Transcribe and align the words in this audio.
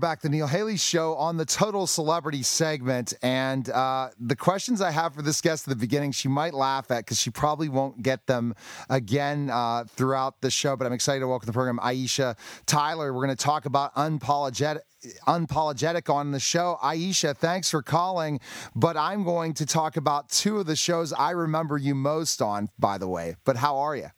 Back 0.00 0.20
to 0.20 0.28
Neil 0.28 0.46
Haley 0.46 0.78
show 0.78 1.14
on 1.14 1.36
the 1.36 1.44
Total 1.44 1.86
Celebrity 1.86 2.42
segment, 2.42 3.12
and 3.22 3.68
uh, 3.68 4.08
the 4.18 4.34
questions 4.34 4.80
I 4.80 4.90
have 4.90 5.14
for 5.14 5.22
this 5.22 5.40
guest 5.40 5.68
at 5.68 5.70
the 5.70 5.80
beginning, 5.80 6.12
she 6.12 6.26
might 6.26 6.54
laugh 6.54 6.90
at 6.90 7.04
because 7.04 7.20
she 7.20 7.30
probably 7.30 7.68
won't 7.68 8.02
get 8.02 8.26
them 8.26 8.54
again 8.88 9.50
uh, 9.50 9.84
throughout 9.84 10.40
the 10.40 10.50
show. 10.50 10.74
But 10.74 10.86
I'm 10.86 10.94
excited 10.94 11.20
to 11.20 11.28
welcome 11.28 11.46
the 11.46 11.52
program 11.52 11.78
Aisha 11.78 12.36
Tyler. 12.66 13.12
We're 13.12 13.26
going 13.26 13.36
to 13.36 13.44
talk 13.44 13.66
about 13.66 13.94
unapologetic. 13.94 14.80
Unapologetic 15.26 16.12
on 16.12 16.30
the 16.30 16.40
show. 16.40 16.78
Aisha, 16.82 17.34
thanks 17.34 17.70
for 17.70 17.82
calling. 17.82 18.38
But 18.74 18.98
I'm 18.98 19.24
going 19.24 19.54
to 19.54 19.64
talk 19.64 19.96
about 19.96 20.28
two 20.28 20.58
of 20.58 20.66
the 20.66 20.76
shows 20.76 21.12
I 21.12 21.30
remember 21.30 21.78
you 21.78 21.94
most 21.94 22.42
on, 22.42 22.68
by 22.78 22.98
the 22.98 23.08
way. 23.08 23.36
But 23.44 23.56
how 23.56 23.78
are 23.78 23.96
you? 23.96 24.08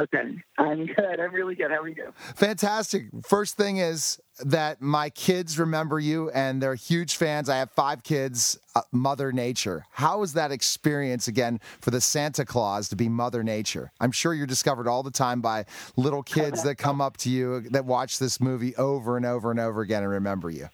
Okay, 0.00 0.36
I'm 0.56 0.86
good. 0.86 1.20
I'm 1.20 1.34
really 1.34 1.54
good. 1.54 1.70
How 1.70 1.80
are 1.80 1.88
you? 1.88 2.12
Fantastic. 2.34 3.04
First 3.22 3.58
thing 3.58 3.76
is 3.76 4.18
that 4.44 4.80
my 4.80 5.10
kids 5.10 5.58
remember 5.58 6.00
you 6.00 6.30
and 6.30 6.62
they're 6.62 6.74
huge 6.74 7.16
fans. 7.16 7.50
I 7.50 7.58
have 7.58 7.70
five 7.72 8.02
kids, 8.02 8.58
uh, 8.74 8.80
Mother 8.92 9.30
Nature. 9.30 9.84
How 9.90 10.20
was 10.20 10.32
that 10.32 10.52
experience 10.52 11.28
again 11.28 11.60
for 11.82 11.90
the 11.90 12.00
Santa 12.00 12.46
Claus 12.46 12.88
to 12.88 12.96
be 12.96 13.10
Mother 13.10 13.42
Nature? 13.42 13.92
I'm 14.00 14.12
sure 14.12 14.32
you're 14.32 14.46
discovered 14.46 14.88
all 14.88 15.02
the 15.02 15.10
time 15.10 15.42
by 15.42 15.66
little 15.96 16.22
kids 16.22 16.62
that 16.62 16.76
come 16.76 17.02
up 17.02 17.18
to 17.18 17.30
you 17.30 17.60
that 17.70 17.84
watch 17.84 18.18
this 18.18 18.40
movie 18.40 18.74
over 18.76 19.18
and 19.18 19.26
over 19.26 19.50
and 19.50 19.60
over 19.60 19.82
again 19.82 20.02
and 20.02 20.12
remember 20.12 20.48
you. 20.48 20.70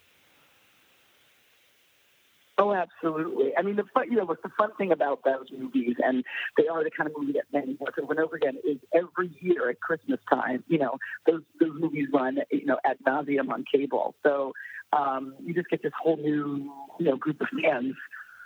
Oh, 2.59 2.73
absolutely. 2.73 3.53
I 3.57 3.63
mean, 3.63 3.77
the 3.77 3.85
fun, 3.93 4.11
you 4.11 4.17
know, 4.17 4.25
what's 4.25 4.43
the 4.43 4.51
fun 4.57 4.71
thing 4.79 4.91
about 4.91 5.23
those 5.25 5.47
movies, 5.57 5.97
and 6.03 6.25
they 6.57 6.67
are 6.69 6.83
the 6.83 6.91
kind 6.91 7.09
of 7.09 7.15
movie 7.17 7.33
that 7.33 7.45
many 7.53 7.77
watch 7.79 7.95
over 8.03 8.15
and 8.15 8.21
over 8.21 8.37
again, 8.37 8.57
is 8.67 8.79
every 8.95 9.31
year 9.41 9.69
at 9.69 9.81
Christmas 9.81 10.21
time, 10.31 10.65
you 10.67 10.79
know, 10.79 10.97
those 11.27 11.43
those 11.61 11.73
movies 11.79 12.09
run, 12.15 12.39
you 12.51 12.65
know, 12.65 12.79
at 12.85 13.03
nauseum 13.05 13.51
on 13.51 13.65
cable. 13.71 14.15
So 14.23 14.55
um, 14.95 15.35
you 15.45 15.53
just 15.53 15.69
get 15.69 15.83
this 15.83 15.93
whole 16.01 16.17
new, 16.17 16.73
you 16.99 17.07
know, 17.07 17.17
group 17.17 17.43
of 17.43 17.49
fans 17.63 17.95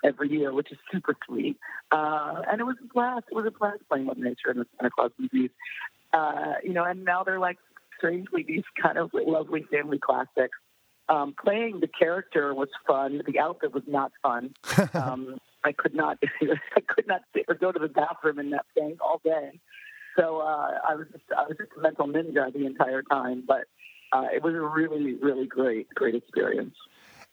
every 0.05 0.29
year, 0.29 0.53
which 0.53 0.73
is 0.73 0.79
super 0.91 1.15
sweet. 1.27 1.57
Uh, 1.93 2.43
and 2.51 2.61
it 2.61 2.65
was 2.65 2.77
a 2.83 2.93
blast. 2.93 3.27
It 3.31 3.35
was 3.35 3.47
a 3.47 3.53
blast 3.53 3.83
playing 3.89 4.07
with 4.07 4.19
nature 4.19 4.51
in 4.51 4.59
the 4.59 4.67
Santa 4.77 4.91
Claus 4.91 5.13
movies. 5.19 5.51
Uh, 6.13 6.55
you 6.65 6.73
know, 6.73 6.83
and 6.83 7.05
now 7.05 7.23
they're 7.23 7.39
like 7.39 7.59
strangely 7.97 8.43
these 8.43 8.65
kind 8.83 8.99
of 8.99 9.11
lovely 9.15 9.63
family 9.71 9.99
classics 9.99 10.59
um, 11.11 11.35
playing 11.43 11.81
the 11.81 11.89
character 11.89 12.55
was 12.55 12.69
fun. 12.87 13.23
The 13.27 13.39
outfit 13.39 13.75
was 13.75 13.85
not 13.87 14.13
fun. 14.23 14.55
Um, 14.95 15.39
I 15.63 15.73
could 15.73 15.95
not, 15.95 16.19
I 16.43 16.81
could 16.81 17.07
not 17.07 17.21
sit 17.35 17.45
or 17.49 17.55
go 17.55 17.71
to 17.71 17.79
the 17.79 17.89
bathroom 17.89 18.39
in 18.39 18.51
that 18.51 18.65
thing 18.75 18.97
all 19.01 19.21
day. 19.23 19.61
So 20.17 20.39
uh, 20.39 20.79
I 20.89 20.95
was 20.95 21.07
just, 21.13 21.25
I 21.37 21.43
was 21.43 21.57
just 21.59 21.73
a 21.77 21.81
mental 21.81 22.07
ninja 22.07 22.53
the 22.53 22.67
entire 22.67 23.03
time. 23.03 23.45
But 23.47 23.65
uh, 24.13 24.27
it 24.35 24.43
was 24.43 24.55
a 24.55 24.61
really, 24.61 25.15
really 25.15 25.47
great, 25.47 25.89
great 25.95 26.15
experience. 26.15 26.75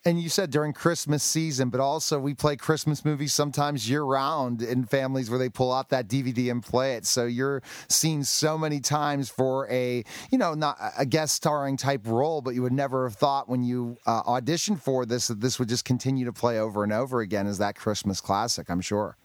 And 0.06 0.22
you 0.22 0.30
said 0.30 0.52
during 0.52 0.74
Christmas 0.74 1.22
season, 1.22 1.70
but 1.70 1.80
also 1.80 2.20
we 2.20 2.34
play 2.34 2.56
Christmas 2.56 3.04
movies 3.04 3.34
sometimes 3.34 3.90
year 3.90 4.04
round 4.04 4.62
in 4.62 4.86
families 4.86 5.30
where 5.30 5.40
they 5.40 5.50
pull 5.50 5.74
out 5.74 5.90
that 5.90 6.08
DVD 6.08 6.50
and 6.50 6.64
play 6.64 6.94
it. 6.96 7.06
So 7.06 7.26
you're 7.26 7.62
seen 7.90 8.24
so 8.24 8.58
many 8.58 8.80
times 8.80 9.30
for 9.30 9.70
a, 9.70 10.04
you 10.32 10.38
know, 10.38 10.54
not 10.54 10.78
a 10.98 11.06
guest 11.06 11.36
starring 11.36 11.76
type 11.76 12.02
role, 12.06 12.42
but 12.42 12.56
you 12.56 12.62
would 12.62 12.72
never 12.74 13.08
have 13.08 13.18
thought 13.18 13.50
when 13.50 13.64
you 13.64 13.98
uh, 14.06 14.24
auditioned 14.24 14.82
for 14.82 15.06
this 15.06 15.28
that 15.28 15.42
this 15.42 15.60
would 15.60 15.68
just 15.68 15.84
continue 15.84 16.26
to 16.26 16.34
play 16.34 16.60
over 16.60 16.84
and 16.84 16.94
over 16.94 17.20
again 17.20 17.48
as 17.48 17.58
that 17.58 17.76
Christmas 17.76 18.22
classic, 18.22 18.70
I'm 18.70 18.82
sure. 18.82 19.18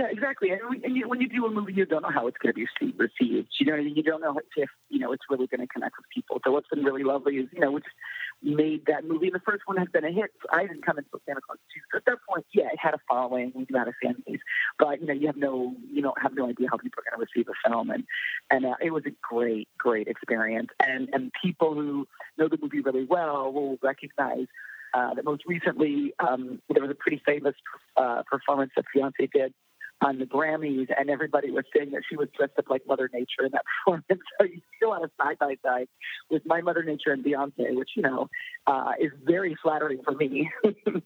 Yeah, 0.00 0.06
exactly. 0.10 0.48
And, 0.50 0.82
and 0.82 0.96
you, 0.96 1.06
when 1.06 1.20
you 1.20 1.28
do 1.28 1.44
a 1.44 1.50
movie, 1.50 1.74
you 1.74 1.84
don't 1.84 2.00
know 2.00 2.10
how 2.10 2.26
it's 2.26 2.38
going 2.38 2.54
to 2.54 2.58
be 2.58 2.66
received. 2.96 3.48
You 3.60 3.66
know, 3.66 3.74
you 3.74 4.02
don't 4.02 4.22
know 4.22 4.40
if 4.56 4.70
you 4.88 4.98
know 4.98 5.12
it's 5.12 5.24
really 5.28 5.46
going 5.46 5.60
to 5.60 5.66
connect 5.66 5.98
with 5.98 6.06
people. 6.14 6.40
So 6.42 6.52
what's 6.52 6.68
been 6.68 6.82
really 6.84 7.02
lovely 7.02 7.36
is 7.36 7.48
you 7.52 7.60
know 7.60 7.72
we 7.72 7.82
just 7.82 7.94
made 8.42 8.86
that 8.86 9.04
movie. 9.04 9.26
And 9.26 9.34
the 9.34 9.40
first 9.44 9.64
one 9.66 9.76
has 9.76 9.88
been 9.92 10.06
a 10.06 10.10
hit. 10.10 10.30
I 10.50 10.62
didn't 10.62 10.86
come 10.86 10.96
into 10.96 11.10
Santa 11.26 11.42
Claus 11.46 11.58
two. 11.74 11.82
So 11.92 11.98
at 11.98 12.06
that 12.06 12.16
point, 12.26 12.46
yeah, 12.54 12.68
it 12.72 12.78
had 12.78 12.94
a 12.94 12.98
following. 13.06 13.52
We 13.54 13.66
had 13.76 13.88
a 13.88 13.92
fan 14.02 14.22
base, 14.26 14.40
but 14.78 15.02
you 15.02 15.06
know, 15.06 15.12
you 15.12 15.26
have 15.26 15.36
no, 15.36 15.74
you 15.92 16.00
don't 16.00 16.20
have 16.22 16.32
no 16.32 16.48
idea 16.48 16.68
how 16.70 16.78
people 16.78 17.02
are 17.02 17.10
going 17.10 17.20
to 17.20 17.30
receive 17.30 17.50
a 17.50 17.68
film. 17.68 17.90
And 17.90 18.04
and 18.50 18.64
uh, 18.64 18.76
it 18.80 18.94
was 18.94 19.04
a 19.04 19.12
great, 19.20 19.68
great 19.76 20.08
experience. 20.08 20.68
And 20.82 21.10
and 21.12 21.30
people 21.42 21.74
who 21.74 22.08
know 22.38 22.48
the 22.48 22.56
movie 22.62 22.80
really 22.80 23.04
well 23.04 23.52
will 23.52 23.76
recognize. 23.82 24.46
Uh, 24.92 25.14
that 25.14 25.24
most 25.24 25.44
recently 25.46 26.12
um, 26.18 26.60
there 26.68 26.82
was 26.82 26.90
a 26.90 26.96
pretty 26.96 27.22
famous 27.24 27.54
uh, 27.96 28.24
performance 28.28 28.72
that 28.74 28.84
Beyonce 28.92 29.30
did 29.32 29.54
on 30.02 30.18
the 30.18 30.24
Grammys, 30.24 30.88
and 30.98 31.10
everybody 31.10 31.50
was 31.50 31.64
saying 31.76 31.90
that 31.92 32.02
she 32.08 32.16
was 32.16 32.28
dressed 32.36 32.52
up 32.58 32.70
like 32.70 32.82
Mother 32.86 33.10
Nature 33.12 33.44
in 33.44 33.52
that 33.52 33.64
performance. 33.84 34.22
So 34.40 34.46
you 34.46 34.88
on 34.90 35.04
a 35.04 35.10
side 35.22 35.38
by 35.38 35.56
side 35.64 35.88
with 36.30 36.42
my 36.46 36.60
Mother 36.60 36.82
Nature 36.82 37.12
and 37.12 37.24
Beyonce, 37.24 37.74
which 37.74 37.90
you 37.96 38.02
know 38.02 38.28
uh, 38.66 38.92
is 39.00 39.10
very 39.24 39.56
flattering 39.62 40.00
for 40.04 40.12
me. 40.12 40.50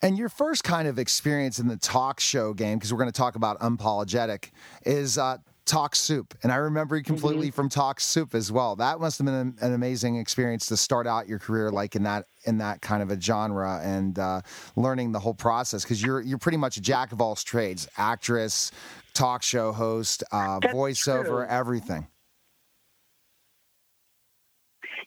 And 0.00 0.16
your 0.16 0.28
first 0.28 0.62
kind 0.62 0.86
of 0.86 0.96
experience 0.96 1.58
in 1.58 1.66
the 1.66 1.76
talk 1.76 2.20
show 2.20 2.54
game, 2.54 2.78
because 2.78 2.92
we're 2.92 3.00
going 3.00 3.10
to 3.10 3.18
talk 3.18 3.34
about 3.34 3.58
unapologetic, 3.58 4.50
is 4.86 5.18
uh, 5.18 5.38
Talk 5.68 5.94
Soup. 5.94 6.34
And 6.42 6.50
I 6.50 6.56
remember 6.56 6.96
you 6.96 7.04
completely 7.04 7.48
mm-hmm. 7.48 7.54
from 7.54 7.68
Talk 7.68 8.00
Soup 8.00 8.34
as 8.34 8.50
well. 8.50 8.74
That 8.76 9.00
must 9.00 9.18
have 9.18 9.26
been 9.26 9.34
an, 9.34 9.56
an, 9.60 9.74
amazing 9.74 10.16
experience 10.16 10.66
to 10.66 10.76
start 10.76 11.06
out 11.06 11.28
your 11.28 11.38
career 11.38 11.70
like 11.70 11.94
in 11.94 12.02
that 12.04 12.24
in 12.46 12.58
that 12.58 12.80
kind 12.80 13.02
of 13.02 13.10
a 13.10 13.20
genre 13.20 13.80
and 13.84 14.18
uh, 14.18 14.40
learning 14.76 15.12
the 15.12 15.20
whole 15.20 15.34
process 15.34 15.84
because 15.84 16.02
you're 16.02 16.22
you're 16.22 16.38
pretty 16.38 16.56
much 16.56 16.78
a 16.78 16.80
jack 16.80 17.12
of 17.12 17.20
all 17.20 17.36
trades, 17.36 17.86
actress, 17.98 18.72
talk 19.12 19.42
show 19.42 19.70
host, 19.70 20.24
uh, 20.32 20.58
voiceover, 20.60 21.24
true. 21.24 21.46
everything. 21.46 22.06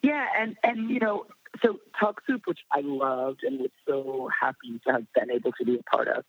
Yeah, 0.04 0.26
and 0.40 0.56
and 0.64 0.92
you 0.92 1.00
know, 1.00 1.26
so 1.64 1.80
Talk 2.00 2.22
Soup, 2.28 2.42
which 2.46 2.60
I 2.72 2.82
loved 2.84 3.42
and 3.44 3.60
was 3.60 3.72
so 3.88 4.30
happy 4.40 4.80
to 4.86 4.94
have 4.94 5.06
been 5.16 5.32
able 5.32 5.52
to 5.54 5.66
be 5.66 5.76
a 5.76 5.84
part 5.84 6.08
of. 6.08 6.24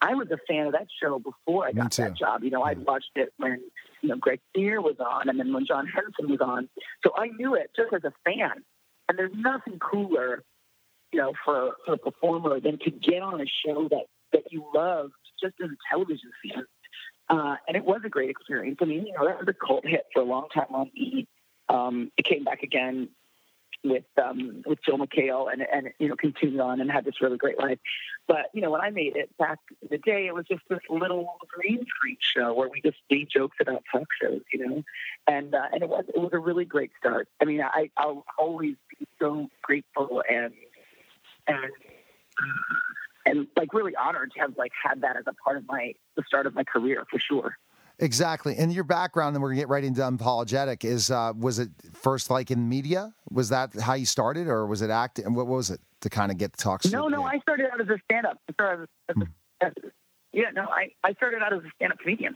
I 0.00 0.14
was 0.14 0.28
a 0.30 0.38
fan 0.46 0.66
of 0.66 0.72
that 0.72 0.88
show 1.02 1.18
before 1.18 1.66
I 1.66 1.72
got 1.72 1.92
that 1.92 2.14
job. 2.14 2.44
You 2.44 2.50
know, 2.50 2.62
I'd 2.62 2.84
watched 2.84 3.12
it 3.14 3.32
when 3.38 3.60
you 4.06 4.12
know 4.12 4.18
Greg 4.18 4.40
Kinnear 4.54 4.80
was 4.80 4.96
on, 5.00 5.28
and 5.28 5.38
then 5.38 5.52
when 5.52 5.66
John 5.66 5.86
Henson 5.86 6.30
was 6.30 6.40
on. 6.40 6.68
So 7.04 7.10
I 7.16 7.26
knew 7.28 7.54
it 7.54 7.70
just 7.76 7.92
as 7.92 8.04
a 8.04 8.12
fan. 8.24 8.62
And 9.08 9.18
there's 9.18 9.32
nothing 9.34 9.78
cooler, 9.78 10.42
you 11.12 11.20
know, 11.20 11.32
for, 11.44 11.72
for 11.84 11.94
a 11.94 11.98
performer 11.98 12.60
than 12.60 12.78
to 12.78 12.90
get 12.90 13.22
on 13.22 13.40
a 13.40 13.46
show 13.46 13.88
that 13.88 14.06
that 14.32 14.42
you 14.50 14.64
loved 14.74 15.14
just 15.40 15.54
as 15.62 15.70
a 15.70 15.76
television 15.90 16.30
fan. 16.42 16.64
Uh, 17.28 17.56
and 17.66 17.76
it 17.76 17.84
was 17.84 18.00
a 18.04 18.08
great 18.08 18.30
experience. 18.30 18.78
I 18.80 18.84
mean, 18.84 19.06
you 19.06 19.12
know, 19.12 19.26
that 19.26 19.38
was 19.38 19.48
a 19.48 19.66
cult 19.66 19.86
hit 19.86 20.04
for 20.12 20.22
a 20.22 20.24
long 20.24 20.48
time 20.52 20.72
on 20.72 20.90
E. 20.94 21.26
Um, 21.68 22.12
it 22.16 22.24
came 22.24 22.44
back 22.44 22.62
again 22.62 23.08
with 23.88 24.04
um, 24.22 24.62
with 24.66 24.78
Joel 24.84 24.98
McHale 24.98 25.52
and 25.52 25.62
and 25.72 25.88
you 25.98 26.08
know 26.08 26.16
continued 26.16 26.60
on 26.60 26.80
and 26.80 26.90
had 26.90 27.04
this 27.04 27.20
really 27.20 27.36
great 27.36 27.58
life. 27.58 27.78
But 28.26 28.46
you 28.52 28.60
know 28.60 28.70
when 28.70 28.80
I 28.80 28.90
made 28.90 29.16
it 29.16 29.30
back 29.38 29.58
in 29.82 29.88
the 29.90 29.98
day, 29.98 30.26
it 30.26 30.34
was 30.34 30.46
just 30.46 30.62
this 30.68 30.80
little 30.88 31.36
green 31.48 31.84
screen 31.86 32.16
show 32.20 32.54
where 32.54 32.68
we 32.68 32.80
just 32.80 32.98
made 33.10 33.28
jokes 33.30 33.56
about 33.60 33.84
talk 33.92 34.06
shows, 34.20 34.42
you 34.52 34.66
know, 34.66 34.82
and 35.26 35.54
uh, 35.54 35.66
and 35.72 35.82
it 35.82 35.88
was 35.88 36.04
it 36.14 36.18
was 36.18 36.30
a 36.32 36.38
really 36.38 36.64
great 36.64 36.90
start. 36.98 37.28
I 37.40 37.44
mean, 37.44 37.62
I 37.62 37.90
I'll 37.96 38.24
always 38.38 38.76
be 38.98 39.06
so 39.20 39.48
grateful 39.62 40.22
and 40.28 40.52
and. 41.46 41.64
Uh, 42.38 42.76
and 43.26 43.48
like 43.56 43.74
really 43.74 43.96
honored 43.96 44.30
to 44.34 44.40
have 44.40 44.56
like 44.56 44.70
had 44.80 45.00
that 45.00 45.16
as 45.16 45.24
a 45.26 45.32
part 45.32 45.56
of 45.56 45.66
my 45.66 45.94
the 46.16 46.22
start 46.26 46.46
of 46.46 46.54
my 46.54 46.62
career 46.62 47.04
for 47.10 47.18
sure. 47.18 47.58
Exactly. 47.98 48.56
And 48.56 48.72
your 48.72 48.84
background, 48.84 49.36
and 49.36 49.42
we're 49.42 49.50
gonna 49.50 49.60
get 49.60 49.68
right 49.68 49.84
into 49.84 50.02
unapologetic. 50.02 50.84
Is 50.84 51.10
uh, 51.10 51.32
was 51.38 51.58
it 51.58 51.70
first 51.94 52.30
like 52.30 52.50
in 52.50 52.68
media? 52.68 53.14
Was 53.30 53.48
that 53.48 53.72
how 53.74 53.94
you 53.94 54.04
started, 54.04 54.48
or 54.48 54.66
was 54.66 54.82
it 54.82 54.90
acting? 54.90 55.32
What 55.32 55.46
was 55.46 55.70
it 55.70 55.80
to 56.02 56.10
kind 56.10 56.30
of 56.30 56.36
get 56.36 56.52
the 56.52 56.62
talks? 56.62 56.90
No, 56.90 57.08
no. 57.08 57.22
I 57.22 57.38
started 57.38 57.66
out 57.72 57.80
as 57.80 57.88
a 57.88 57.98
stand-up. 58.04 58.38
Hmm. 58.58 59.22
Yeah, 60.32 60.50
no. 60.54 60.62
I, 60.64 60.90
I 61.02 61.14
started 61.14 61.42
out 61.42 61.54
as 61.54 61.60
a 61.60 61.70
stand-up 61.76 61.98
comedian. 61.98 62.34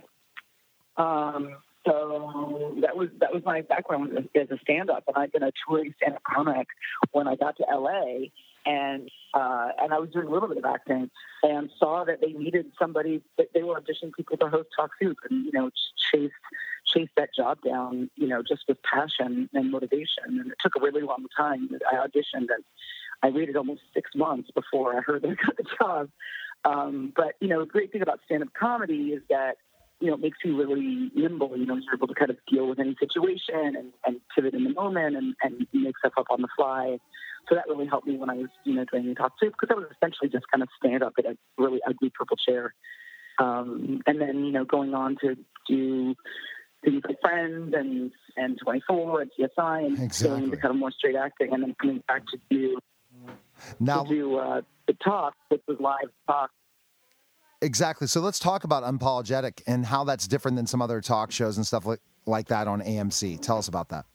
Um, 0.97 1.57
so 1.87 2.75
that 2.81 2.97
was 2.97 3.09
that 3.21 3.33
was 3.33 3.43
my 3.45 3.61
background 3.61 4.13
as 4.35 4.51
a 4.51 4.59
stand-up, 4.63 5.05
and 5.09 5.17
I've 5.17 5.33
been 5.33 5.43
a 5.43 5.53
touring 5.67 5.95
stand-up 6.01 6.23
comic 6.23 6.69
when 7.13 7.29
I 7.29 7.37
got 7.37 7.57
to 7.59 7.65
LA, 7.71 8.29
and 8.65 9.11
uh, 9.35 9.69
and 9.81 9.93
I 9.93 9.99
was 9.99 10.11
doing 10.11 10.27
a 10.27 10.31
little 10.31 10.49
bit 10.49 10.59
of 10.59 10.65
acting, 10.65 11.11
and 11.43 11.71
saw 11.79 12.05
that 12.05 12.21
they 12.21 12.33
needed 12.33 12.67
somebody. 12.79 13.23
That 13.39 13.49
they 13.55 13.63
were 13.63 13.81
auditioning 13.81 14.13
people 14.17 14.37
to 14.39 14.49
host 14.49 14.69
Talk 14.77 14.91
Soup, 15.01 15.17
and 15.29 15.45
you 15.45 15.53
know 15.53 15.71
chase 16.13 16.33
chase 16.87 17.09
that 17.17 17.31
job 17.35 17.59
down, 17.63 18.11
you 18.17 18.27
know, 18.27 18.43
just 18.43 18.63
with 18.67 18.79
passion 18.83 19.49
and 19.53 19.71
motivation. 19.71 20.25
And 20.27 20.51
it 20.51 20.59
took 20.61 20.73
a 20.77 20.81
really 20.81 21.03
long 21.03 21.27
time. 21.37 21.69
I 21.91 21.97
auditioned, 21.97 22.49
and 22.51 22.65
I 23.23 23.31
waited 23.31 23.57
almost 23.57 23.83
six 23.95 24.11
months 24.15 24.51
before 24.51 24.97
I 24.97 25.01
heard 25.01 25.23
that 25.23 25.31
I 25.31 25.35
got 25.35 25.57
the 25.57 25.65
job. 25.79 26.11
Um, 26.65 27.13
but 27.15 27.35
you 27.41 27.49
know, 27.49 27.61
the 27.61 27.67
great 27.67 27.93
thing 27.93 28.03
about 28.03 28.21
stand-up 28.27 28.53
comedy 28.59 29.13
is 29.13 29.23
that 29.31 29.57
you 30.01 30.09
know, 30.09 30.15
it 30.15 30.21
makes 30.21 30.39
you 30.45 30.57
really 30.57 31.11
nimble. 31.15 31.57
You 31.57 31.67
know, 31.67 31.77
you're 31.77 31.95
able 31.95 32.09
to 32.09 32.15
kind 32.15 32.31
of 32.31 32.39
deal 32.51 32.67
with 32.67 32.79
any 32.79 32.97
situation 32.99 33.77
and, 33.77 33.93
and 34.05 34.21
pivot 34.35 34.55
in 34.55 34.65
the 34.65 34.71
moment 34.71 35.17
and, 35.17 35.35
and 35.43 35.67
make 35.73 35.99
stuff 35.99 36.15
up 36.19 36.27
on 36.31 36.41
the 36.41 36.49
fly. 36.57 36.99
So 37.49 37.55
that 37.55 37.69
really 37.69 37.87
helped 37.87 38.07
me 38.07 38.17
when 38.17 38.31
I 38.31 38.35
was, 38.35 38.49
you 38.65 38.75
know, 38.75 38.85
doing 38.91 39.09
the 39.09 39.15
talk 39.15 39.33
soup 39.41 39.55
because 39.61 39.75
I 39.75 39.79
was 39.79 39.89
essentially 39.95 40.31
just 40.31 40.45
kind 40.51 40.63
of 40.63 40.69
stand 40.83 41.03
up 41.03 41.15
in 41.19 41.27
a 41.27 41.37
really 41.59 41.81
ugly 41.87 42.11
purple 42.11 42.37
chair. 42.37 42.75
Um, 43.39 44.01
and 44.07 44.21
then, 44.21 44.45
you 44.45 44.53
know, 44.53 44.65
going 44.65 44.95
on 44.95 45.17
to 45.23 45.37
do 45.69 46.15
things 46.85 47.03
like 47.07 47.21
Friends 47.21 47.75
and, 47.77 48.11
and 48.37 48.59
24 48.63 49.23
and 49.23 49.31
CSI 49.39 49.87
and 49.87 49.99
exactly. 49.99 50.29
going 50.29 50.45
into 50.45 50.57
kind 50.57 50.75
of 50.75 50.79
more 50.79 50.93
straight 50.93 51.17
acting 51.17 51.53
and 51.53 51.63
then 51.63 51.77
coming 51.81 52.03
back 52.09 52.23
to 52.29 52.39
do, 52.51 52.79
now, 53.79 54.05
to 54.05 54.09
do 54.09 54.37
uh, 54.37 54.63
the 54.87 54.95
talk, 54.95 55.35
which 55.49 55.63
was 55.69 55.79
live 55.81 56.11
talk 56.27 56.51
Exactly. 57.63 58.07
So 58.07 58.21
let's 58.21 58.39
talk 58.39 58.65
about 58.65 58.85
Unapologetic 58.85 59.63
and 59.67 59.85
how 59.85 60.05
that's 60.05 60.27
different 60.27 60.57
than 60.57 60.67
some 60.67 60.81
other 60.81 61.01
talk 61.01 61.31
shows 61.31 61.57
and 61.59 61.67
stuff 61.67 61.85
like, 61.85 62.01
like 62.27 62.49
that 62.49 62.69
on 62.69 62.81
AMC. 62.81 63.41
Tell 63.41 63.59
us 63.59 63.69
about 63.69 63.91
that. 63.91 64.07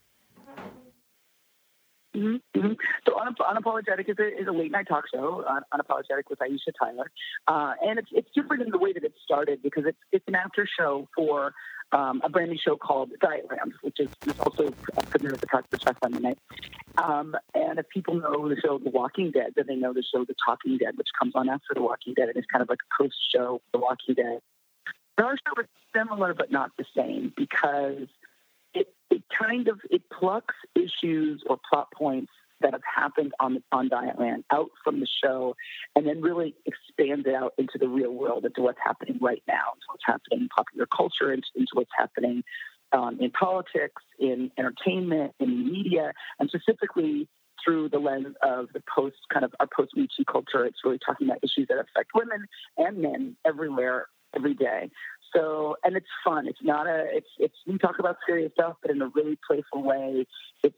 Mm-hmm, 2.16 2.60
mm-hmm. 2.60 2.74
So 3.06 3.16
Unapologetic 3.16 4.10
is 4.10 4.16
a, 4.20 4.42
is 4.42 4.48
a 4.48 4.52
late 4.52 4.72
night 4.72 4.88
talk 4.88 5.04
show, 5.14 5.44
uh, 5.48 5.60
Unapologetic 5.74 6.30
with 6.30 6.40
Aisha 6.40 6.72
Tyler. 6.80 7.12
Uh, 7.48 7.74
and 7.86 8.00
it's, 8.00 8.10
it's 8.14 8.30
different 8.34 8.64
in 8.64 8.72
the 8.72 8.78
way 8.78 8.94
that 8.94 9.04
it 9.04 9.14
started 9.24 9.62
because 9.62 9.84
it's, 9.86 9.98
it's 10.12 10.24
an 10.28 10.36
after 10.36 10.68
show 10.80 11.08
for 11.16 11.54
um, 11.92 12.22
a 12.24 12.30
brand 12.30 12.52
new 12.52 12.58
show 12.58 12.78
called 12.78 13.12
Dietland, 13.22 13.74
which 13.82 14.00
is, 14.00 14.10
is 14.26 14.40
also 14.40 14.70
premiered 15.10 15.34
at 15.34 15.70
the 15.70 15.78
Fest 15.78 15.98
on 16.04 16.14
the 16.14 16.20
night. 16.22 16.38
Um, 16.98 17.36
and 17.54 17.78
if 17.80 17.90
people 17.90 18.16
know 18.16 18.48
the 18.48 18.56
show 18.62 18.78
The 18.78 18.90
Walking 18.90 19.32
Dead, 19.32 19.54
then 19.56 19.66
they 19.68 19.76
know 19.76 19.94
the 19.94 20.04
show 20.04 20.24
The 20.24 20.36
Talking 20.46 20.78
Dead, 20.78 20.98
which 20.98 21.10
comes 21.20 21.34
on 21.36 21.50
after 21.50 21.74
The 21.74 21.82
Walking 21.82 22.14
Dead 22.14 22.30
and 22.30 22.38
is 22.38 22.46
kind 22.52 22.62
of 22.62 22.70
like 22.70 22.80
a 22.80 23.04
post 23.04 23.16
show 23.34 23.62
The 23.74 23.80
Walking 23.80 24.16
Dead. 24.16 24.40
Our 25.18 25.36
show 25.36 25.62
is 25.62 25.68
similar 25.94 26.34
but 26.34 26.52
not 26.52 26.72
the 26.78 26.86
same 26.96 27.34
because 27.36 28.08
it, 29.10 29.24
kind 29.38 29.68
of 29.68 29.80
it 29.90 30.04
plucks 30.12 30.56
issues 30.76 31.44
or 31.50 31.58
plot 31.70 31.88
points 31.94 32.32
that 32.62 32.74
have 32.74 32.82
happened 32.84 33.34
on 33.40 33.62
on 33.72 33.90
Dietland 33.90 34.44
out 34.52 34.70
from 34.84 35.00
the 35.00 35.08
show, 35.24 35.56
and 35.96 36.08
then 36.08 36.22
really 36.22 36.56
expand 36.66 37.28
it 37.28 37.36
out 37.36 37.54
into 37.58 37.78
the 37.78 37.88
real 37.88 38.12
world, 38.12 38.46
into 38.46 38.62
what's 38.62 38.80
happening 38.84 39.18
right 39.22 39.44
now, 39.48 39.74
into 39.76 39.86
what's 39.88 40.04
happening 40.06 40.42
in 40.42 40.50
popular 40.50 40.88
culture, 40.88 41.34
into, 41.34 41.48
into 41.56 41.72
what's 41.74 41.92
happening 41.98 42.44
um, 42.94 43.18
in 43.20 43.32
politics, 43.32 44.02
in 44.20 44.52
entertainment, 44.58 45.34
in 45.40 45.72
media, 45.72 46.14
and 46.40 46.50
specifically 46.50 47.28
through 47.64 47.90
the 47.90 47.98
lens 47.98 48.36
of 48.44 48.68
the 48.74 48.82
post 48.94 49.18
kind 49.32 49.44
of 49.44 49.54
our 49.60 49.68
post 49.76 49.96
Me 49.96 50.08
Too 50.16 50.24
culture. 50.26 50.66
It's 50.66 50.80
really 50.84 51.00
talking 51.06 51.28
about 51.28 51.40
issues 51.44 51.68
that 51.70 51.78
affect 51.78 52.12
women 52.14 52.46
and 52.78 52.98
men 53.00 53.36
everywhere, 53.46 54.08
every 54.36 54.54
day. 54.54 54.92
So, 55.36 55.76
and 55.84 55.98
it's 55.98 56.08
fun. 56.24 56.48
It's 56.48 56.64
not 56.64 56.88
a. 56.88 57.06
It's 57.12 57.28
it's 57.38 57.56
we 57.68 57.78
talk 57.78 58.00
about 58.00 58.18
serious 58.26 58.54
stuff, 58.54 58.78
but 58.82 58.92
in 58.92 59.02
a 59.02 59.10
really 59.10 59.38
playful 59.46 59.84
way. 59.84 60.26
It's 60.64 60.76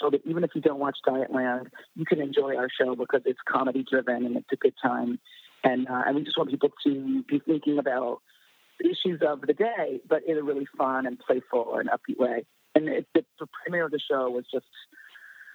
show 0.00 0.10
that 0.10 0.22
even 0.24 0.44
if 0.44 0.50
you 0.54 0.60
don't 0.60 0.78
watch 0.78 0.96
Dietland, 1.06 1.66
you 1.94 2.04
can 2.04 2.20
enjoy 2.20 2.56
our 2.56 2.68
show 2.70 2.94
because 2.94 3.22
it's 3.26 3.38
comedy 3.48 3.84
driven 3.88 4.24
and 4.24 4.36
it's 4.36 4.52
a 4.52 4.56
good 4.56 4.74
time. 4.82 5.18
And 5.62 5.88
uh, 5.88 6.02
and 6.06 6.16
we 6.16 6.24
just 6.24 6.38
want 6.38 6.50
people 6.50 6.70
to 6.84 7.22
be 7.24 7.40
thinking 7.40 7.78
about 7.78 8.20
the 8.80 8.88
issues 8.88 9.20
of 9.26 9.42
the 9.42 9.52
day, 9.52 10.00
but 10.08 10.22
in 10.26 10.38
a 10.38 10.42
really 10.42 10.66
fun 10.76 11.06
and 11.06 11.18
playful 11.18 11.76
and 11.78 11.88
upbeat 11.90 12.18
way. 12.18 12.44
And 12.74 12.88
it, 12.88 13.06
the, 13.14 13.24
the 13.40 13.46
premiere 13.62 13.86
of 13.86 13.90
the 13.90 14.00
show 14.10 14.30
was 14.30 14.44
just 14.52 14.66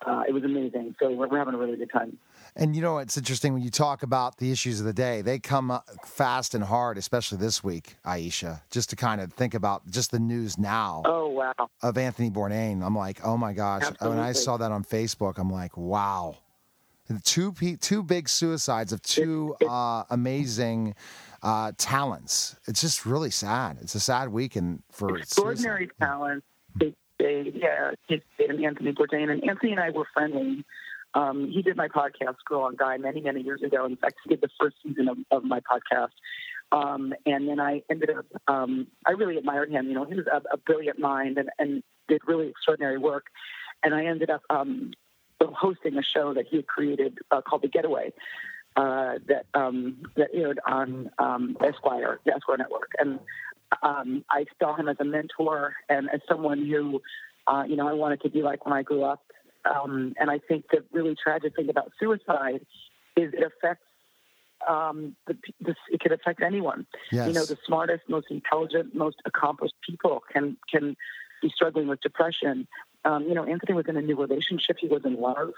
uh, 0.06 0.24
it 0.28 0.34
was 0.34 0.44
amazing. 0.44 0.96
So 1.00 1.12
we're, 1.12 1.28
we're, 1.28 1.38
having 1.38 1.54
a 1.54 1.58
really 1.58 1.78
good 1.78 1.92
time. 1.92 2.18
And 2.56 2.76
you 2.76 2.82
know, 2.82 3.00
it's 3.00 3.18
interesting 3.18 3.54
when 3.54 3.62
you 3.62 3.70
talk 3.70 4.04
about 4.04 4.38
the 4.38 4.52
issues 4.52 4.80
of 4.80 4.86
the 4.86 4.94
day, 4.94 5.22
they 5.22 5.40
come 5.40 5.80
fast 6.06 6.56
and 6.56 6.64
hard, 6.64 6.98
especially 6.98 7.38
this 7.38 7.64
week, 7.64 7.96
Aisha, 8.06 8.62
just 8.70 8.90
to 8.92 8.96
kind 8.96 9.22
of 9.22 9.34
think 9.34 9.54
about 9.54 9.90
just 9.90 10.12
the 10.12 10.20
news 10.20 10.58
now. 10.58 11.02
Oh, 11.06 11.30
wow. 11.30 11.54
Of 11.82 11.98
Anthony 11.98 12.30
Bourdain. 12.30 12.86
I'm 12.86 12.96
like, 12.96 13.26
oh 13.26 13.38
my 13.38 13.54
gosh. 13.54 13.84
Absolutely. 13.84 14.10
When 14.10 14.20
I 14.20 14.32
saw 14.34 14.58
that 14.58 14.72
on 14.72 14.84
Facebook, 14.84 15.38
I'm 15.38 15.50
like, 15.50 15.78
wow. 15.78 16.38
Two, 17.24 17.54
two 17.54 18.02
big 18.02 18.30
suicides 18.30 18.94
of 18.94 19.02
two 19.02 19.56
uh, 19.68 20.04
amazing 20.10 20.96
uh, 21.44 21.74
talents. 21.78 22.56
It's 22.68 22.82
just 22.82 23.06
really 23.06 23.30
sad. 23.30 23.78
It's 23.82 23.94
a 23.94 24.00
sad 24.00 24.30
week 24.30 24.56
and 24.56 24.82
for 24.90 25.18
extraordinary 25.18 25.88
suicide. 25.88 26.06
talent 26.06 26.44
they, 26.76 26.94
yeah, 27.30 27.92
and 28.10 28.66
Anthony 28.66 28.92
Bourdain. 28.92 29.30
And 29.32 29.44
Anthony 29.48 29.72
and 29.72 29.80
I 29.80 29.90
were 29.90 30.06
friendly. 30.14 30.64
Um, 31.14 31.50
he 31.50 31.62
did 31.62 31.78
my 31.78 31.88
podcast, 31.88 32.36
Girl 32.46 32.62
on 32.62 32.76
Guy, 32.76 32.98
many, 32.98 33.22
many 33.22 33.42
years 33.42 33.62
ago. 33.62 33.86
In 33.86 33.96
fact, 33.96 34.16
he 34.24 34.30
did 34.30 34.42
the 34.42 34.50
first 34.60 34.78
season 34.84 35.08
of, 35.08 35.18
of 35.32 35.44
my 35.44 35.60
podcast. 35.60 36.10
Um, 36.72 37.14
and 37.26 37.48
then 37.48 37.60
I 37.60 37.84
ended 37.90 38.10
up, 38.10 38.26
um, 38.48 38.88
I 39.06 39.12
really 39.12 39.38
admired 39.38 39.70
him. 39.70 39.88
You 39.88 39.94
know, 39.94 40.06
he 40.06 40.16
was 40.16 40.26
a, 40.26 40.42
a 40.52 40.58
brilliant 40.58 40.98
mind 40.98 41.38
and, 41.38 41.50
and, 41.60 41.84
did 42.10 42.22
really 42.28 42.50
extraordinary 42.50 42.98
work. 42.98 43.28
And 43.82 43.96
I 43.96 44.06
ended 44.08 44.30
up 44.30 44.42
um, 44.50 44.92
hosting 45.42 45.98
a 45.98 46.04
show 46.04 46.34
that 46.34 46.48
he 46.48 46.58
had 46.58 46.68
created 46.68 47.18
uh, 47.32 47.40
called 47.42 47.62
The 47.62 47.70
Getaway. 47.70 48.12
Uh, 48.76 49.20
that 49.28 49.46
um, 49.54 50.02
that 50.16 50.30
aired 50.34 50.60
on 50.66 51.12
um, 51.20 51.56
Esquire, 51.64 52.20
the 52.26 52.34
Esquire 52.34 52.58
Network, 52.58 52.90
and 52.98 53.20
um, 53.82 54.24
I 54.30 54.46
saw 54.60 54.76
him 54.76 54.88
as 54.88 54.98
a 55.00 55.06
mentor 55.06 55.76
and 55.90 56.10
as 56.14 56.22
someone 56.28 56.66
who, 56.66 57.02
uh, 57.48 57.64
you 57.68 57.76
know, 57.76 57.88
I 57.88 57.94
wanted 57.94 58.22
to 58.22 58.30
be 58.30 58.42
like 58.42 58.66
when 58.66 58.74
I 58.74 58.84
grew 58.84 59.04
up. 59.04 59.22
Um, 59.66 60.14
and 60.20 60.30
I 60.30 60.40
think 60.40 60.66
the 60.72 60.84
really 60.92 61.16
tragic 61.16 61.56
thing 61.56 61.70
about 61.70 61.92
suicide 62.00 62.66
is 63.16 63.34
it 63.34 63.44
affects 63.44 63.86
um, 64.68 65.16
the, 65.28 65.38
the, 65.62 65.76
it 65.90 66.00
can 66.00 66.12
affect 66.12 66.42
anyone. 66.42 66.86
Yes. 67.12 67.28
You 67.28 67.34
know, 67.34 67.46
the 67.46 67.58
smartest, 67.66 68.04
most 68.08 68.28
intelligent, 68.30 68.96
most 68.96 69.18
accomplished 69.26 69.76
people 69.88 70.24
can 70.32 70.58
can 70.70 70.96
be 71.42 71.50
struggling 71.50 71.88
with 71.88 72.02
depression. 72.02 72.68
Um, 73.06 73.24
you 73.24 73.34
know, 73.34 73.44
Anthony 73.44 73.74
was 73.74 73.86
in 73.88 73.98
a 73.98 74.02
new 74.02 74.16
relationship; 74.16 74.78
he 74.80 74.88
was 74.88 75.04
in 75.06 75.20
love. 75.20 75.52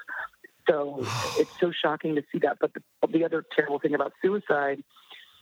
So 0.68 1.00
it's 1.38 1.52
so 1.60 1.72
shocking 1.72 2.16
to 2.16 2.24
see 2.32 2.40
that. 2.40 2.58
But 2.60 2.74
the, 2.74 3.08
the 3.08 3.26
other 3.26 3.46
terrible 3.56 3.80
thing 3.80 3.94
about 3.94 4.14
suicide 4.22 4.84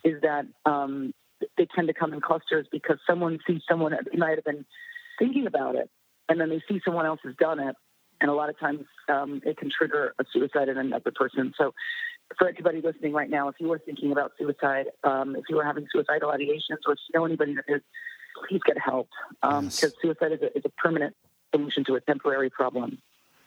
is 0.04 0.22
that 0.22 0.46
um, 0.66 1.14
they 1.58 1.68
tend 1.76 1.88
to 1.88 1.94
come 1.94 2.14
in 2.14 2.22
clusters 2.22 2.68
because 2.72 2.98
someone 3.08 3.40
sees 3.48 3.62
someone 3.70 3.92
that 3.92 4.18
might 4.18 4.38
have 4.38 4.44
been 4.44 4.66
thinking 5.20 5.48
about 5.48 5.76
it, 5.76 5.90
and 6.30 6.40
then 6.40 6.50
they 6.50 6.62
see 6.68 6.82
someone 6.84 7.06
else 7.06 7.20
has 7.24 7.36
done 7.36 7.60
it, 7.60 7.76
and 8.22 8.30
a 8.30 8.34
lot 8.34 8.50
of 8.50 8.60
times 8.60 8.82
um, 9.10 9.42
it 9.46 9.58
can 9.58 9.70
trigger 9.70 10.14
a 10.20 10.26
suicide 10.32 10.70
in 10.70 10.78
another 10.78 11.12
person. 11.12 11.54
So, 11.58 11.74
for 12.38 12.48
everybody 12.48 12.82
listening 12.82 13.14
right 13.14 13.30
now, 13.30 13.50
if 13.50 13.56
you 13.60 13.72
are 13.72 13.80
thinking 13.80 14.12
about 14.12 14.32
suicide, 14.40 14.88
um, 15.04 15.36
if 15.36 15.44
you 15.50 15.60
are 15.60 15.66
having 15.66 15.88
suicidal 15.92 16.32
ideations, 16.32 16.80
or 16.88 16.94
if 16.94 17.00
you 17.10 17.20
know 17.20 17.26
anybody 17.26 17.56
that 17.56 17.66
is, 17.68 17.82
please 18.48 18.62
get 18.66 18.78
help 18.78 19.10
um, 19.44 19.66
yes. 19.66 19.82
because 19.82 19.96
suicide 20.02 20.32
is 20.32 20.42
a, 20.42 20.58
is 20.58 20.64
a 20.66 20.70
permanent 20.70 21.16
solution 21.54 21.84
to 21.86 21.96
a 21.96 22.02
temporary 22.02 22.50
problem. 22.50 23.00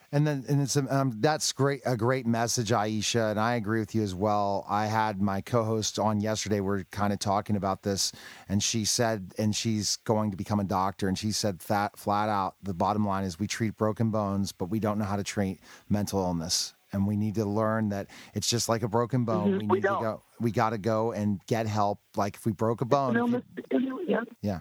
And 0.09 0.25
then, 0.25 0.45
and 0.47 0.61
it's 0.61 0.77
um, 0.77 1.17
that's 1.19 1.51
great, 1.51 1.81
a 1.85 1.97
great 1.97 2.25
message, 2.25 2.69
Aisha, 2.69 3.31
and 3.31 3.39
I 3.39 3.55
agree 3.55 3.81
with 3.81 3.93
you 3.93 4.03
as 4.03 4.15
well. 4.15 4.65
I 4.69 4.85
had 4.85 5.21
my 5.21 5.41
co-host 5.41 5.99
on 5.99 6.21
yesterday. 6.21 6.61
We 6.61 6.77
are 6.77 6.83
kind 6.91 7.11
of 7.11 7.19
talking 7.19 7.57
about 7.57 7.83
this, 7.83 8.13
and 8.47 8.63
she 8.63 8.85
said, 8.85 9.33
and 9.37 9.53
she's 9.53 9.97
going 9.97 10.31
to 10.31 10.37
become 10.37 10.61
a 10.61 10.63
doctor, 10.63 11.09
and 11.09 11.19
she 11.19 11.33
said 11.33 11.59
that 11.59 11.97
flat 11.97 12.29
out, 12.29 12.55
the 12.63 12.73
bottom 12.73 13.05
line 13.05 13.25
is 13.25 13.37
we 13.37 13.47
treat 13.47 13.75
broken 13.75 14.09
bones, 14.09 14.53
but 14.53 14.69
we 14.69 14.79
don't 14.79 14.97
know 14.97 15.03
how 15.03 15.17
to 15.17 15.25
treat 15.25 15.59
mental 15.89 16.21
illness, 16.21 16.73
and 16.93 17.05
we 17.05 17.17
need 17.17 17.35
to 17.35 17.43
learn 17.43 17.89
that 17.89 18.07
it's 18.33 18.49
just 18.49 18.69
like 18.69 18.83
a 18.83 18.87
broken 18.87 19.25
bone. 19.25 19.59
Mm-hmm. 19.59 19.67
We 19.67 19.75
need 19.75 19.81
to 19.81 19.89
go. 19.89 20.23
We 20.39 20.51
got 20.51 20.69
to 20.69 20.77
go 20.77 21.11
and 21.11 21.41
get 21.47 21.67
help. 21.67 21.99
Like 22.15 22.35
if 22.35 22.45
we 22.45 22.53
broke 22.53 22.79
a 22.79 22.85
bone, 22.85 23.13
you, 23.71 24.05
yeah. 24.07 24.21
yeah, 24.41 24.59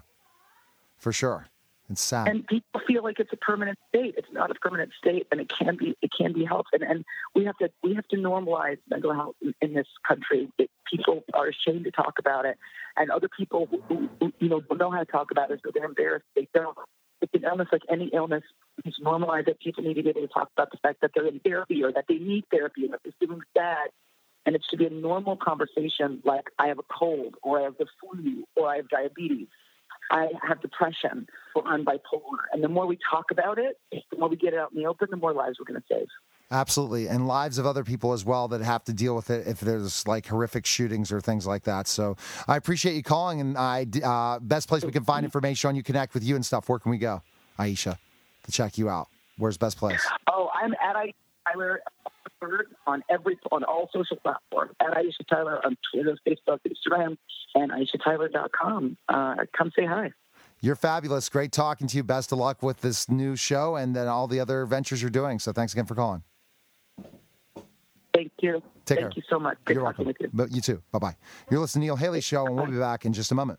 for 0.99 1.13
sure. 1.13 1.47
Sad. 1.95 2.27
And 2.29 2.47
people 2.47 2.81
feel 2.87 3.05
like 3.05 3.21
it's 3.21 3.33
a 3.33 3.37
permanent 3.37 3.79
state. 3.89 4.15
It's 4.19 4.29
not 4.33 4.51
a 4.51 4.55
permanent 4.55 4.91
state, 4.99 5.29
and 5.31 5.41
it 5.41 5.49
can 5.57 5.77
be. 5.77 5.97
It 6.03 6.11
can 6.17 6.33
be 6.33 6.45
helped. 6.45 6.71
And, 6.73 6.83
and 6.83 7.05
we 7.35 7.45
have 7.45 7.57
to. 7.59 7.71
We 7.83 7.95
have 7.95 8.09
to 8.09 8.17
normalize 8.17 8.79
mental 8.91 9.15
health 9.15 9.37
in, 9.41 9.55
in 9.61 9.75
this 9.75 9.87
country. 10.07 10.51
It, 10.59 10.69
people 10.91 11.23
are 11.33 11.47
ashamed 11.47 11.85
to 11.85 11.93
talk 11.93 12.15
about 12.19 12.45
it, 12.45 12.59
and 12.97 13.11
other 13.11 13.29
people 13.29 13.69
who, 13.71 14.09
who, 14.21 14.33
you 14.41 14.49
know 14.49 14.61
don't 14.61 14.79
know 14.79 14.91
how 14.91 14.99
to 14.99 15.05
talk 15.05 15.31
about 15.31 15.53
it, 15.53 15.61
so 15.65 15.71
they're 15.73 15.85
embarrassed. 15.85 16.25
They 16.35 16.49
don't. 16.53 16.77
It's 17.23 17.33
an 17.35 17.45
illness 17.45 17.69
like 17.71 17.83
any 17.89 18.11
illness. 18.13 18.43
It's 18.85 19.01
normalized 19.01 19.47
that 19.47 19.61
people 19.61 19.85
need 19.85 19.95
to 19.95 20.03
be 20.03 20.11
able 20.11 20.23
to 20.23 20.29
talk 20.29 20.51
about 20.57 20.73
the 20.73 20.79
fact 20.79 21.01
that 21.03 21.13
they're 21.15 21.27
in 21.27 21.39
therapy 21.41 21.85
or 21.85 21.93
that 21.93 22.07
they 22.09 22.17
need 22.17 22.45
therapy 22.51 22.85
and 22.85 22.93
that 22.93 23.01
they're 23.05 23.29
doing 23.29 23.41
sad. 23.57 23.91
And 24.45 24.55
it 24.55 24.63
should 24.69 24.79
be 24.79 24.87
a 24.87 24.91
normal 24.91 25.37
conversation 25.37 26.21
like 26.25 26.45
I 26.59 26.69
have 26.69 26.79
a 26.79 26.85
cold 26.93 27.37
or 27.43 27.61
I 27.61 27.63
have 27.63 27.79
the 27.79 27.87
flu 28.01 28.45
or 28.55 28.69
I 28.69 28.77
have 28.77 28.89
diabetes 28.89 29.49
I 30.11 30.29
have 30.47 30.61
depression 30.61 31.27
or 31.55 31.67
I'm 31.67 31.85
bipolar. 31.85 32.45
And 32.53 32.63
the 32.63 32.69
more 32.69 32.87
we 32.87 32.99
talk 33.11 33.31
about 33.31 33.59
it, 33.59 33.79
the 33.91 34.19
more 34.19 34.29
we 34.29 34.37
get 34.37 34.53
it 34.53 34.59
out 34.59 34.73
in 34.73 34.79
the 34.79 34.87
open, 34.87 35.09
the 35.11 35.17
more 35.17 35.33
lives 35.33 35.59
we're 35.59 35.65
going 35.65 35.81
to 35.81 35.87
save. 35.89 36.07
Absolutely. 36.51 37.09
And 37.09 37.27
lives 37.27 37.59
of 37.59 37.67
other 37.67 37.83
people 37.83 38.13
as 38.13 38.25
well 38.25 38.47
that 38.49 38.61
have 38.61 38.85
to 38.85 38.93
deal 38.93 39.17
with 39.17 39.31
it 39.31 39.49
if 39.49 39.59
there's 39.59 40.07
like 40.07 40.27
horrific 40.27 40.65
shootings 40.65 41.11
or 41.11 41.21
things 41.21 41.47
like 41.47 41.65
that. 41.65 41.89
So 41.89 42.17
I 42.47 42.57
appreciate 42.57 42.95
you 42.95 43.03
calling. 43.03 43.41
And 43.41 43.59
I, 43.59 43.87
uh, 44.05 44.39
best 44.39 44.69
place 44.69 44.85
we 44.85 44.93
can 44.93 45.05
find 45.05 45.25
information 45.25 45.69
on 45.69 45.77
you, 45.77 45.83
connect 45.83 46.15
with 46.15 46.23
you 46.23 46.37
and 46.37 46.47
stuff. 46.47 46.69
Where 46.69 46.79
can 46.79 46.93
we 46.93 46.99
go, 46.99 47.23
Aisha, 47.59 47.99
to 48.45 48.53
check 48.53 48.79
you 48.79 48.89
out? 48.89 49.09
Where's 49.39 49.59
best 49.59 49.77
place? 49.77 50.07
Oh, 50.29 50.49
I'm 50.55 50.73
at 50.75 50.95
Aisha 50.95 51.15
Tyler 51.53 51.81
on 52.87 53.03
every 53.11 53.39
on 53.51 53.65
all 53.65 53.89
social 53.93 54.17
platforms 54.17 54.73
at 54.81 54.97
Aisha 54.97 55.27
Tyler 55.29 55.65
on 55.65 55.77
Twitter, 55.93 56.17
Facebook, 56.27 56.59
Instagram, 56.67 57.17
and 57.55 57.73
AishaTyler.com. 57.73 58.97
Uh, 59.09 59.37
come 59.57 59.73
say 59.77 59.87
hi. 59.87 60.13
You're 60.61 60.77
fabulous. 60.77 61.29
Great 61.29 61.53
talking 61.53 61.87
to 61.87 61.97
you. 61.97 62.03
Best 62.03 62.33
of 62.33 62.39
luck 62.39 62.63
with 62.63 62.81
this 62.81 63.11
new 63.11 63.37
show 63.37 63.77
and 63.77 63.95
then 63.95 64.09
all 64.09 64.27
the 64.27 64.41
other 64.41 64.65
ventures 64.65 65.03
you're 65.03 65.11
doing. 65.11 65.39
So 65.39 65.53
thanks 65.53 65.73
again 65.73 65.85
for 65.85 65.95
calling. 65.95 66.23
Thank 68.15 68.33
you. 68.41 68.63
Take 68.87 68.99
Thank 68.99 69.01
care. 69.01 69.13
you 69.17 69.23
so 69.29 69.39
much. 69.39 69.59
Good 69.67 69.75
You're 69.75 69.85
welcome. 69.85 70.07
You. 70.19 70.31
But 70.33 70.51
you 70.51 70.63
too. 70.63 70.83
Bye 70.93 70.99
bye. 70.99 71.17
You're 71.51 71.61
listening 71.61 71.83
to 71.83 71.87
Neil 71.87 71.97
Haley 71.97 72.23
Show, 72.23 72.47
and 72.47 72.57
we'll 72.57 72.67
be 72.67 72.79
back 72.79 73.05
in 73.05 73.13
just 73.13 73.31
a 73.31 73.35
moment. 73.35 73.59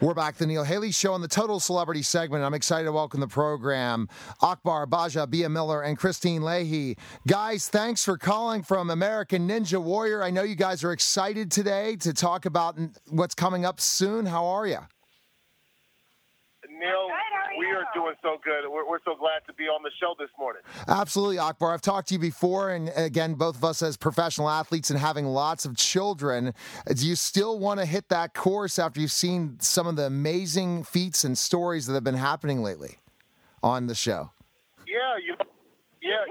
We're 0.00 0.14
back 0.14 0.34
to 0.34 0.40
the 0.40 0.46
Neil 0.46 0.64
Haley 0.64 0.92
Show 0.92 1.12
on 1.12 1.20
the 1.20 1.28
Total 1.28 1.60
Celebrity 1.60 2.00
segment. 2.00 2.42
I'm 2.42 2.54
excited 2.54 2.84
to 2.84 2.92
welcome 2.92 3.20
the 3.20 3.28
program 3.28 4.08
Akbar 4.40 4.86
Gbajabiamila, 4.86 5.86
and 5.86 5.98
Kristine 5.98 6.40
Leahy. 6.40 6.96
Guys, 7.26 7.68
thanks 7.68 8.02
for 8.02 8.16
calling 8.16 8.62
from 8.62 8.88
American 8.88 9.46
Ninja 9.46 9.82
Warrior. 9.82 10.22
I 10.22 10.30
know 10.30 10.42
you 10.42 10.54
guys 10.54 10.84
are 10.84 10.92
excited 10.92 11.50
today 11.50 11.96
to 11.96 12.14
talk 12.14 12.46
about 12.46 12.78
what's 13.10 13.34
coming 13.34 13.66
up 13.66 13.78
soon. 13.78 14.24
How 14.24 14.46
are 14.46 14.66
you? 14.66 14.78
Neil, 16.70 17.08
we 17.58 17.66
are 17.66 17.84
doing 17.94 18.14
so 18.22 18.38
good. 18.44 18.68
We're, 18.70 18.88
we're, 18.88 18.98
so 19.04 19.16
glad 19.16 19.40
to 19.46 19.52
be 19.54 19.64
on 19.64 19.82
the 19.82 19.90
show 20.00 20.14
this 20.18 20.28
morning. 20.38 20.62
Absolutely, 20.86 21.38
Akbar. 21.38 21.74
I've 21.74 21.82
talked 21.82 22.08
to 22.08 22.14
you 22.14 22.20
before, 22.20 22.70
and 22.70 22.90
again, 22.94 23.34
both 23.34 23.56
of 23.56 23.64
us 23.64 23.82
as 23.82 23.96
professional 23.96 24.48
athletes 24.48 24.90
and 24.90 24.98
having 24.98 25.26
lots 25.26 25.64
of 25.64 25.76
children. 25.76 26.52
Do 26.86 27.06
you 27.06 27.16
still 27.16 27.58
want 27.58 27.80
to 27.80 27.86
hit 27.86 28.08
that 28.10 28.34
course 28.34 28.78
after 28.78 29.00
you've 29.00 29.12
seen 29.12 29.58
some 29.60 29.86
of 29.86 29.96
the 29.96 30.06
amazing 30.06 30.84
feats 30.84 31.24
and 31.24 31.36
stories 31.36 31.86
that 31.86 31.94
have 31.94 32.04
been 32.04 32.14
happening 32.14 32.62
lately 32.62 32.98
on 33.62 33.86
the 33.86 33.94
show? 33.94 34.30
Yeah, 34.86 35.16
you 35.24 35.34
yeah, 36.00 36.24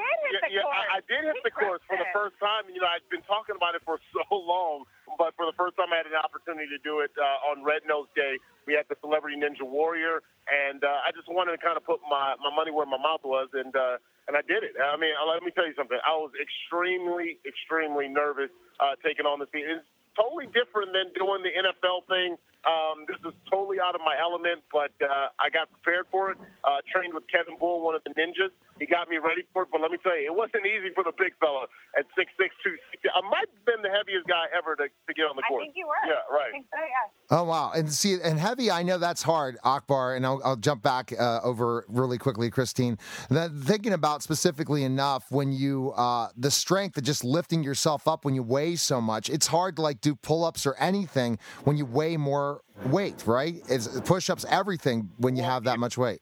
yeah, 0.50 0.64
yeah 0.64 0.66
I, 0.66 0.98
I, 0.98 1.00
did 1.06 1.28
hit 1.28 1.44
the 1.44 1.52
course 1.52 1.82
for 1.86 1.98
the 2.00 2.08
first 2.16 2.40
time. 2.40 2.72
You 2.72 2.80
know, 2.80 2.88
I've 2.88 3.06
been 3.12 3.22
talking 3.28 3.54
about 3.54 3.76
it 3.76 3.84
for 3.84 4.00
so 4.16 4.24
long, 4.32 4.86
but 5.18 5.36
for 5.36 5.46
the 5.46 5.54
first 5.54 5.76
time, 5.76 5.92
I 5.92 6.02
had 6.02 6.08
an 6.08 6.18
opportunity 6.18 6.72
to 6.72 6.82
do 6.82 7.04
it 7.04 7.12
uh, 7.20 7.52
on 7.52 7.64
Red 7.64 7.84
Nose 7.86 8.08
Day. 8.16 8.40
We 8.68 8.76
had 8.76 8.86
the 8.92 9.00
Celebrity 9.00 9.40
Ninja 9.40 9.64
Warrior, 9.64 10.20
and 10.52 10.84
uh, 10.84 11.08
I 11.08 11.16
just 11.16 11.32
wanted 11.32 11.56
to 11.56 11.62
kind 11.64 11.80
of 11.80 11.88
put 11.88 12.04
my, 12.04 12.36
my 12.44 12.52
money 12.52 12.70
where 12.70 12.86
my 12.86 13.00
mouth 13.00 13.24
was, 13.24 13.48
and 13.56 13.72
uh, 13.72 13.98
and 14.28 14.36
I 14.36 14.44
did 14.44 14.68
it. 14.68 14.76
I 14.76 15.00
mean, 15.00 15.16
let 15.24 15.40
me 15.42 15.56
tell 15.56 15.64
you 15.64 15.74
something. 15.80 15.96
I 16.04 16.12
was 16.20 16.36
extremely, 16.36 17.40
extremely 17.48 18.12
nervous 18.12 18.52
uh, 18.84 19.00
taking 19.00 19.24
on 19.24 19.40
the 19.40 19.48
scene. 19.56 19.64
It's 19.64 19.88
totally 20.20 20.52
different 20.52 20.92
than 20.92 21.16
doing 21.16 21.48
the 21.48 21.54
NFL 21.56 22.12
thing. 22.12 22.36
Um, 22.66 23.06
this 23.08 23.22
is 23.24 23.34
totally 23.50 23.78
out 23.80 23.96
of 23.96 24.02
my 24.02 24.18
element, 24.20 24.64
but 24.74 24.92
uh, 25.00 25.30
I 25.40 25.50
got 25.50 25.72
prepared 25.72 26.06
for 26.12 26.32
it. 26.32 26.38
Uh, 26.64 26.84
trained 26.92 27.14
with 27.14 27.24
Kevin 27.32 27.56
Bull, 27.60 27.80
one 27.84 27.96
of 27.96 28.04
the 28.04 28.12
ninjas. 28.12 28.52
He 28.80 28.86
got 28.86 29.10
me 29.10 29.18
ready 29.18 29.44
for 29.54 29.64
it. 29.64 29.70
But 29.72 29.82
let 29.82 29.92
me 29.92 29.98
tell 30.04 30.20
you, 30.20 30.28
it 30.28 30.36
wasn't 30.36 30.66
easy 30.66 30.94
for 30.94 31.04
the 31.04 31.14
big 31.18 31.34
fella 31.40 31.66
at 31.98 32.06
six 32.18 32.32
six 32.40 32.54
two. 32.64 32.76
I 33.10 33.22
might 33.30 33.48
have 33.50 33.66
been 33.66 33.82
the 33.82 33.90
heaviest 33.90 34.28
guy 34.28 34.46
ever 34.56 34.76
to, 34.76 34.84
to 34.86 35.14
get 35.14 35.24
on 35.24 35.36
the 35.36 35.44
court. 35.48 35.64
I 35.64 35.66
think 35.66 35.76
you 35.78 35.88
were. 35.88 35.96
Yeah, 36.06 36.28
right. 36.30 36.52
So, 36.54 36.78
yeah. 36.78 37.38
Oh 37.38 37.44
wow! 37.44 37.72
And 37.74 37.92
see, 37.92 38.18
and 38.22 38.38
heavy. 38.40 38.70
I 38.70 38.84
know 38.84 38.98
that's 38.98 39.24
hard, 39.24 39.58
Akbar. 39.64 40.16
And 40.16 40.26
I'll, 40.26 40.42
I'll 40.44 40.56
jump 40.56 40.84
back 40.84 41.14
uh, 41.18 41.40
over 41.44 41.86
really 41.88 42.18
quickly, 42.18 42.52
Kristine. 42.52 43.00
That 43.30 43.52
thinking 43.52 43.94
about 43.94 44.24
specifically 44.24 44.84
enough 44.84 45.32
when 45.32 45.52
you 45.52 45.94
uh, 45.96 46.30
the 46.38 46.52
strength 46.52 46.98
of 46.98 47.04
just 47.04 47.24
lifting 47.24 47.64
yourself 47.64 48.08
up 48.08 48.26
when 48.26 48.36
you 48.36 48.44
weigh 48.44 48.76
so 48.76 49.02
much. 49.02 49.30
It's 49.30 49.48
hard 49.48 49.78
to 49.78 49.82
like 49.82 50.02
do 50.02 50.16
pull 50.16 50.44
ups 50.44 50.66
or 50.66 50.76
anything 50.76 51.40
when 51.64 51.78
you 51.78 51.86
weigh 51.86 52.18
more 52.18 52.47
weight, 52.88 53.26
right? 53.26 53.56
It's 53.70 54.00
push 54.02 54.30
ups, 54.30 54.46
everything 54.50 55.10
when 55.18 55.36
you 55.36 55.44
have 55.44 55.64
that 55.66 55.80
much 55.80 55.98
weight. 55.98 56.22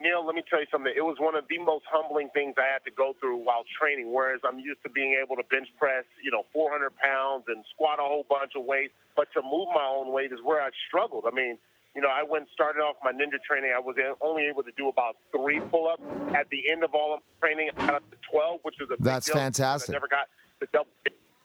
Neil, 0.00 0.24
let 0.24 0.34
me 0.34 0.42
tell 0.48 0.60
you 0.60 0.66
something. 0.72 0.92
It 0.96 1.04
was 1.04 1.20
one 1.20 1.36
of 1.36 1.44
the 1.48 1.58
most 1.58 1.84
humbling 1.84 2.30
things 2.32 2.54
I 2.56 2.64
had 2.72 2.82
to 2.88 2.90
go 2.90 3.12
through 3.20 3.36
while 3.44 3.64
training. 3.78 4.10
Whereas 4.10 4.40
I'm 4.48 4.58
used 4.58 4.82
to 4.82 4.88
being 4.88 5.20
able 5.22 5.36
to 5.36 5.44
bench 5.50 5.68
press, 5.78 6.04
you 6.24 6.30
know, 6.30 6.44
400 6.54 6.96
pounds 6.96 7.44
and 7.48 7.62
squat 7.74 7.98
a 8.00 8.02
whole 8.08 8.24
bunch 8.24 8.52
of 8.56 8.64
weight, 8.64 8.92
but 9.14 9.28
to 9.34 9.42
move 9.42 9.68
my 9.74 9.84
own 9.84 10.10
weight 10.12 10.32
is 10.32 10.40
where 10.42 10.62
I 10.62 10.70
struggled. 10.88 11.24
I 11.28 11.34
mean, 11.36 11.58
you 11.94 12.00
know, 12.00 12.08
I 12.08 12.22
went 12.22 12.48
started 12.54 12.80
off 12.80 12.96
my 13.04 13.12
ninja 13.12 13.42
training. 13.46 13.72
I 13.76 13.80
was 13.80 13.96
only 14.22 14.44
able 14.48 14.62
to 14.62 14.72
do 14.72 14.88
about 14.88 15.16
three 15.36 15.60
pull-ups. 15.60 16.02
At 16.34 16.48
the 16.48 16.70
end 16.72 16.82
of 16.82 16.94
all 16.94 17.12
of 17.12 17.20
training, 17.40 17.68
I 17.76 17.86
got 17.86 17.94
up 17.96 18.10
to 18.10 18.16
12, 18.30 18.60
which 18.62 18.76
was 18.80 18.88
a 18.88 19.02
that's 19.02 19.28
big 19.28 19.36
fantastic. 19.36 19.90
I 19.90 20.00
never 20.00 20.08
got 20.08 20.28
the 20.60 20.66
double 20.72 20.88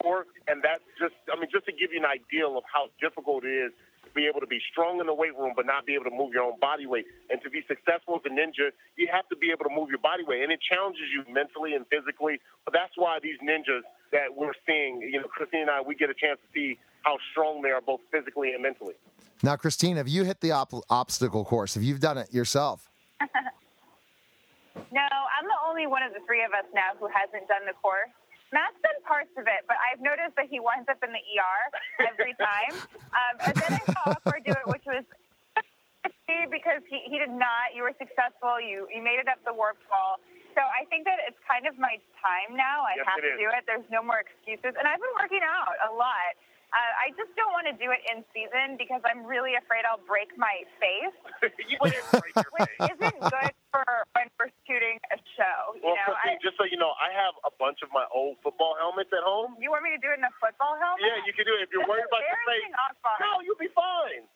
before, 0.05 0.29
and 0.47 0.62
that's 0.62 0.85
just, 1.01 1.17
I 1.25 1.39
mean, 1.39 1.50
just 1.50 1.65
to 1.65 1.74
give 1.74 1.89
you 1.89 1.97
an 1.97 2.05
idea 2.05 2.45
of 2.45 2.62
how 2.69 2.93
difficult 3.01 3.41
it 3.41 3.50
is 3.50 3.74
to 4.05 4.09
be 4.13 4.29
able 4.29 4.39
to 4.39 4.45
be 4.45 4.62
strong 4.69 5.01
in 5.01 5.09
the 5.09 5.17
weight 5.17 5.33
room, 5.33 5.57
but 5.57 5.65
not 5.65 5.89
be 5.89 5.97
able 5.97 6.05
to 6.05 6.13
move 6.13 6.29
your 6.29 6.45
own 6.45 6.62
body 6.62 6.85
weight. 6.85 7.09
And 7.33 7.41
to 7.41 7.50
be 7.50 7.65
successful 7.65 8.21
as 8.21 8.24
a 8.29 8.29
ninja, 8.29 8.69
you 9.01 9.09
have 9.09 9.25
to 9.33 9.35
be 9.35 9.50
able 9.50 9.65
to 9.65 9.74
move 9.74 9.89
your 9.89 9.97
body 9.97 10.21
weight, 10.21 10.45
and 10.45 10.53
it 10.53 10.62
challenges 10.62 11.09
you 11.09 11.25
mentally 11.25 11.74
and 11.74 11.89
physically. 11.89 12.38
But 12.63 12.77
that's 12.77 12.93
why 12.95 13.17
these 13.17 13.41
ninjas 13.41 13.81
that 14.13 14.29
we're 14.29 14.53
seeing, 14.69 15.01
you 15.01 15.17
know, 15.17 15.27
Kristine 15.27 15.65
and 15.65 15.74
I, 15.74 15.81
we 15.81 15.97
get 15.97 16.13
a 16.13 16.17
chance 16.17 16.38
to 16.38 16.50
see 16.53 16.77
how 17.01 17.17
strong 17.33 17.65
they 17.65 17.74
are, 17.74 17.81
both 17.81 18.01
physically 18.13 18.53
and 18.53 18.62
mentally. 18.62 18.93
Now, 19.41 19.57
Kristine, 19.57 19.97
have 19.97 20.07
you 20.07 20.24
hit 20.24 20.39
the 20.39 20.51
op- 20.51 20.85
obstacle 20.89 21.43
course? 21.43 21.74
Have 21.74 21.83
you 21.83 21.97
done 21.97 22.17
it 22.17 22.31
yourself? 22.33 22.89
no, 24.93 25.05
I'm 25.05 25.47
the 25.50 25.59
only 25.67 25.88
one 25.88 26.03
of 26.03 26.13
the 26.13 26.21
three 26.25 26.45
of 26.45 26.53
us 26.53 26.65
now 26.74 26.93
who 27.00 27.09
hasn't 27.09 27.50
done 27.50 27.65
the 27.65 27.74
course. 27.81 28.13
Matt's 28.54 28.78
done 28.86 29.00
parts 29.06 29.34
of 29.38 29.50
it, 29.50 29.66
but 29.66 29.78
I've 29.82 30.02
noticed 30.02 30.38
that 30.38 30.48
he 30.50 30.62
winds 30.62 30.86
up 30.90 31.02
in 31.02 31.10
the 31.10 31.24
ER 31.24 31.62
every 32.06 32.34
time. 32.42 32.74
Um, 33.14 33.36
and 33.50 33.56
then 33.58 33.72
I 33.78 33.82
saw 33.90 34.02
Akbar 34.14 34.40
do 34.46 34.54
it, 34.54 34.68
which 34.70 34.86
was 34.86 35.04
because 36.52 36.82
he, 36.90 37.02
he 37.10 37.18
did 37.18 37.34
not. 37.34 37.74
You 37.74 37.84
were 37.84 37.96
successful. 37.98 38.62
You 38.62 38.86
you 38.94 39.02
made 39.02 39.18
it 39.18 39.28
up 39.28 39.42
the 39.46 39.54
warp 39.54 39.78
wall. 39.90 40.22
So 40.56 40.64
I 40.64 40.88
think 40.88 41.04
that 41.04 41.20
it's 41.28 41.38
kind 41.44 41.68
of 41.68 41.75
my 41.75 42.00
time 42.24 42.56
now. 42.56 42.88
I 42.88 42.96
yes, 42.96 43.06
have 43.12 43.20
to 43.20 43.28
is. 43.28 43.40
do 43.44 43.48
it. 43.52 43.62
There's 43.68 43.90
no 43.92 44.00
more 44.00 44.24
excuses, 44.24 44.72
and 44.80 44.88
I've 44.88 45.04
been 45.04 45.18
working 45.20 45.44
out 45.44 45.75
a 45.84 45.92
lot. 45.92 46.34
Uh, 46.75 47.08
I 47.08 47.15
just 47.15 47.32
don't 47.39 47.55
want 47.55 47.72
to 47.72 47.75
do 47.79 47.88
it 47.96 48.03
in 48.12 48.20
season 48.36 48.75
because 48.75 49.00
I'm 49.08 49.24
really 49.24 49.55
afraid 49.55 49.88
I'll 49.88 50.03
break 50.03 50.36
my 50.36 50.67
face. 50.75 51.15
you 51.72 51.79
break 51.79 51.96
your 52.36 52.51
which 52.60 52.67
face. 52.75 52.91
isn't 53.00 53.20
good 53.32 53.53
for 53.72 53.88
when 54.12 54.27
we're 54.36 54.51
shooting 54.67 55.00
a 55.08 55.17
show. 55.39 55.79
You 55.79 55.88
well, 55.88 55.96
know, 55.96 56.12
Kristine, 56.12 56.36
I, 56.36 56.44
just 56.44 56.60
so 56.60 56.67
you 56.67 56.75
know, 56.75 56.91
I 57.00 57.15
have 57.15 57.32
a 57.48 57.53
bunch 57.55 57.79
of 57.79 57.96
my 57.96 58.03
old 58.12 58.44
football 58.44 58.75
helmets 58.75 59.08
at 59.15 59.24
home. 59.24 59.55
you 59.55 59.72
want 59.72 59.88
me 59.88 59.96
to 59.96 60.01
do 60.03 60.12
it 60.12 60.20
in 60.20 60.27
a 60.27 60.36
football 60.36 60.75
helmet? 60.75 61.00
Yeah, 61.00 61.24
you 61.24 61.32
can 61.32 61.48
do 61.48 61.55
it 61.55 61.63
if 61.63 61.72
you're 61.72 61.88
This 61.88 61.96
worried 61.96 62.12
about 62.12 62.27
your 62.27 62.44
face. 62.44 62.67
No, 63.24 63.39
you'll 63.39 63.55
be 63.55 63.72
fine. 63.72 64.27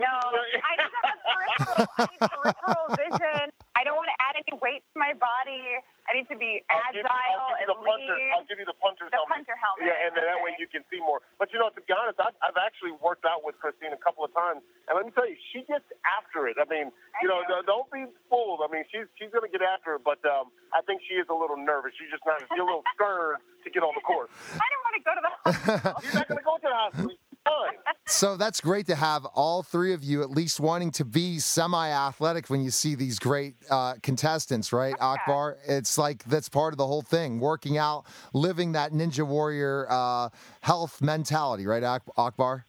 No, 0.00 0.08
I 0.16 0.72
just 0.80 0.94
have 0.96 1.12
a 1.12 1.18
peripheral, 1.20 1.84
I 2.00 2.02
need 2.08 2.20
peripheral 2.32 2.84
vision. 2.96 3.44
I 3.76 3.84
don't 3.84 3.96
want 4.00 4.08
to 4.08 4.18
add 4.24 4.34
any 4.40 4.56
weight 4.60 4.80
to 4.92 4.96
my 4.96 5.12
body. 5.16 5.80
I 6.08 6.16
need 6.16 6.26
to 6.32 6.36
be 6.40 6.58
I'll 6.72 6.90
give, 6.90 7.00
you, 7.00 7.06
agile 7.06 7.38
I'll 7.38 7.54
give 7.54 7.60
you 7.60 7.60
and 7.60 7.68
the 7.70 7.78
punter. 7.86 8.16
lean. 8.18 8.32
I'll 8.34 8.48
give 8.50 8.58
you 8.58 8.66
the 8.68 8.78
punter's 8.82 9.08
The 9.14 9.20
helmet. 9.20 9.46
punter 9.46 9.56
helmet. 9.60 9.84
Yeah, 9.86 10.04
and 10.04 10.10
then 10.16 10.24
that 10.26 10.40
way 10.42 10.56
you 10.58 10.66
can 10.66 10.82
see 10.90 10.98
more. 10.98 11.22
But 11.38 11.52
you 11.54 11.60
know, 11.62 11.70
to 11.70 11.80
be 11.80 11.92
honest, 11.94 12.18
I've, 12.18 12.34
I've 12.42 12.58
actually 12.58 12.92
worked 12.98 13.22
out 13.28 13.46
with 13.46 13.54
Kristine 13.62 13.94
a 13.94 14.00
couple 14.00 14.26
of 14.26 14.32
times, 14.34 14.64
and 14.90 14.96
let 14.98 15.06
me 15.06 15.12
tell 15.14 15.28
you, 15.28 15.38
she 15.54 15.62
gets 15.70 15.86
after 16.02 16.50
it. 16.50 16.58
I 16.58 16.66
mean, 16.66 16.90
you 17.22 17.28
know, 17.30 17.44
do. 17.46 17.62
don't 17.68 17.86
be 17.94 18.08
fooled. 18.26 18.60
I 18.64 18.68
mean, 18.72 18.82
she's 18.90 19.06
she's 19.20 19.30
gonna 19.30 19.48
get 19.52 19.62
after 19.62 19.96
it, 19.96 20.02
but 20.02 20.18
um, 20.26 20.50
I 20.74 20.82
think 20.82 21.00
she 21.06 21.14
is 21.20 21.30
a 21.30 21.36
little 21.36 21.56
nervous. 21.60 21.94
She's 21.94 22.10
just 22.10 22.26
not. 22.26 22.42
She's 22.42 22.58
a 22.58 22.66
little 22.66 22.82
scared 22.98 23.38
to 23.62 23.68
get 23.70 23.84
on 23.86 23.94
the 23.94 24.02
course. 24.02 24.32
I 24.58 24.66
don't 24.66 24.82
want 24.82 24.94
to 24.98 25.02
go 25.06 25.12
to 25.14 25.22
the 25.22 25.32
hospital. 25.46 25.94
She's 26.02 26.14
not 26.18 26.26
gonna 26.26 26.42
go 26.42 26.56
to 26.58 26.66
the 26.66 26.80
hospital. 26.90 27.14
Fine. 27.50 27.94
So 28.06 28.36
that's 28.36 28.60
great 28.60 28.86
to 28.86 28.96
have 28.96 29.24
all 29.24 29.62
three 29.62 29.92
of 29.92 30.02
you 30.02 30.22
at 30.22 30.30
least 30.30 30.58
wanting 30.58 30.90
to 30.92 31.04
be 31.04 31.38
semi-athletic 31.38 32.50
when 32.50 32.60
you 32.60 32.70
see 32.70 32.94
these 32.94 33.18
great 33.18 33.54
uh, 33.70 33.94
contestants, 34.02 34.72
right, 34.72 34.96
Akbar? 35.00 35.58
It's 35.66 35.96
like 35.96 36.24
that's 36.24 36.48
part 36.48 36.72
of 36.74 36.78
the 36.78 36.86
whole 36.86 37.02
thing: 37.02 37.38
working 37.38 37.78
out, 37.78 38.06
living 38.32 38.72
that 38.72 38.92
Ninja 38.92 39.26
Warrior 39.26 39.86
uh, 39.88 40.28
health 40.60 41.00
mentality, 41.00 41.66
right, 41.66 41.84
Ak- 41.84 42.02
Akbar? 42.16 42.66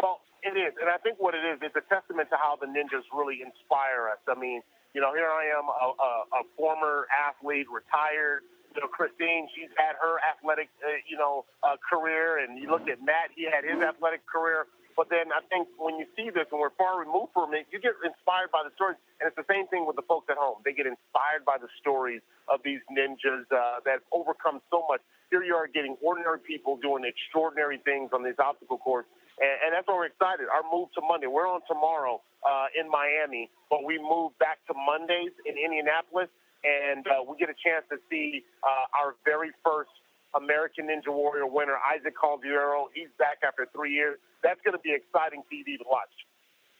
Well, 0.00 0.20
it 0.42 0.56
is, 0.56 0.74
and 0.80 0.88
I 0.88 0.98
think 0.98 1.18
what 1.18 1.34
it 1.34 1.44
is, 1.44 1.58
it's 1.62 1.76
a 1.76 1.94
testament 1.94 2.28
to 2.30 2.36
how 2.36 2.56
the 2.60 2.66
ninjas 2.66 3.02
really 3.12 3.42
inspire 3.42 4.08
us. 4.12 4.18
I 4.28 4.38
mean, 4.38 4.62
you 4.94 5.00
know, 5.00 5.12
here 5.14 5.30
I 5.30 5.46
am, 5.58 5.64
a, 5.66 5.86
a, 6.02 6.40
a 6.40 6.42
former 6.56 7.06
athlete, 7.10 7.66
retired. 7.72 8.42
You 8.74 8.80
know, 8.80 8.88
Kristine, 8.88 9.48
she's 9.54 9.70
had 9.76 9.94
her 10.00 10.16
athletic, 10.24 10.68
uh, 10.80 10.96
you 11.08 11.16
know, 11.16 11.44
uh, 11.62 11.76
career, 11.80 12.38
and 12.38 12.58
you 12.58 12.70
look 12.70 12.88
at 12.88 13.04
Matt, 13.04 13.30
he 13.36 13.44
had 13.44 13.64
his 13.64 13.80
athletic 13.82 14.24
career. 14.26 14.66
But 14.96 15.08
then 15.08 15.32
I 15.32 15.40
think 15.48 15.68
when 15.80 15.96
you 15.96 16.04
see 16.16 16.28
this 16.28 16.44
and 16.52 16.60
we're 16.60 16.74
far 16.76 17.00
removed 17.00 17.32
from 17.32 17.54
it, 17.54 17.64
you 17.72 17.80
get 17.80 17.96
inspired 18.04 18.52
by 18.52 18.60
the 18.60 18.72
stories. 18.76 19.00
And 19.20 19.28
it's 19.28 19.36
the 19.36 19.48
same 19.48 19.66
thing 19.68 19.86
with 19.88 19.96
the 19.96 20.04
folks 20.04 20.28
at 20.28 20.36
home. 20.36 20.60
They 20.64 20.72
get 20.76 20.84
inspired 20.84 21.48
by 21.48 21.56
the 21.56 21.68
stories 21.80 22.20
of 22.48 22.60
these 22.60 22.80
ninjas 22.92 23.48
uh, 23.48 23.80
that 23.88 24.04
overcome 24.12 24.60
so 24.68 24.84
much. 24.88 25.00
Here 25.30 25.42
you 25.42 25.56
are 25.56 25.66
getting 25.66 25.96
ordinary 26.04 26.40
people 26.44 26.76
doing 26.76 27.04
extraordinary 27.08 27.80
things 27.80 28.12
on 28.12 28.22
this 28.22 28.36
obstacle 28.36 28.76
course. 28.76 29.08
And, 29.40 29.52
and 29.64 29.68
that's 29.72 29.88
why 29.88 29.96
we're 29.96 30.12
excited. 30.12 30.52
Our 30.52 30.64
move 30.68 30.92
to 30.92 31.00
Monday, 31.00 31.26
we're 31.26 31.48
on 31.48 31.64
tomorrow 31.64 32.20
uh, 32.44 32.68
in 32.76 32.90
Miami, 32.90 33.48
but 33.70 33.84
we 33.88 33.96
move 33.96 34.36
back 34.36 34.60
to 34.68 34.74
Mondays 34.76 35.32
in 35.48 35.56
Indianapolis. 35.56 36.28
And 36.64 37.06
uh, 37.06 37.22
we 37.26 37.36
get 37.38 37.50
a 37.50 37.58
chance 37.58 37.84
to 37.90 37.98
see 38.10 38.44
uh, 38.62 38.98
our 38.98 39.14
very 39.24 39.50
first 39.64 39.90
American 40.34 40.86
Ninja 40.86 41.12
Warrior 41.12 41.46
winner, 41.46 41.76
Isaac 41.92 42.14
Caldiero. 42.16 42.86
He's 42.94 43.08
back 43.18 43.38
after 43.46 43.66
three 43.74 43.92
years. 43.92 44.18
That's 44.42 44.60
going 44.64 44.76
to 44.76 44.82
be 44.82 44.94
exciting 44.94 45.42
TV 45.52 45.78
to 45.78 45.84
watch. 45.86 46.08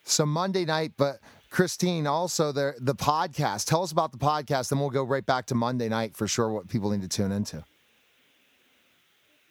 So 0.04 0.26
Monday 0.26 0.64
night, 0.64 0.92
but 0.96 1.20
Kristine, 1.50 2.06
also 2.06 2.50
the 2.50 2.74
the 2.80 2.94
podcast. 2.94 3.66
Tell 3.66 3.82
us 3.82 3.92
about 3.92 4.10
the 4.10 4.18
podcast, 4.18 4.70
then 4.70 4.80
we'll 4.80 4.90
go 4.90 5.04
right 5.04 5.24
back 5.24 5.46
to 5.46 5.54
Monday 5.54 5.88
night 5.88 6.16
for 6.16 6.26
sure. 6.26 6.50
What 6.50 6.68
people 6.68 6.90
need 6.90 7.02
to 7.02 7.08
tune 7.08 7.30
into. 7.30 7.64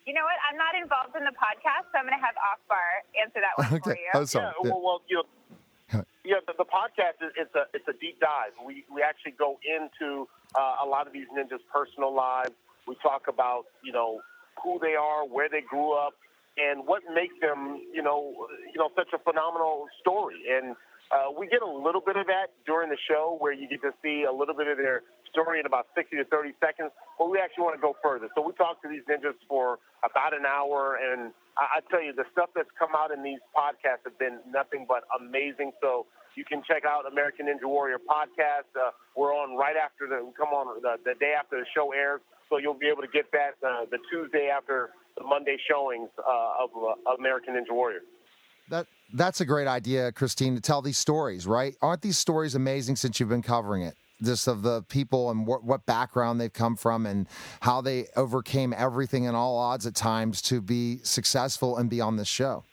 You 0.06 0.14
know 0.14 0.24
what? 0.24 0.36
I'm 0.50 0.58
not 0.58 0.76
involved 0.76 1.16
in 1.16 1.24
the 1.24 1.32
podcast, 1.32 1.88
so 1.94 2.00
I'm 2.00 2.06
going 2.06 2.18
to 2.20 2.26
have 2.26 2.36
Akbar 2.36 2.84
answer 3.22 3.40
that 3.40 3.56
one 3.56 3.74
okay. 3.80 3.92
for 3.92 3.96
you. 3.96 4.12
Oh, 4.14 4.26
sorry. 4.26 4.52
Yeah, 4.64 4.72
well, 4.72 4.82
well, 4.84 5.02
you 5.08 5.18
know, 5.18 5.24
yeah, 6.24 6.38
the, 6.46 6.54
the 6.58 6.66
podcast 6.66 7.18
is 7.25 7.34
it's 7.36 7.56
a 7.56 7.66
it's 7.74 7.88
a 7.88 7.94
deep 8.00 8.20
dive. 8.20 8.54
We 8.66 8.86
we 8.94 9.01
actually 9.01 9.34
go 9.34 9.58
into 9.66 10.28
uh, 10.56 10.86
a 10.86 10.88
lot 10.88 11.08
of 11.08 11.13
these 11.13 11.28
ninjas' 11.36 11.60
personal 11.74 12.13
lives. 12.13 12.54
We 12.88 12.96
talk 13.01 13.28
about 13.28 13.66
you 13.84 13.92
know 13.92 14.22
who 14.63 14.80
they 14.80 14.96
are, 14.96 15.25
where 15.25 15.50
they 15.50 15.62
grew 15.62 15.94
up, 15.94 16.13
and 16.58 16.86
what 16.86 17.01
makes 17.13 17.34
them 17.42 17.82
you 17.94 18.04
know 18.04 18.48
you 18.74 18.78
know 18.78 18.90
such 18.96 19.10
a 19.13 19.20
phenomenal 19.20 19.88
story. 20.00 20.46
And 20.50 20.75
uh, 21.12 21.32
we 21.38 21.48
get 21.48 21.62
a 21.62 21.70
little 21.70 22.01
bit 22.01 22.16
of 22.16 22.28
that 22.28 22.54
during 22.66 22.90
the 22.90 23.01
show, 23.10 23.36
where 23.40 23.51
you 23.51 23.68
get 23.68 23.82
to 23.82 23.92
see 24.04 24.24
a 24.24 24.32
little 24.32 24.56
bit 24.56 24.68
of 24.68 24.78
their 24.78 25.01
story 25.30 25.60
in 25.60 25.66
about 25.66 25.88
60 25.96 26.16
to 26.18 26.25
30 26.25 26.54
seconds. 26.60 26.92
But 27.18 27.30
we 27.32 27.40
actually 27.40 27.63
want 27.63 27.75
to 27.75 27.82
go 27.82 27.96
further. 28.04 28.30
So 28.36 28.46
we 28.46 28.54
talk 28.54 28.82
to 28.84 28.90
these 28.90 29.04
ninjas 29.10 29.36
for 29.48 29.80
about 30.06 30.34
an 30.38 30.46
hour, 30.46 31.00
and 31.01 31.34
I, 31.58 31.79
I 31.79 31.89
tell 31.89 32.01
you, 32.01 32.13
the 32.13 32.25
stuff 32.31 32.50
that's 32.55 32.72
come 32.77 32.91
out 32.96 33.12
in 33.12 33.24
these 33.24 33.39
podcasts 33.55 34.03
have 34.05 34.17
been 34.20 34.39
nothing 34.50 34.86
but 34.88 35.03
amazing. 35.20 35.72
So 35.81 36.05
you 36.36 36.46
can 36.46 36.63
check 36.67 36.84
out 36.86 37.10
American 37.12 37.48
Ninja 37.48 37.67
Warrior 37.67 37.98
podcast. 38.00 38.70
Uh, 38.75 38.91
we're 39.15 39.34
on 39.34 39.58
right 39.58 39.75
after 39.75 40.08
the 40.08 40.24
we 40.24 40.31
come 40.38 40.50
on 40.50 40.81
the, 40.81 40.98
the 41.03 41.15
day 41.20 41.34
after 41.38 41.60
the 41.60 41.65
show 41.75 41.91
airs, 41.91 42.22
so 42.50 42.58
you'll 42.58 42.74
be 42.74 42.88
able 42.88 43.01
to 43.01 43.12
get 43.12 43.31
that 43.31 43.55
uh, 43.65 43.86
the 43.89 43.98
Tuesday 44.12 44.50
after 44.50 44.91
the 45.17 45.24
Monday 45.24 45.58
showings 45.70 46.10
uh, 46.20 46.63
of 46.63 46.70
uh, 46.75 47.15
American 47.20 47.55
Ninja 47.55 47.74
Warrior. 47.74 48.01
That 48.70 48.88
that's 49.13 49.41
a 49.41 49.46
great 49.46 49.67
idea, 49.67 50.12
Kristine, 50.13 50.55
to 50.55 50.62
tell 50.62 50.81
these 50.81 50.98
stories, 50.98 51.46
right? 51.46 51.75
Aren't 51.81 52.01
these 52.01 52.17
stories 52.17 52.55
amazing 52.55 52.96
since 52.96 53.20
you've 53.20 53.29
been 53.29 53.41
covering 53.41 53.84
it? 53.84 53.96
Just 54.24 54.48
of 54.48 54.62
the 54.62 54.84
people 54.84 55.32
and 55.32 55.48
what, 55.48 55.63
what 55.63 55.86
background 55.88 56.40
they've 56.40 56.54
come 56.54 56.75
from 56.75 57.06
and 57.08 57.28
how 57.62 57.82
they 57.82 58.06
overcame 58.16 58.72
everything 58.78 59.25
and 59.25 59.36
all 59.36 59.58
odds 59.58 59.88
at 59.88 59.96
times 59.96 60.42
to 60.44 60.62
be 60.62 61.00
successful 61.01 61.78
and 61.78 61.90
be 61.90 62.00
on 62.01 62.18
this 62.18 62.28
show. 62.28 62.63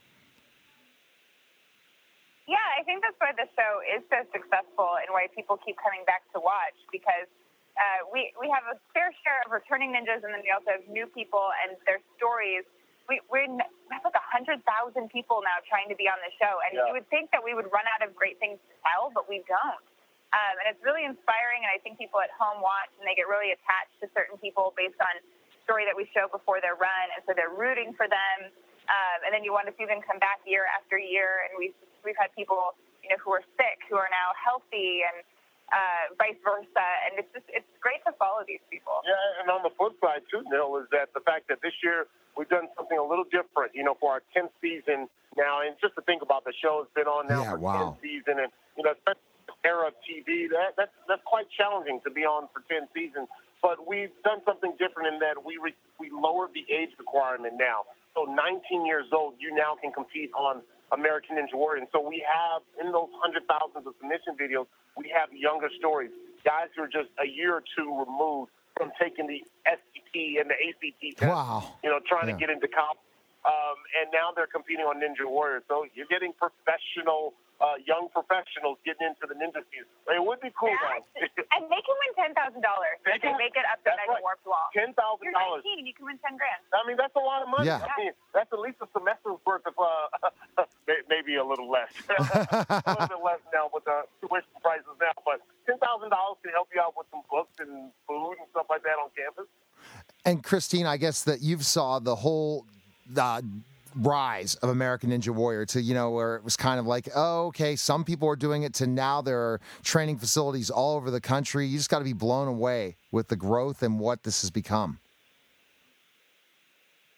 Yeah, 2.48 2.56
I 2.80 2.84
think 2.84 3.04
that's 3.04 3.16
why 3.20 3.32
the 3.36 3.44
show 3.56 3.72
is 3.84 4.00
so 4.08 4.24
successful 4.32 4.96
and 5.00 5.12
why 5.12 5.28
people 5.36 5.60
keep 5.60 5.76
coming 5.80 6.00
back 6.08 6.24
to 6.32 6.40
watch 6.40 6.76
because 6.92 7.28
uh, 7.76 8.08
we 8.08 8.32
we 8.40 8.48
have 8.48 8.64
a 8.72 8.76
fair 8.96 9.12
share 9.20 9.40
of 9.44 9.52
returning 9.52 9.92
ninjas 9.92 10.24
and 10.24 10.32
then 10.32 10.40
we 10.40 10.48
also 10.48 10.80
have 10.80 10.84
new 10.88 11.04
people 11.12 11.44
and 11.64 11.76
their 11.84 12.00
stories. 12.16 12.64
We 13.08 13.20
we 13.28 13.44
have 13.92 14.04
like 14.04 14.16
a 14.16 14.26
hundred 14.32 14.64
thousand 14.64 15.12
people 15.12 15.44
now 15.44 15.60
trying 15.68 15.88
to 15.92 15.96
be 15.96 16.08
on 16.08 16.16
the 16.24 16.32
show, 16.40 16.60
and 16.68 16.76
Yeah. 16.76 16.88
you 16.88 16.92
would 16.96 17.08
think 17.12 17.32
that 17.36 17.40
we 17.44 17.52
would 17.52 17.68
run 17.72 17.84
out 17.88 18.00
of 18.04 18.16
great 18.16 18.36
things 18.40 18.56
to 18.68 18.74
tell, 18.84 19.12
but 19.12 19.28
we 19.28 19.44
don't. 19.48 19.84
Um, 20.28 20.54
and 20.60 20.66
it's 20.68 20.84
really 20.84 21.08
inspiring, 21.08 21.64
and 21.64 21.72
I 21.72 21.80
think 21.80 21.96
people 21.96 22.20
at 22.20 22.28
home 22.36 22.60
watch 22.60 22.92
and 23.00 23.08
they 23.08 23.16
get 23.16 23.32
really 23.32 23.56
attached 23.56 23.96
to 24.04 24.12
certain 24.12 24.36
people 24.36 24.76
based 24.76 25.00
on 25.00 25.14
story 25.64 25.88
that 25.88 25.96
we 25.96 26.04
show 26.12 26.28
before 26.28 26.60
their 26.60 26.76
run, 26.76 27.06
and 27.16 27.24
so 27.24 27.32
they're 27.32 27.52
rooting 27.52 27.96
for 27.96 28.04
them. 28.08 28.52
Um, 28.88 29.18
and 29.28 29.30
then 29.36 29.44
you 29.44 29.52
want 29.52 29.68
to 29.68 29.74
see 29.76 29.84
them 29.84 30.00
come 30.00 30.16
back 30.20 30.40
year 30.48 30.64
after 30.72 30.96
year, 30.96 31.44
and 31.48 31.56
we've 31.56 31.76
we've 32.04 32.16
had 32.16 32.32
people 32.36 32.72
you 33.04 33.08
know 33.12 33.20
who 33.20 33.32
are 33.36 33.44
sick 33.56 33.84
who 33.88 33.96
are 33.96 34.08
now 34.08 34.32
healthy, 34.36 35.04
and 35.04 35.24
uh, 35.68 36.12
vice 36.16 36.40
versa. 36.40 36.88
And 37.04 37.20
it's 37.20 37.28
just 37.32 37.44
it's 37.52 37.68
great 37.84 38.00
to 38.08 38.12
follow 38.16 38.44
these 38.48 38.64
people. 38.72 39.04
Yeah, 39.04 39.40
and 39.44 39.48
on 39.52 39.60
the 39.64 39.72
flip 39.76 39.92
side 40.00 40.24
too, 40.32 40.40
Neil, 40.48 40.76
is 40.80 40.88
that 40.92 41.12
the 41.12 41.20
fact 41.20 41.52
that 41.52 41.60
this 41.60 41.76
year 41.84 42.08
we've 42.36 42.48
done 42.48 42.68
something 42.76 42.96
a 42.96 43.04
little 43.04 43.28
different. 43.28 43.76
You 43.76 43.84
know, 43.84 43.92
for 44.00 44.16
our 44.16 44.22
tenth 44.32 44.56
season 44.64 45.08
now, 45.36 45.60
and 45.60 45.76
just 45.84 45.92
to 45.96 46.02
think 46.08 46.24
about 46.24 46.48
the 46.48 46.56
show 46.56 46.80
has 46.80 46.88
been 46.96 47.08
on 47.08 47.28
now 47.28 47.44
Yeah, 47.44 47.52
for 47.52 47.60
wow. 47.60 47.76
ten 47.76 48.00
season, 48.00 48.40
and 48.40 48.48
you 48.80 48.88
know, 48.88 48.96
especially 48.96 49.20
this 49.20 49.27
era 49.64 49.88
of 49.88 49.94
TV, 50.06 50.48
that 50.50 50.74
that's 50.76 50.94
that's 51.08 51.22
quite 51.24 51.46
challenging 51.50 52.00
to 52.04 52.10
be 52.10 52.22
on 52.24 52.48
for 52.52 52.62
ten 52.70 52.86
seasons. 52.94 53.28
But 53.62 53.86
we've 53.88 54.14
done 54.22 54.38
something 54.46 54.72
different 54.78 55.12
in 55.14 55.18
that 55.20 55.44
we 55.44 55.58
re, 55.58 55.74
we 55.98 56.10
lowered 56.10 56.50
the 56.54 56.62
age 56.72 56.90
requirement 56.98 57.54
now. 57.58 57.82
So 58.14 58.22
19 58.24 58.86
years 58.86 59.06
old, 59.12 59.34
you 59.40 59.52
now 59.54 59.74
can 59.80 59.90
compete 59.92 60.30
on 60.34 60.62
American 60.92 61.36
Ninja 61.36 61.54
Warrior. 61.54 61.78
And 61.82 61.88
so 61.92 62.00
we 62.00 62.22
have 62.26 62.62
in 62.84 62.92
those 62.92 63.10
hundred 63.18 63.42
thousands 63.50 63.86
of 63.86 63.94
submission 64.00 64.38
videos, 64.38 64.66
we 64.96 65.10
have 65.10 65.32
younger 65.34 65.68
stories, 65.76 66.10
guys 66.44 66.68
who 66.76 66.82
are 66.82 66.88
just 66.88 67.10
a 67.18 67.26
year 67.26 67.54
or 67.54 67.62
two 67.76 67.90
removed 67.98 68.50
from 68.76 68.92
taking 69.00 69.26
the 69.26 69.42
SAT 69.66 70.14
and 70.38 70.50
the 70.50 70.54
ACT 70.54 71.18
test. 71.18 71.28
Wow. 71.28 71.66
You 71.82 71.90
know, 71.90 71.98
trying 72.06 72.28
Yeah. 72.28 72.34
to 72.34 72.40
get 72.40 72.50
into 72.50 72.68
college. 72.68 72.98
Um, 73.44 73.76
and 74.02 74.10
now 74.12 74.30
they're 74.34 74.46
competing 74.50 74.84
on 74.86 75.00
Ninja 75.00 75.26
Warrior. 75.28 75.62
So 75.68 75.86
you're 75.94 76.06
getting 76.10 76.32
professional, 76.32 77.34
uh, 77.58 77.74
young 77.82 78.06
professionals 78.14 78.78
getting 78.86 79.10
into 79.10 79.26
the 79.26 79.34
ninja 79.34 79.62
season. 79.74 79.90
It 80.06 80.22
would 80.22 80.38
be 80.38 80.54
cool, 80.54 80.70
Yeah, 80.70 81.02
and 81.58 81.66
they 81.66 81.82
can 81.82 81.96
win 81.98 82.12
ten 82.14 82.30
thousand 82.34 82.62
dollars 82.62 83.02
They 83.02 83.18
can. 83.18 83.34
make 83.34 83.58
it 83.58 83.66
up 83.66 83.82
the 83.82 83.90
That's 83.94 83.98
Mega 84.06 84.14
right. 84.18 84.22
Warped 84.22 84.46
Wall. 84.46 84.70
Ten 84.70 84.94
thousand 84.94 85.26
You're 85.26 85.34
dollars. 85.34 85.66
19, 85.66 85.82
you 85.86 85.94
can 85.94 86.06
win 86.06 86.18
ten 86.22 86.38
grand. 86.38 86.62
I 86.70 86.86
mean, 86.86 86.94
that's 86.94 87.14
a 87.18 87.24
lot 87.24 87.42
of 87.42 87.50
money. 87.50 87.66
Yeah. 87.66 87.82
I 87.82 87.90
mean, 87.98 88.14
that's 88.30 88.50
at 88.54 88.60
least 88.62 88.78
a 88.78 88.86
semester's 88.94 89.42
worth 89.42 89.66
of, 89.66 89.74
uh, 89.74 90.64
maybe 91.10 91.34
a 91.34 91.44
little 91.44 91.66
less. 91.66 91.90
a 92.14 92.94
little 92.94 93.10
bit 93.10 93.22
less 93.26 93.42
now 93.50 93.66
with 93.74 93.82
the 93.84 94.06
tuition 94.22 94.54
prices 94.62 94.94
now. 95.02 95.12
But 95.26 95.42
$10,000 95.66 95.80
can 95.82 96.50
help 96.54 96.68
you 96.70 96.80
out 96.80 96.94
with 96.94 97.06
some 97.10 97.26
books 97.26 97.58
and 97.58 97.90
food 98.06 98.38
and 98.38 98.46
stuff 98.54 98.66
like 98.70 98.82
that 98.86 98.96
on 99.02 99.10
campus. 99.18 99.50
And 100.24 100.42
Kristine, 100.42 100.86
I 100.86 100.96
guess 100.96 101.24
that 101.24 101.42
you've 101.42 101.64
saw 101.66 101.98
the 101.98 102.14
whole 102.16 102.66
uh, 103.16 103.42
rise 103.94 104.54
of 104.56 104.70
American 104.70 105.10
Ninja 105.10 105.30
Warrior 105.30 105.66
to 105.66 105.82
you 105.82 105.94
know 105.94 106.10
where 106.10 106.36
it 106.36 106.44
was 106.44 106.56
kind 106.56 106.78
of 106.80 106.86
like, 106.86 107.08
oh, 107.14 107.46
okay, 107.46 107.76
some 107.76 108.04
people 108.04 108.28
are 108.28 108.36
doing 108.36 108.62
it 108.62 108.74
to 108.74 108.86
now 108.86 109.22
there 109.22 109.38
are 109.38 109.60
training 109.82 110.18
facilities 110.18 110.70
all 110.70 110.96
over 110.96 111.10
the 111.10 111.20
country. 111.20 111.66
You 111.66 111.78
just 111.78 111.90
got 111.90 111.98
to 111.98 112.04
be 112.04 112.12
blown 112.12 112.48
away 112.48 112.96
with 113.12 113.28
the 113.28 113.36
growth 113.36 113.82
and 113.82 113.98
what 113.98 114.22
this 114.22 114.42
has 114.42 114.50
become. 114.50 114.98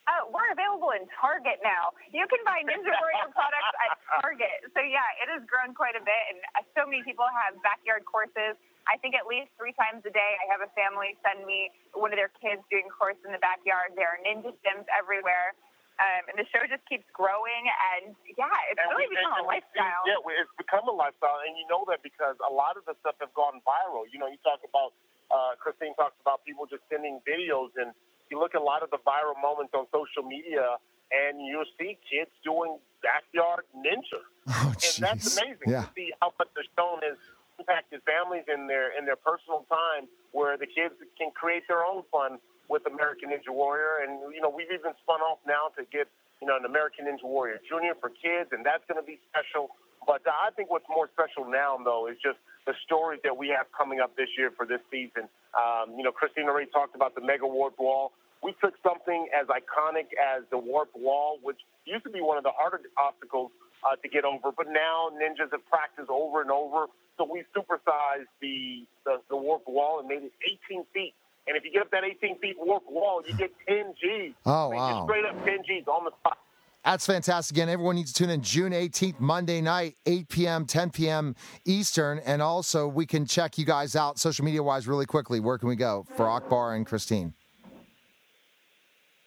Oh, 0.09 0.31
we're 0.35 0.51
available 0.51 0.91
in 0.91 1.07
Target 1.21 1.63
now. 1.63 1.95
You 2.11 2.27
can 2.27 2.43
buy 2.43 2.67
Ninja 2.67 2.91
Warrior 2.99 3.31
products 3.31 3.75
at 3.79 3.91
Target. 4.19 4.67
So 4.75 4.83
yeah, 4.83 5.07
it 5.23 5.31
has 5.31 5.47
grown 5.47 5.71
quite 5.75 5.95
a 5.95 6.03
bit, 6.03 6.23
and 6.35 6.39
uh, 6.59 6.67
so 6.75 6.83
many 6.83 7.03
people 7.07 7.27
have 7.31 7.55
backyard 7.63 8.03
courses. 8.03 8.59
I 8.91 8.99
think 8.99 9.15
at 9.15 9.29
least 9.31 9.55
three 9.55 9.77
times 9.79 10.03
a 10.03 10.11
day, 10.11 10.33
I 10.43 10.51
have 10.51 10.67
a 10.67 10.71
family 10.75 11.15
send 11.23 11.47
me 11.47 11.71
one 11.95 12.11
of 12.11 12.19
their 12.19 12.33
kids 12.43 12.59
doing 12.75 12.91
course 12.91 13.19
in 13.23 13.31
the 13.31 13.39
backyard. 13.39 13.95
There 13.95 14.09
are 14.09 14.19
ninja 14.19 14.51
gyms 14.67 14.89
everywhere, 14.91 15.55
um, 16.01 16.23
and 16.33 16.37
the 16.41 16.47
show 16.49 16.65
just 16.67 16.83
keeps 16.89 17.05
growing. 17.13 17.69
And 17.69 18.17
yeah, 18.25 18.49
it's 18.73 18.81
And 18.81 18.89
really 18.97 19.07
we- 19.13 19.17
become 19.21 19.37
and- 19.37 19.45
a 19.45 19.45
and 19.45 19.49
we 19.49 19.55
lifestyle. 19.61 20.03
Yeah, 20.09 20.19
we- 20.25 20.35
it's 20.41 20.55
become 20.57 20.89
a 20.89 20.97
lifestyle, 20.97 21.41
and 21.45 21.55
you 21.61 21.67
know 21.69 21.85
that 21.93 22.01
because 22.03 22.37
a 22.41 22.53
lot 22.53 22.77
of 22.81 22.85
the 22.89 22.97
stuff 23.05 23.17
has 23.21 23.29
gone 23.37 23.61
viral. 23.69 24.09
You 24.11 24.19
know, 24.19 24.27
you 24.29 24.39
talk 24.43 24.61
about 24.65 24.93
uh, 25.31 25.55
Kristine 25.63 25.95
talks 25.95 26.19
about 26.21 26.43
people 26.45 26.67
just 26.67 26.83
sending 26.91 27.21
videos, 27.23 27.71
and 27.79 27.95
you 28.31 28.39
look 28.41 28.55
at 28.57 28.61
a 28.61 28.65
lot 28.65 28.83
of 28.83 28.91
the 28.91 28.99
viral 29.07 29.39
moments 29.41 29.71
on 29.79 29.87
social 29.95 30.27
media, 30.27 30.75
and 31.13 31.39
you 31.47 31.63
see 31.79 31.95
kids 32.11 32.31
doing 32.43 32.79
backyard 33.03 33.63
ninja, 33.77 34.19
Oh, 34.51 34.75
and 34.75 34.95
that's 34.99 35.39
amazing 35.39 35.71
Yeah. 35.71 35.87
to 35.87 35.91
see 35.95 36.11
how 36.21 36.35
much 36.39 36.49
the 36.59 36.65
show 36.75 36.99
has 37.07 37.17
impacted 37.61 38.03
families 38.03 38.43
in 38.49 38.67
their 38.67 38.91
in 38.99 39.05
their 39.07 39.15
personal 39.17 39.63
time, 39.71 40.09
where 40.33 40.57
the 40.59 40.67
kids 40.67 40.95
can 41.17 41.31
create 41.31 41.63
their 41.69 41.85
own 41.85 42.03
fun 42.11 42.41
with 42.71 42.87
American 42.87 43.35
Ninja 43.35 43.51
Warrior, 43.51 44.07
and 44.07 44.33
you 44.33 44.41
know 44.41 44.49
we've 44.49 44.71
even 44.71 44.95
spun 45.03 45.21
off 45.21 45.43
now 45.43 45.75
to 45.75 45.83
get 45.91 46.07
you 46.39 46.47
know 46.47 46.57
an 46.57 46.65
American 46.65 47.11
Ninja 47.11 47.27
Warrior 47.27 47.59
Junior 47.67 47.99
for 47.99 48.09
kids, 48.09 48.55
and 48.55 48.65
that's 48.65 48.87
going 48.87 49.03
to 49.03 49.05
be 49.05 49.19
special. 49.29 49.75
But 50.07 50.23
uh, 50.25 50.33
I 50.33 50.55
think 50.55 50.71
what's 50.71 50.89
more 50.89 51.11
special 51.13 51.45
now, 51.51 51.77
though, 51.83 52.09
is 52.09 52.17
just 52.23 52.39
the 52.65 52.73
stories 52.87 53.21
that 53.27 53.37
we 53.37 53.53
have 53.53 53.67
coming 53.77 54.01
up 54.01 54.17
this 54.17 54.31
year 54.39 54.55
for 54.57 54.65
this 54.65 54.81
season. 54.89 55.29
Um, 55.53 55.99
you 55.99 56.07
know, 56.07 56.15
Kristine 56.15 56.49
already 56.49 56.71
talked 56.71 56.95
about 56.95 57.15
the 57.15 57.21
Mega 57.21 57.47
Warp 57.47 57.77
Wall. 57.79 58.13
We 58.41 58.57
took 58.63 58.73
something 58.81 59.29
as 59.37 59.49
iconic 59.53 60.17
as 60.17 60.49
the 60.49 60.57
Warp 60.57 60.89
Wall, 60.95 61.37
which 61.43 61.61
used 61.85 62.05
to 62.05 62.11
be 62.11 62.23
one 62.23 62.39
of 62.39 62.45
the 62.45 62.55
harder 62.57 62.81
obstacles 62.97 63.51
uh, 63.85 63.97
to 63.97 64.09
get 64.09 64.25
over. 64.25 64.53
But 64.57 64.69
now 64.73 65.11
ninjas 65.13 65.53
have 65.53 65.67
practiced 65.69 66.09
over 66.09 66.41
and 66.41 66.51
over, 66.51 66.87
so 67.19 67.29
we 67.31 67.45
supersized 67.53 68.33
the, 68.41 68.87
the 69.05 69.21
the 69.29 69.37
warp 69.37 69.63
wall 69.67 70.01
and 70.01 70.09
made 70.09 70.23
it 70.23 70.33
18 70.71 70.85
feet. 70.95 71.15
And 71.51 71.57
if 71.57 71.65
you 71.65 71.73
get 71.73 71.83
up 71.83 71.91
that 71.91 72.05
18 72.05 72.39
feet 72.39 72.55
warp 72.61 72.85
wall, 72.89 73.23
you 73.27 73.35
get 73.35 73.51
10 73.67 73.95
G's. 74.01 74.35
Oh, 74.47 74.69
wow. 74.69 75.05
Straight 75.05 75.25
up 75.25 75.45
10 75.45 75.59
G's 75.67 75.83
on 75.89 76.05
the 76.05 76.13
spot. 76.21 76.39
That's 76.85 77.05
fantastic. 77.05 77.57
Again, 77.57 77.69
everyone 77.69 77.97
needs 77.97 78.13
to 78.13 78.23
tune 78.23 78.31
in 78.31 78.41
June 78.41 78.71
18th, 78.71 79.19
Monday 79.19 79.61
night, 79.61 79.97
8 80.07 80.29
p.m., 80.29 80.65
10 80.65 80.91
p.m. 80.91 81.35
Eastern. 81.65 82.21
And 82.21 82.41
also, 82.41 82.87
we 82.87 83.05
can 83.05 83.27
check 83.27 83.59
you 83.59 83.65
guys 83.65 83.97
out 83.97 84.21
social 84.21 84.45
media 84.45 84.63
wise 84.63 84.87
really 84.87 85.07
quickly. 85.07 85.41
Where 85.41 85.59
can 85.59 85.69
we 85.69 85.75
go 85.75 86.07
for 86.17 86.29
Akbar 86.29 86.77
and 86.77 86.87
Kristine? 86.87 87.35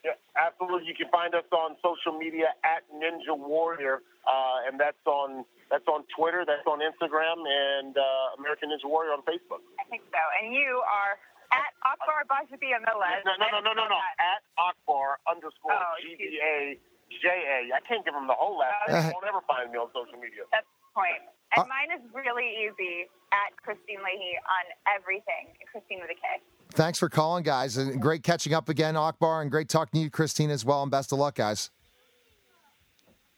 Yeah, 0.06 0.12
absolutely. 0.40 0.88
You 0.88 0.96
can 0.96 1.10
find 1.12 1.36
us 1.36 1.44
on 1.52 1.76
social 1.84 2.18
media 2.18 2.56
at 2.64 2.84
Ninja 2.96 3.38
Warrior, 3.38 4.02
uh, 4.26 4.70
and 4.72 4.80
that's 4.80 5.06
on 5.06 5.44
that's 5.70 5.88
on 5.88 6.06
Twitter, 6.16 6.46
that's 6.48 6.66
on 6.68 6.80
Instagram, 6.80 7.44
and 7.44 7.98
uh, 7.98 8.40
American 8.40 8.70
Ninja 8.70 8.90
Warrior 8.90 9.12
on 9.12 9.20
Facebook. 9.24 9.60
I 9.78 9.84
think 9.90 10.04
so. 10.10 10.22
And 10.42 10.54
you 10.54 10.82
are 10.88 11.20
at 11.54 11.72
Akbar 11.86 12.26
Bajati 12.26 12.74
MLS. 12.82 13.22
No, 13.24 13.38
no, 13.38 13.48
no, 13.54 13.60
no, 13.62 13.72
no, 13.78 13.86
no. 13.88 14.00
At 14.18 14.42
Akbar 14.58 15.22
underscore 15.30 15.78
oh, 15.78 15.96
GBA. 16.02 16.82
J 17.22 17.28
A. 17.30 17.60
I 17.76 17.82
can't 17.86 18.04
give 18.06 18.16
him 18.16 18.26
the 18.26 18.34
whole 18.34 18.58
last 18.58 18.89
name. 18.89 19.06
You 19.06 19.13
won't 19.13 19.30
ever 19.30 19.46
find 19.46 19.70
me 19.72 19.78
on 19.78 19.88
social 19.94 20.18
media. 20.18 20.50
That's 20.50 20.66
the 20.66 20.89
point. 20.98 21.22
And 21.54 21.66
uh, 21.66 21.70
mine 21.70 21.94
is 21.94 22.02
really 22.13 22.50
easy 22.66 23.06
at 23.30 23.54
Kristine 23.62 24.02
Leahy 24.02 24.34
on 24.42 24.66
everything. 24.89 25.54
Kristine 25.70 26.02
with 26.02 26.10
a 26.10 26.18
K. 26.18 26.42
Thanks 26.74 26.98
for 26.98 27.10
calling, 27.10 27.44
guys. 27.44 27.78
And 27.78 28.02
great 28.02 28.24
catching 28.24 28.54
up 28.54 28.70
again, 28.70 28.98
Akbar, 28.98 29.42
and 29.42 29.52
great 29.52 29.70
talking 29.70 30.00
to 30.00 30.04
you, 30.04 30.10
Kristine, 30.10 30.50
as 30.50 30.66
well. 30.66 30.82
And 30.82 30.89
best 30.89 31.12
of 31.13 31.20
luck, 31.20 31.36
guys. 31.36 31.70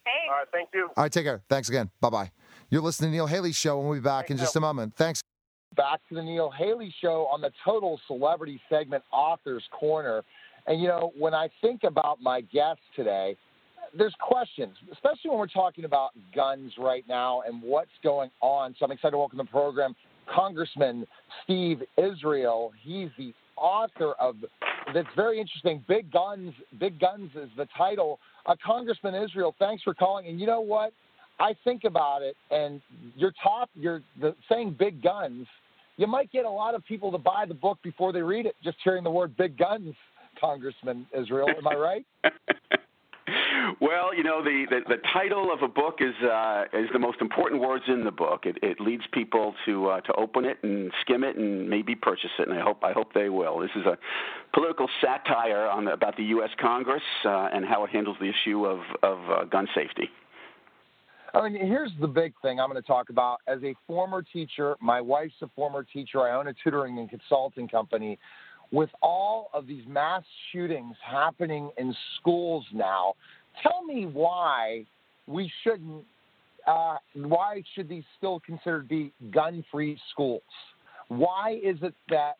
Thanks. 0.06 0.30
All 0.30 0.38
right, 0.38 0.48
thank 0.54 0.70
you. 0.74 0.90
All 0.96 1.04
right, 1.04 1.12
take 1.12 1.26
care. 1.26 1.42
Thanks 1.50 1.68
again. 1.68 1.90
Bye 2.00 2.10
bye. 2.10 2.32
You're 2.70 2.82
listening 2.82 3.12
to 3.12 3.16
Neil 3.18 3.28
Haley's 3.28 3.56
Show, 3.56 3.80
and 3.80 3.90
we'll 3.90 3.98
be 3.98 4.04
back 4.04 4.32
in 4.32 4.38
just 4.38 4.56
a 4.56 4.62
moment. 4.62 4.96
Thanks. 4.96 5.22
Back 5.76 6.00
to 6.10 6.16
the 6.16 6.24
Neil 6.24 6.50
Haley 6.52 6.94
Show 7.02 7.28
on 7.32 7.42
the 7.42 7.52
Total 7.64 8.00
Celebrity 8.08 8.62
segment, 8.70 9.04
Author's 9.12 9.64
Corner. 9.72 10.24
And, 10.68 10.82
you 10.82 10.88
know, 10.88 11.12
when 11.18 11.34
I 11.34 11.50
think 11.62 11.84
about 11.84 12.22
my 12.22 12.42
guests 12.42 12.84
today, 12.96 13.36
there's 13.98 14.16
questions, 14.20 14.76
especially 14.92 15.30
when 15.30 15.40
we're 15.40 15.48
talking 15.48 15.86
about 15.86 16.12
guns 16.34 16.74
right 16.78 17.04
now 17.08 17.42
and 17.48 17.62
what's 17.62 17.92
going 18.04 18.30
on. 18.42 18.76
So 18.80 18.86
I'm 18.86 18.92
excited 18.92 19.12
to 19.12 19.18
welcome 19.18 19.38
the 19.38 19.46
program 19.46 19.96
Congressman 20.34 21.06
Steve 21.44 21.82
Israel. 21.98 22.72
He's 22.82 23.10
the 23.18 23.34
author 23.58 24.14
of 24.20 24.36
that's 24.94 25.08
very 25.16 25.40
interesting. 25.40 25.84
Big 25.88 26.12
Guns, 26.12 26.54
Big 26.80 27.00
Guns 27.00 27.32
is 27.36 27.50
the 27.58 27.68
title. 27.78 28.20
Uh, 28.46 28.56
Congressman 28.64 29.16
Israel, 29.16 29.56
thanks 29.58 29.84
for 29.84 29.94
calling. 29.94 30.28
And 30.28 30.40
you 30.40 30.46
know 30.46 30.62
what? 30.62 30.94
I 31.40 31.56
think 31.64 31.84
about 31.84 32.22
it, 32.22 32.36
and 32.50 32.82
your 33.16 33.34
top, 33.44 33.70
you're 33.76 34.02
the 34.20 34.36
saying 34.50 34.76
big 34.80 35.04
guns. 35.04 35.48
You 35.98 36.08
might 36.08 36.32
get 36.32 36.46
a 36.46 36.50
lot 36.50 36.76
of 36.76 36.86
people 36.86 37.12
to 37.12 37.18
buy 37.18 37.46
the 37.48 37.54
book 37.54 37.78
before 37.84 38.12
they 38.12 38.22
read 38.22 38.46
it, 38.46 38.56
just 38.64 38.78
hearing 38.84 39.04
the 39.04 39.12
word 39.12 39.36
big 39.38 39.58
guns, 39.58 39.96
Congressman 40.40 41.08
Israel. 41.18 41.48
Am 41.50 41.68
I 41.68 41.76
right? 41.76 42.06
Well, 43.82 44.16
you 44.16 44.24
know, 44.24 44.44
the, 44.44 44.66
the, 44.70 44.80
the 44.88 45.02
title 45.14 45.52
of 45.52 45.62
a 45.64 45.68
book 45.68 45.96
is 46.00 46.14
uh, 46.24 46.66
is 46.74 46.88
the 46.94 47.00
most 47.00 47.20
important 47.20 47.62
words 47.62 47.84
in 47.88 48.04
the 48.04 48.12
book. 48.12 48.46
It, 48.46 48.58
it 48.62 48.80
leads 48.80 49.04
people 49.12 49.56
to 49.66 49.88
uh, 49.90 50.02
to 50.02 50.14
open 50.14 50.46
it 50.46 50.58
and 50.64 50.92
skim 51.02 51.24
it 51.24 51.36
and 51.36 51.70
maybe 51.70 51.96
purchase 51.96 52.30
it, 52.40 52.48
and 52.48 52.58
I 52.58 52.62
hope 52.62 52.84
I 52.84 52.92
hope 52.94 53.14
they 53.14 53.30
will. 53.30 53.60
This 53.60 53.72
is 53.76 53.86
a 53.86 53.98
political 54.54 54.88
satire 55.02 55.68
on 55.68 55.88
about 55.88 56.16
the 56.18 56.24
U.S. 56.26 56.52
Congress 56.62 57.02
uh, 57.26 57.50
and 57.52 57.66
how 57.66 57.84
it 57.84 57.90
handles 57.90 58.18
the 58.20 58.30
issue 58.30 58.66
of 58.66 58.80
of 59.02 59.18
uh, 59.30 59.46
gun 59.46 59.68
safety. 59.74 60.10
I 61.36 61.50
mean, 61.50 61.68
here's 61.68 61.92
the 62.00 62.08
big 62.08 62.34
thing 62.42 62.62
I'm 62.62 62.70
going 62.70 62.82
to 62.82 62.88
talk 62.88 63.10
about. 63.10 63.40
As 63.46 63.60
a 63.64 63.76
former 63.86 64.22
teacher, 64.22 64.76
my 64.82 65.02
wife's 65.02 65.34
a 65.42 65.50
former 65.54 65.84
teacher. 65.84 66.22
I 66.22 66.34
own 66.34 66.48
a 66.48 66.54
tutoring 66.64 66.98
and 66.98 67.10
consulting 67.10 67.68
company 67.68 68.18
with 68.72 68.90
all 69.02 69.50
of 69.54 69.68
these 69.68 69.84
mass 69.88 70.24
shootings 70.52 70.96
happening 71.06 71.72
in 71.78 71.94
schools 72.20 72.66
now, 72.74 73.14
tell 73.62 73.84
me 73.84 74.06
why 74.06 74.86
we 75.28 75.52
shouldn't. 75.64 76.06
Uh, 76.66 76.98
why 77.14 77.62
should 77.76 77.88
these 77.88 78.04
still 78.18 78.40
considered 78.40 78.88
be 78.88 79.12
gun-free 79.32 80.00
schools? 80.12 80.42
Why 81.10 81.60
is 81.64 81.78
it 81.84 81.94
that 82.10 82.38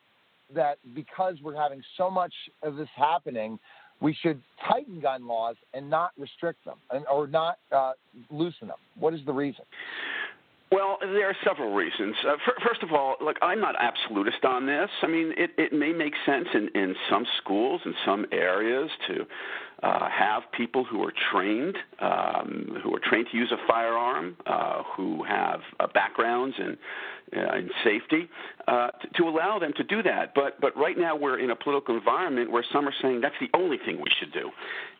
that 0.54 0.78
because 0.94 1.36
we're 1.42 1.56
having 1.56 1.82
so 1.96 2.10
much 2.10 2.32
of 2.62 2.76
this 2.76 2.88
happening, 2.96 3.58
we 4.00 4.14
should 4.14 4.40
tighten 4.68 5.00
gun 5.00 5.26
laws 5.26 5.56
and 5.74 5.88
not 5.88 6.12
restrict 6.18 6.64
them, 6.64 6.76
and, 6.90 7.04
or 7.06 7.26
not 7.26 7.58
uh, 7.72 7.92
loosen 8.30 8.68
them? 8.68 8.76
What 8.98 9.14
is 9.14 9.20
the 9.26 9.32
reason? 9.32 9.64
Well, 10.72 10.98
there 11.00 11.28
are 11.28 11.36
several 11.46 11.74
reasons. 11.74 12.16
Uh, 12.26 12.32
first 12.66 12.82
of 12.82 12.92
all, 12.92 13.14
look, 13.20 13.36
I'm 13.40 13.60
not 13.60 13.76
absolutist 13.78 14.44
on 14.44 14.66
this. 14.66 14.90
I 15.02 15.06
mean, 15.06 15.32
it, 15.36 15.50
it 15.56 15.72
may 15.72 15.92
make 15.92 16.12
sense 16.26 16.48
in, 16.54 16.68
in 16.74 16.96
some 17.08 17.24
schools, 17.40 17.80
in 17.84 17.94
some 18.04 18.26
areas, 18.32 18.90
to 19.06 19.26
uh, 19.82 20.08
have 20.08 20.42
people 20.56 20.84
who 20.84 21.02
are 21.02 21.12
trained, 21.32 21.76
um, 22.00 22.80
who 22.82 22.94
are 22.94 23.00
trained 23.00 23.26
to 23.30 23.36
use 23.36 23.52
a 23.52 23.66
firearm, 23.68 24.36
uh, 24.46 24.82
who 24.96 25.22
have 25.24 25.60
uh, 25.80 25.86
backgrounds 25.92 26.56
in 26.58 26.78
uh, 27.36 27.56
in 27.56 27.68
safety, 27.82 28.28
uh, 28.68 28.86
to, 29.16 29.24
allow 29.24 29.58
them 29.58 29.72
to 29.76 29.82
do 29.82 30.00
that. 30.00 30.32
But 30.32 30.60
but 30.60 30.76
right 30.76 30.96
now 30.96 31.16
we're 31.16 31.40
in 31.40 31.50
a 31.50 31.56
political 31.56 31.96
environment 31.96 32.52
where 32.52 32.64
some 32.72 32.86
are 32.86 32.94
saying 33.02 33.20
that's 33.20 33.34
the 33.40 33.48
only 33.52 33.78
thing 33.84 33.96
we 33.96 34.10
should 34.20 34.32
do, 34.32 34.50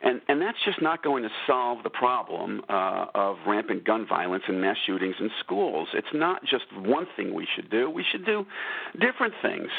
and 0.01 0.21
and 0.27 0.41
that's 0.41 0.57
just 0.65 0.81
not 0.81 1.01
going 1.01 1.23
to 1.23 1.29
solve 1.47 1.83
the 1.83 1.89
problem 1.89 2.61
uh, 2.69 3.05
of 3.15 3.37
rampant 3.47 3.85
gun 3.85 4.05
violence 4.05 4.43
and 4.47 4.59
mass 4.59 4.75
shootings 4.85 5.15
in 5.21 5.29
schools. 5.39 5.87
It's 5.93 6.13
not 6.13 6.43
just 6.43 6.65
one 6.75 7.07
thing 7.15 7.33
we 7.33 7.47
should 7.55 7.69
do. 7.71 7.89
We 7.89 8.03
should 8.11 8.25
do 8.25 8.45
different 8.99 9.33
things. 9.41 9.69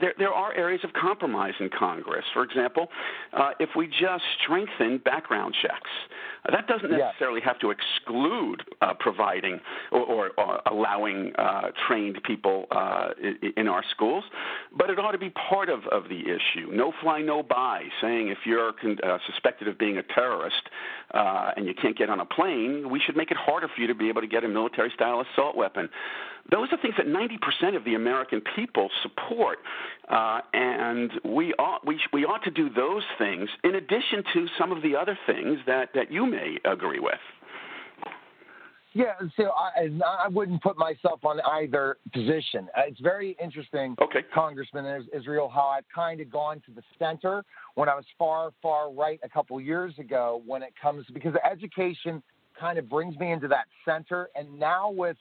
There 0.00 0.14
there 0.18 0.32
are 0.32 0.54
areas 0.54 0.80
of 0.84 0.94
compromise 0.94 1.54
in 1.60 1.68
Congress. 1.68 2.24
For 2.32 2.42
example, 2.42 2.88
if 3.60 3.68
we 3.76 3.86
just 3.86 4.24
strengthen 4.48 4.98
background 4.98 5.54
checks, 5.60 5.90
that 6.50 6.66
doesn't 6.66 6.90
necessarily 6.90 7.40
have 7.40 7.58
to 7.60 7.70
exclude 7.70 8.62
uh, 8.80 8.94
providing 8.98 9.60
or, 9.92 10.00
or, 10.00 10.30
or 10.38 10.60
allowing 10.66 11.32
uh, 11.36 11.70
trained 11.86 12.18
people 12.24 12.66
uh, 12.70 13.10
in 13.56 13.68
our 13.68 13.84
schools, 13.90 14.24
but 14.76 14.90
it 14.90 14.98
ought 14.98 15.12
to 15.12 15.18
be 15.18 15.30
part 15.30 15.68
of, 15.68 15.80
of 15.90 16.04
the 16.08 16.20
issue. 16.20 16.70
No 16.72 16.92
fly, 17.02 17.20
no 17.20 17.42
buy, 17.42 17.82
saying 18.00 18.28
if 18.28 18.38
you're 18.44 18.70
uh, 18.70 19.18
suspected 19.26 19.68
of 19.68 19.78
being 19.78 19.98
a 19.98 20.02
terrorist 20.02 20.68
uh, 21.12 21.52
and 21.56 21.66
you 21.66 21.74
can't 21.74 21.96
get 21.96 22.10
on 22.10 22.20
a 22.20 22.26
plane, 22.26 22.90
we 22.90 23.00
should 23.04 23.16
make 23.16 23.30
it 23.30 23.36
harder 23.36 23.68
for 23.68 23.80
you 23.80 23.86
to 23.86 23.94
be 23.94 24.08
able 24.08 24.20
to 24.20 24.26
get 24.26 24.44
a 24.44 24.48
military 24.48 24.90
style 24.94 25.22
assault 25.32 25.56
weapon. 25.56 25.88
Those 26.50 26.68
are 26.72 26.78
things 26.78 26.94
that 26.96 27.06
90% 27.06 27.76
of 27.76 27.84
the 27.84 27.94
American 27.94 28.40
people 28.56 28.88
support, 29.02 29.58
uh, 30.08 30.40
and 30.54 31.10
we 31.22 31.52
ought, 31.58 31.86
we, 31.86 32.00
we 32.10 32.24
ought 32.24 32.42
to 32.44 32.50
do 32.50 32.70
those 32.70 33.02
things 33.18 33.50
in 33.64 33.74
addition 33.74 34.24
to 34.32 34.46
some 34.58 34.72
of 34.72 34.82
the 34.82 34.96
other 34.96 35.18
things 35.26 35.58
that, 35.66 35.90
that 35.94 36.10
you 36.10 36.24
may 36.28 36.58
agree 36.64 37.00
with. 37.00 37.18
Yeah, 38.94 39.12
so 39.36 39.50
I, 39.50 39.88
I 40.04 40.28
wouldn't 40.28 40.62
put 40.62 40.78
myself 40.78 41.24
on 41.24 41.40
either 41.40 41.98
position. 42.12 42.68
Uh, 42.76 42.82
it's 42.86 43.00
very 43.00 43.36
interesting, 43.40 43.94
okay. 44.00 44.20
Congressman 44.34 45.06
Israel, 45.12 45.48
how 45.48 45.66
I've 45.66 45.84
kind 45.94 46.20
of 46.20 46.30
gone 46.32 46.62
to 46.66 46.72
the 46.74 46.82
center 46.98 47.44
when 47.74 47.88
I 47.88 47.94
was 47.94 48.06
far, 48.18 48.50
far 48.62 48.90
right 48.90 49.20
a 49.22 49.28
couple 49.28 49.60
years 49.60 49.94
ago 49.98 50.42
when 50.46 50.62
it 50.62 50.72
comes 50.80 51.04
because 51.12 51.34
education 51.48 52.22
kind 52.58 52.78
of 52.78 52.88
brings 52.88 53.16
me 53.18 53.30
into 53.30 53.46
that 53.48 53.66
center. 53.84 54.30
And 54.34 54.58
now 54.58 54.90
with 54.90 55.16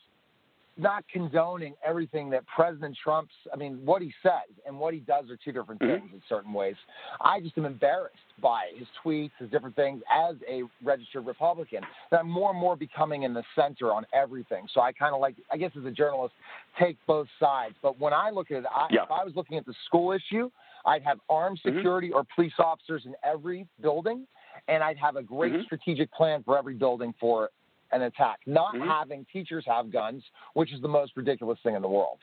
not 0.77 1.03
condoning 1.11 1.73
everything 1.85 2.29
that 2.29 2.45
President 2.47 2.97
Trump's, 3.03 3.33
I 3.53 3.57
mean, 3.57 3.79
what 3.83 4.01
he 4.01 4.13
says 4.21 4.55
and 4.65 4.79
what 4.79 4.93
he 4.93 4.99
does 4.99 5.25
are 5.29 5.37
two 5.43 5.51
different 5.51 5.81
mm-hmm. 5.81 5.99
things 5.99 6.11
in 6.13 6.21
certain 6.29 6.53
ways. 6.53 6.75
I 7.21 7.39
just 7.39 7.57
am 7.57 7.65
embarrassed 7.65 8.15
by 8.41 8.67
his 8.77 8.87
tweets, 9.03 9.31
his 9.39 9.49
different 9.49 9.75
things 9.75 10.01
as 10.11 10.35
a 10.49 10.63
registered 10.83 11.25
Republican. 11.25 11.81
That 12.11 12.21
I'm 12.21 12.29
more 12.29 12.51
and 12.51 12.59
more 12.59 12.75
becoming 12.75 13.23
in 13.23 13.33
the 13.33 13.43
center 13.55 13.91
on 13.91 14.05
everything. 14.13 14.67
So 14.73 14.81
I 14.81 14.91
kind 14.91 15.15
of 15.15 15.21
like, 15.21 15.35
I 15.51 15.57
guess 15.57 15.71
as 15.77 15.85
a 15.85 15.91
journalist, 15.91 16.33
take 16.79 16.97
both 17.07 17.27
sides. 17.39 17.75
But 17.81 17.99
when 17.99 18.13
I 18.13 18.29
look 18.29 18.51
at 18.51 18.57
it, 18.57 18.65
I, 18.73 18.87
yeah. 18.91 19.03
if 19.03 19.11
I 19.11 19.23
was 19.23 19.33
looking 19.35 19.57
at 19.57 19.65
the 19.65 19.75
school 19.85 20.11
issue, 20.11 20.49
I'd 20.85 21.03
have 21.03 21.19
armed 21.29 21.59
mm-hmm. 21.65 21.77
security 21.77 22.09
mm-hmm. 22.09 22.17
or 22.17 22.25
police 22.35 22.53
officers 22.59 23.03
in 23.05 23.13
every 23.23 23.67
building 23.81 24.27
and 24.67 24.83
I'd 24.83 24.97
have 24.97 25.15
a 25.15 25.23
great 25.23 25.53
mm-hmm. 25.53 25.63
strategic 25.63 26.11
plan 26.11 26.43
for 26.43 26.57
every 26.57 26.73
building 26.73 27.13
for 27.19 27.49
an 27.91 28.03
attack, 28.03 28.39
not 28.45 28.75
mm-hmm. 28.75 28.87
having 28.87 29.25
teachers 29.31 29.63
have 29.67 29.91
guns, 29.91 30.23
which 30.53 30.73
is 30.73 30.81
the 30.81 30.87
most 30.87 31.13
ridiculous 31.15 31.59
thing 31.63 31.75
in 31.75 31.81
the 31.81 31.87
world 31.87 32.19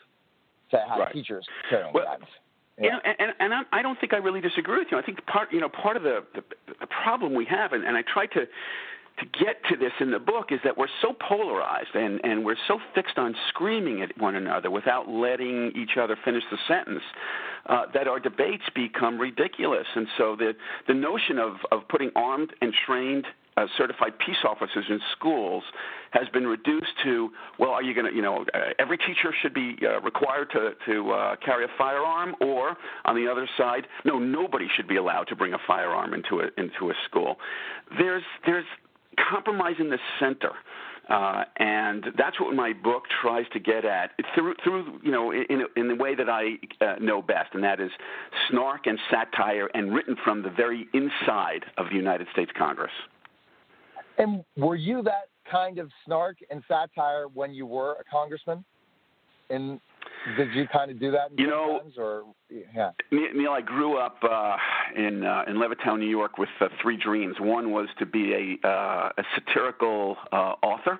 to 0.70 0.78
have 0.88 0.98
right. 0.98 1.12
teachers 1.12 1.46
carrying 1.70 1.92
well, 1.92 2.04
guns. 2.04 2.24
Yeah. 2.78 2.84
You 2.84 2.90
know, 2.90 2.98
and 3.20 3.32
and 3.38 3.66
I 3.72 3.82
don't 3.82 3.98
think 4.00 4.12
I 4.12 4.16
really 4.16 4.40
disagree 4.40 4.78
with 4.78 4.88
you. 4.90 4.98
I 4.98 5.02
think 5.02 5.24
part 5.26 5.52
you 5.52 5.60
know 5.60 5.68
part 5.68 5.96
of 5.96 6.02
the 6.02 6.24
the, 6.34 6.42
the 6.80 6.86
problem 6.86 7.34
we 7.34 7.44
have, 7.46 7.72
and, 7.72 7.84
and 7.84 7.96
I 7.96 8.02
tried 8.02 8.32
to 8.32 8.46
to 9.18 9.26
get 9.26 9.62
to 9.70 9.76
this 9.76 9.92
in 10.00 10.10
the 10.10 10.18
book 10.18 10.46
is 10.50 10.58
that 10.64 10.76
we're 10.76 10.88
so 11.00 11.14
polarized 11.28 11.94
and, 11.94 12.20
and 12.24 12.44
we're 12.44 12.56
so 12.66 12.78
fixed 12.94 13.16
on 13.16 13.34
screaming 13.48 14.02
at 14.02 14.10
one 14.20 14.34
another 14.34 14.70
without 14.70 15.08
letting 15.08 15.70
each 15.76 15.96
other 16.00 16.16
finish 16.24 16.42
the 16.50 16.58
sentence 16.66 17.02
uh, 17.66 17.82
that 17.94 18.08
our 18.08 18.18
debates 18.18 18.64
become 18.74 19.18
ridiculous. 19.18 19.86
And 19.94 20.08
so 20.18 20.34
the, 20.36 20.52
the 20.88 20.94
notion 20.94 21.38
of, 21.38 21.54
of 21.70 21.86
putting 21.88 22.10
armed 22.16 22.50
and 22.60 22.74
trained 22.86 23.26
uh, 23.56 23.66
certified 23.76 24.18
peace 24.18 24.42
officers 24.44 24.84
in 24.88 25.00
schools 25.12 25.62
has 26.10 26.28
been 26.32 26.46
reduced 26.46 26.92
to 27.04 27.30
well, 27.58 27.70
are 27.70 27.82
you 27.82 27.94
going 27.94 28.06
to, 28.06 28.14
you 28.14 28.22
know, 28.22 28.44
uh, 28.54 28.58
every 28.78 28.98
teacher 28.98 29.32
should 29.42 29.54
be 29.54 29.76
uh, 29.82 30.00
required 30.00 30.50
to 30.50 30.72
to 30.86 31.10
uh, 31.12 31.36
carry 31.36 31.64
a 31.64 31.68
firearm, 31.78 32.34
or 32.40 32.76
on 33.04 33.16
the 33.16 33.30
other 33.30 33.48
side, 33.56 33.86
no, 34.04 34.18
nobody 34.18 34.66
should 34.74 34.88
be 34.88 34.96
allowed 34.96 35.24
to 35.28 35.36
bring 35.36 35.54
a 35.54 35.58
firearm 35.66 36.14
into 36.14 36.40
a 36.40 36.48
into 36.56 36.90
a 36.90 36.94
school. 37.04 37.36
There's 37.98 38.24
there's 38.46 38.66
compromise 39.30 39.76
in 39.78 39.90
the 39.90 39.98
center. 40.18 40.52
Uh, 41.06 41.44
and 41.58 42.06
that's 42.16 42.40
what 42.40 42.54
my 42.54 42.72
book 42.72 43.02
tries 43.20 43.44
to 43.52 43.60
get 43.60 43.84
at 43.84 44.12
through, 44.34 44.54
through 44.64 44.98
you 45.02 45.10
know, 45.10 45.32
in, 45.32 45.66
in 45.76 45.88
the 45.88 45.94
way 45.94 46.14
that 46.14 46.30
I 46.30 46.58
uh, 46.80 46.94
know 46.98 47.20
best, 47.20 47.50
and 47.52 47.62
that 47.62 47.78
is 47.78 47.90
snark 48.48 48.86
and 48.86 48.98
satire, 49.10 49.68
and 49.74 49.94
written 49.94 50.16
from 50.24 50.42
the 50.42 50.48
very 50.48 50.88
inside 50.94 51.66
of 51.76 51.90
the 51.90 51.96
United 51.96 52.26
States 52.32 52.50
Congress. 52.56 52.90
And 54.18 54.44
were 54.56 54.76
you 54.76 55.02
that 55.02 55.28
kind 55.50 55.78
of 55.78 55.90
snark 56.04 56.38
and 56.50 56.62
satire 56.68 57.26
when 57.32 57.52
you 57.52 57.66
were 57.66 57.92
a 57.92 58.04
congressman? 58.10 58.64
And 59.50 59.80
did 60.38 60.54
you 60.54 60.66
kind 60.72 60.90
of 60.90 60.98
do 60.98 61.10
that? 61.10 61.28
you 61.36 61.46
know, 61.46 61.80
times, 61.80 61.94
or 61.98 62.24
yeah. 62.50 62.92
Neil, 63.10 63.52
I 63.52 63.60
grew 63.60 63.98
up 63.98 64.16
uh, 64.22 64.56
in 64.96 65.22
uh, 65.24 65.44
in 65.46 65.56
Levittown, 65.56 65.98
New 65.98 66.08
York, 66.08 66.38
with 66.38 66.48
uh, 66.60 66.68
three 66.80 66.96
dreams. 66.96 67.36
One 67.38 67.72
was 67.72 67.88
to 67.98 68.06
be 68.06 68.58
a 68.62 68.66
uh, 68.66 69.10
a 69.18 69.22
satirical 69.34 70.16
uh, 70.32 70.54
author, 70.62 70.98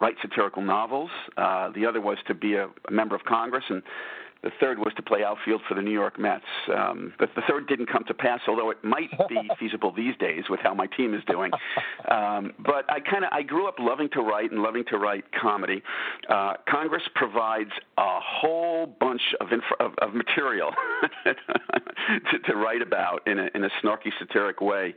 write 0.00 0.16
satirical 0.20 0.62
novels. 0.62 1.10
Uh, 1.38 1.70
the 1.70 1.86
other 1.86 2.00
was 2.02 2.18
to 2.26 2.34
be 2.34 2.54
a, 2.54 2.66
a 2.66 2.90
member 2.90 3.14
of 3.14 3.24
Congress 3.24 3.64
and 3.70 3.82
the 4.46 4.52
third 4.60 4.78
was 4.78 4.92
to 4.94 5.02
play 5.02 5.24
outfield 5.24 5.60
for 5.68 5.74
the 5.74 5.82
New 5.82 5.90
York 5.90 6.20
Mets. 6.20 6.44
Um, 6.72 7.12
but 7.18 7.30
the 7.34 7.42
third 7.48 7.66
didn't 7.66 7.90
come 7.90 8.04
to 8.04 8.14
pass, 8.14 8.38
although 8.46 8.70
it 8.70 8.78
might 8.84 9.10
be 9.28 9.50
feasible 9.58 9.92
these 9.92 10.16
days 10.18 10.44
with 10.48 10.60
how 10.60 10.72
my 10.72 10.86
team 10.86 11.14
is 11.14 11.22
doing. 11.26 11.50
Um, 12.08 12.52
but 12.60 12.88
I 12.88 13.00
kind 13.00 13.24
of 13.24 13.30
I 13.32 13.42
grew 13.42 13.66
up 13.66 13.74
loving 13.80 14.08
to 14.10 14.20
write 14.20 14.52
and 14.52 14.62
loving 14.62 14.84
to 14.90 14.98
write 14.98 15.24
comedy. 15.32 15.82
Uh, 16.28 16.54
Congress 16.68 17.02
provides 17.16 17.72
a 17.98 18.20
whole 18.20 18.86
bunch 18.86 19.20
of 19.40 19.50
inf- 19.50 19.80
of, 19.80 19.94
of 19.98 20.14
material 20.14 20.70
to, 21.24 22.38
to, 22.46 22.54
write 22.54 22.82
about 22.82 23.26
in 23.26 23.40
a, 23.40 23.48
in 23.54 23.64
a 23.64 23.70
snarky, 23.82 24.12
satiric 24.20 24.60
way, 24.60 24.94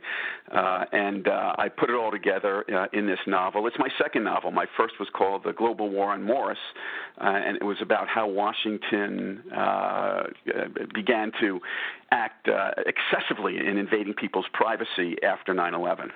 uh, 0.52 0.84
and 0.92 1.26
uh, 1.26 1.54
I 1.58 1.68
put 1.68 1.90
it 1.90 1.96
all 1.96 2.12
together 2.12 2.64
uh, 2.72 2.86
in 2.96 3.06
this 3.06 3.18
novel. 3.26 3.66
It's 3.66 3.78
my 3.78 3.88
second 4.00 4.22
novel. 4.24 4.52
My 4.52 4.66
first 4.76 4.94
was 5.00 5.08
called 5.12 5.42
The 5.44 5.52
Global 5.52 5.88
War 5.90 6.12
on 6.12 6.22
Morris, 6.22 6.58
uh, 7.20 7.24
and 7.24 7.56
it 7.56 7.64
was 7.64 7.78
about 7.80 8.06
how 8.06 8.28
Washington 8.28 9.39
uh, 9.56 10.22
began 10.94 11.32
to 11.40 11.60
act 12.10 12.48
uh, 12.48 12.70
excessively 12.86 13.58
in 13.58 13.76
invading 13.78 14.14
people's 14.14 14.46
privacy 14.52 15.16
after 15.22 15.54
9 15.54 15.74
11. 15.74 16.10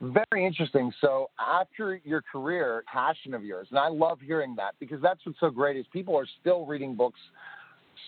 Very 0.00 0.44
interesting. 0.44 0.92
So, 1.00 1.30
after 1.38 2.00
your 2.04 2.22
career, 2.22 2.84
passion 2.92 3.32
of 3.32 3.44
yours, 3.44 3.68
and 3.70 3.78
I 3.78 3.88
love 3.88 4.18
hearing 4.20 4.54
that 4.56 4.74
because 4.80 5.00
that's 5.00 5.20
what's 5.24 5.40
so 5.40 5.50
great 5.50 5.76
is 5.76 5.86
people 5.92 6.16
are 6.16 6.26
still 6.40 6.66
reading 6.66 6.94
books 6.94 7.20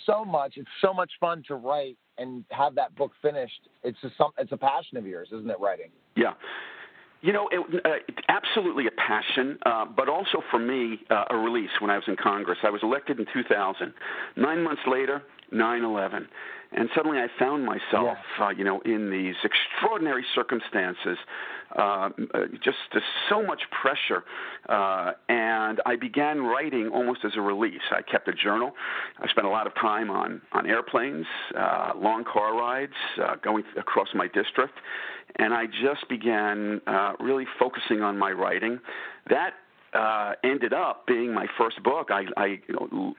so 0.04 0.24
much. 0.24 0.54
It's 0.56 0.68
so 0.82 0.92
much 0.92 1.10
fun 1.20 1.42
to 1.48 1.54
write 1.54 1.96
and 2.18 2.44
have 2.50 2.74
that 2.74 2.94
book 2.96 3.12
finished. 3.22 3.68
It's 3.82 3.98
a, 4.02 4.10
it's 4.38 4.52
a 4.52 4.56
passion 4.56 4.98
of 4.98 5.06
yours, 5.06 5.28
isn't 5.32 5.48
it? 5.48 5.56
Writing. 5.60 5.90
Yeah. 6.16 6.32
You 7.26 7.32
know, 7.32 7.48
it, 7.50 7.84
uh, 7.84 7.90
absolutely 8.28 8.86
a 8.86 8.92
passion, 8.92 9.58
uh, 9.66 9.84
but 9.84 10.08
also 10.08 10.44
for 10.48 10.60
me, 10.60 11.00
uh, 11.10 11.24
a 11.30 11.36
release 11.36 11.70
when 11.80 11.90
I 11.90 11.96
was 11.96 12.04
in 12.06 12.14
Congress. 12.14 12.58
I 12.62 12.70
was 12.70 12.84
elected 12.84 13.18
in 13.18 13.26
2000. 13.32 13.92
Nine 14.36 14.62
months 14.62 14.82
later, 14.86 15.22
9 15.50 15.82
11. 15.82 16.28
And 16.72 16.88
suddenly 16.94 17.18
I 17.18 17.26
found 17.36 17.64
myself, 17.64 18.18
uh, 18.40 18.50
you 18.50 18.62
know, 18.62 18.80
in 18.80 19.10
these 19.10 19.34
extraordinary 19.42 20.24
circumstances, 20.34 21.16
uh, 21.76 22.10
just 22.62 22.76
uh, 22.94 23.00
so 23.28 23.42
much 23.42 23.62
pressure. 23.82 24.22
Uh, 24.68 25.12
and 25.28 25.80
I 25.84 25.96
began 25.96 26.42
writing 26.42 26.90
almost 26.92 27.20
as 27.24 27.32
a 27.36 27.40
release. 27.40 27.80
I 27.90 28.02
kept 28.02 28.28
a 28.28 28.32
journal. 28.32 28.72
I 29.18 29.28
spent 29.28 29.46
a 29.46 29.50
lot 29.50 29.66
of 29.66 29.74
time 29.74 30.10
on, 30.10 30.42
on 30.52 30.66
airplanes, 30.66 31.26
uh, 31.58 31.92
long 31.96 32.24
car 32.24 32.56
rides, 32.56 32.92
uh, 33.22 33.36
going 33.42 33.64
across 33.76 34.08
my 34.14 34.26
district. 34.28 34.74
And 35.38 35.52
I 35.52 35.66
just 35.66 36.08
began 36.08 36.80
uh, 36.86 37.12
really 37.20 37.46
focusing 37.58 38.02
on 38.02 38.18
my 38.18 38.30
writing. 38.30 38.80
That 39.28 39.50
uh, 39.96 40.32
ended 40.44 40.72
up 40.72 41.06
being 41.06 41.32
my 41.32 41.46
first 41.58 41.82
book. 41.82 42.08
I, 42.10 42.24
I 42.36 42.46
you 42.68 42.74
know, 42.74 43.14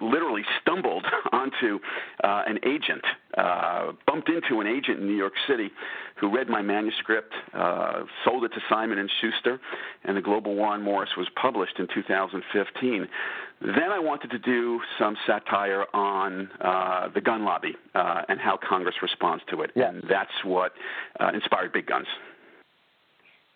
literally 0.00 0.42
stumbled 0.60 1.04
onto 1.32 1.78
uh, 2.22 2.42
an 2.46 2.58
agent, 2.64 3.04
uh, 3.36 3.92
bumped 4.06 4.28
into 4.28 4.60
an 4.60 4.66
agent 4.66 5.00
in 5.00 5.06
New 5.06 5.16
York 5.16 5.34
City, 5.48 5.70
who 6.16 6.34
read 6.34 6.48
my 6.48 6.62
manuscript, 6.62 7.32
uh, 7.52 8.04
sold 8.24 8.44
it 8.44 8.50
to 8.50 8.60
Simon 8.68 8.98
and 8.98 9.10
Schuster, 9.20 9.60
and 10.04 10.16
the 10.16 10.22
Global 10.22 10.54
War 10.54 10.68
on 10.68 10.82
Morris 10.82 11.10
was 11.16 11.26
published 11.40 11.78
in 11.78 11.88
2015. 11.92 13.08
Then 13.60 13.90
I 13.90 13.98
wanted 13.98 14.30
to 14.30 14.38
do 14.38 14.80
some 14.98 15.16
satire 15.26 15.84
on 15.94 16.48
uh, 16.60 17.08
the 17.14 17.20
gun 17.20 17.44
lobby 17.44 17.74
uh, 17.94 18.22
and 18.28 18.38
how 18.38 18.58
Congress 18.68 18.96
responds 19.02 19.42
to 19.50 19.62
it, 19.62 19.70
yes. 19.74 19.92
and 19.92 20.04
that's 20.08 20.44
what 20.44 20.72
uh, 21.18 21.30
inspired 21.34 21.72
Big 21.72 21.86
Guns. 21.86 22.06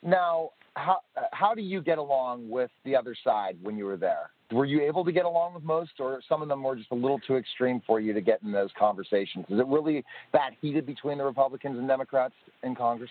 Now, 0.02 0.50
how 0.78 1.00
uh, 1.16 1.22
how 1.32 1.54
do 1.54 1.62
you 1.62 1.82
get 1.82 1.98
along 1.98 2.48
with 2.48 2.70
the 2.84 2.94
other 2.94 3.14
side 3.24 3.56
when 3.62 3.76
you 3.76 3.84
were 3.84 3.96
there? 3.96 4.30
Were 4.50 4.64
you 4.64 4.80
able 4.80 5.04
to 5.04 5.12
get 5.12 5.26
along 5.26 5.54
with 5.54 5.62
most, 5.62 5.92
or 5.98 6.22
some 6.26 6.40
of 6.40 6.48
them 6.48 6.62
were 6.62 6.76
just 6.76 6.90
a 6.90 6.94
little 6.94 7.18
too 7.18 7.36
extreme 7.36 7.82
for 7.86 8.00
you 8.00 8.14
to 8.14 8.20
get 8.20 8.42
in 8.42 8.50
those 8.50 8.70
conversations? 8.78 9.44
Is 9.50 9.58
it 9.58 9.66
really 9.66 10.04
that 10.32 10.52
heated 10.62 10.86
between 10.86 11.18
the 11.18 11.24
Republicans 11.24 11.78
and 11.78 11.86
Democrats 11.86 12.34
in 12.62 12.74
Congress? 12.74 13.10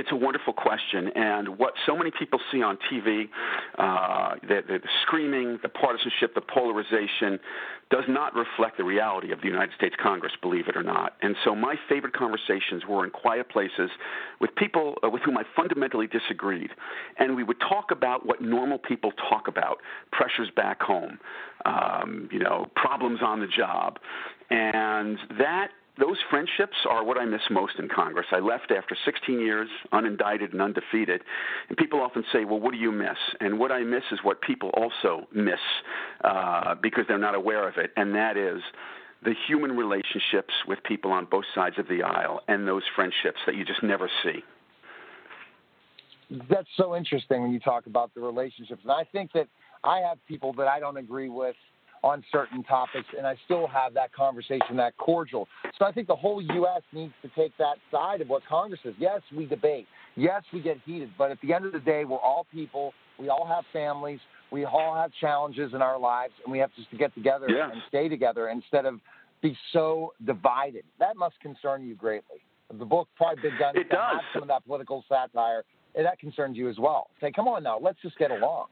It's 0.00 0.12
a 0.12 0.16
wonderful 0.16 0.54
question, 0.54 1.08
and 1.14 1.58
what 1.58 1.74
so 1.84 1.94
many 1.94 2.10
people 2.10 2.40
see 2.50 2.62
on 2.62 2.78
TV, 2.90 3.28
uh, 3.76 4.36
the, 4.40 4.62
the, 4.66 4.80
screaming, 5.02 5.58
the 5.62 5.68
partisanship, 5.68 6.34
the 6.34 6.40
polarization, 6.40 7.38
does 7.90 8.04
not 8.08 8.34
reflect 8.34 8.78
the 8.78 8.84
reality 8.84 9.30
of 9.30 9.42
the 9.42 9.46
United 9.46 9.74
States 9.76 9.94
Congress, 10.02 10.32
believe 10.40 10.68
it 10.68 10.76
or 10.76 10.82
not. 10.82 11.16
And 11.20 11.36
so 11.44 11.54
my 11.54 11.74
favorite 11.86 12.14
conversations 12.14 12.86
were 12.88 13.04
in 13.04 13.10
quiet 13.10 13.50
places 13.50 13.90
with 14.40 14.54
people 14.56 14.94
uh, 15.04 15.10
with 15.10 15.20
whom 15.20 15.36
I 15.36 15.42
fundamentally 15.54 16.06
disagreed, 16.06 16.70
and 17.18 17.36
we 17.36 17.44
would 17.44 17.60
talk 17.60 17.90
about 17.90 18.24
what 18.24 18.40
normal 18.40 18.78
people 18.78 19.12
talk 19.28 19.48
about: 19.48 19.82
pressures 20.12 20.48
back 20.56 20.80
home, 20.80 21.18
um, 21.66 22.30
you 22.32 22.38
know, 22.38 22.70
problems 22.74 23.20
on 23.22 23.40
the 23.40 23.48
job, 23.48 23.98
and 24.48 25.18
that 25.36 25.68
those 26.00 26.16
friendships 26.30 26.76
are 26.88 27.04
what 27.04 27.18
I 27.18 27.24
miss 27.24 27.42
most 27.50 27.74
in 27.78 27.88
Congress. 27.88 28.26
I 28.32 28.38
left 28.38 28.70
after 28.70 28.96
16 29.04 29.40
years, 29.40 29.68
unindicted 29.92 30.52
and 30.52 30.60
undefeated. 30.60 31.22
And 31.68 31.76
people 31.76 32.00
often 32.00 32.24
say, 32.32 32.44
well, 32.44 32.58
what 32.58 32.72
do 32.72 32.78
you 32.78 32.90
miss? 32.90 33.18
And 33.40 33.58
what 33.58 33.70
I 33.70 33.82
miss 33.82 34.02
is 34.10 34.18
what 34.22 34.40
people 34.40 34.70
also 34.70 35.26
miss 35.32 35.60
uh, 36.24 36.74
because 36.82 37.04
they're 37.06 37.18
not 37.18 37.34
aware 37.34 37.68
of 37.68 37.76
it, 37.76 37.92
and 37.96 38.14
that 38.14 38.36
is 38.36 38.62
the 39.22 39.34
human 39.46 39.76
relationships 39.76 40.54
with 40.66 40.82
people 40.82 41.12
on 41.12 41.26
both 41.26 41.44
sides 41.54 41.76
of 41.78 41.86
the 41.88 42.02
aisle 42.02 42.40
and 42.48 42.66
those 42.66 42.82
friendships 42.96 43.38
that 43.46 43.54
you 43.54 43.64
just 43.64 43.82
never 43.82 44.10
see. 44.24 44.42
That's 46.48 46.68
so 46.76 46.96
interesting 46.96 47.42
when 47.42 47.52
you 47.52 47.60
talk 47.60 47.86
about 47.86 48.14
the 48.14 48.20
relationships. 48.20 48.80
And 48.82 48.92
I 48.92 49.04
think 49.12 49.32
that 49.32 49.48
I 49.84 49.98
have 49.98 50.18
people 50.26 50.52
that 50.54 50.68
I 50.68 50.80
don't 50.80 50.96
agree 50.96 51.28
with 51.28 51.56
on 52.02 52.24
certain 52.32 52.62
topics, 52.62 53.06
and 53.16 53.26
I 53.26 53.36
still 53.44 53.66
have 53.66 53.94
that 53.94 54.12
conversation, 54.12 54.76
that 54.76 54.96
cordial. 54.96 55.46
So 55.78 55.84
I 55.84 55.92
think 55.92 56.06
the 56.06 56.16
whole 56.16 56.40
U.S. 56.40 56.82
needs 56.92 57.12
to 57.22 57.30
take 57.36 57.56
that 57.58 57.76
side 57.90 58.20
of 58.20 58.28
what 58.28 58.42
Congress 58.48 58.80
is. 58.84 58.94
Yes, 58.98 59.20
we 59.36 59.46
debate. 59.46 59.86
Yes, 60.16 60.42
we 60.52 60.60
get 60.60 60.78
heated, 60.84 61.10
but 61.18 61.30
at 61.30 61.38
the 61.42 61.52
end 61.52 61.66
of 61.66 61.72
the 61.72 61.80
day, 61.80 62.04
we're 62.04 62.18
all 62.18 62.46
people. 62.52 62.92
We 63.18 63.28
all 63.28 63.46
have 63.46 63.64
families. 63.72 64.20
We 64.50 64.64
all 64.64 64.94
have 64.96 65.12
challenges 65.20 65.74
in 65.74 65.82
our 65.82 65.98
lives, 65.98 66.32
and 66.44 66.50
we 66.50 66.58
have 66.58 66.70
just 66.74 66.90
to 66.90 66.96
get 66.96 67.14
together 67.14 67.46
yeah. 67.48 67.70
and 67.70 67.80
stay 67.88 68.08
together 68.08 68.48
instead 68.48 68.86
of 68.86 69.00
be 69.42 69.56
so 69.72 70.12
divided. 70.24 70.84
That 70.98 71.16
must 71.16 71.38
concern 71.40 71.86
you 71.86 71.94
greatly. 71.94 72.38
The 72.78 72.84
book 72.84 73.08
probably 73.16 73.42
Big 73.42 73.58
Guns 73.58 73.76
it 73.76 73.88
does. 73.88 74.20
some 74.32 74.42
of 74.42 74.48
that 74.48 74.64
political 74.64 75.04
satire. 75.08 75.64
and 75.94 76.04
That 76.04 76.18
concerns 76.18 76.56
you 76.56 76.68
as 76.68 76.78
well. 76.78 77.08
Say, 77.20 77.32
come 77.32 77.48
on 77.48 77.62
now, 77.62 77.78
let's 77.80 77.98
just 78.02 78.16
get 78.18 78.30
along. 78.30 78.66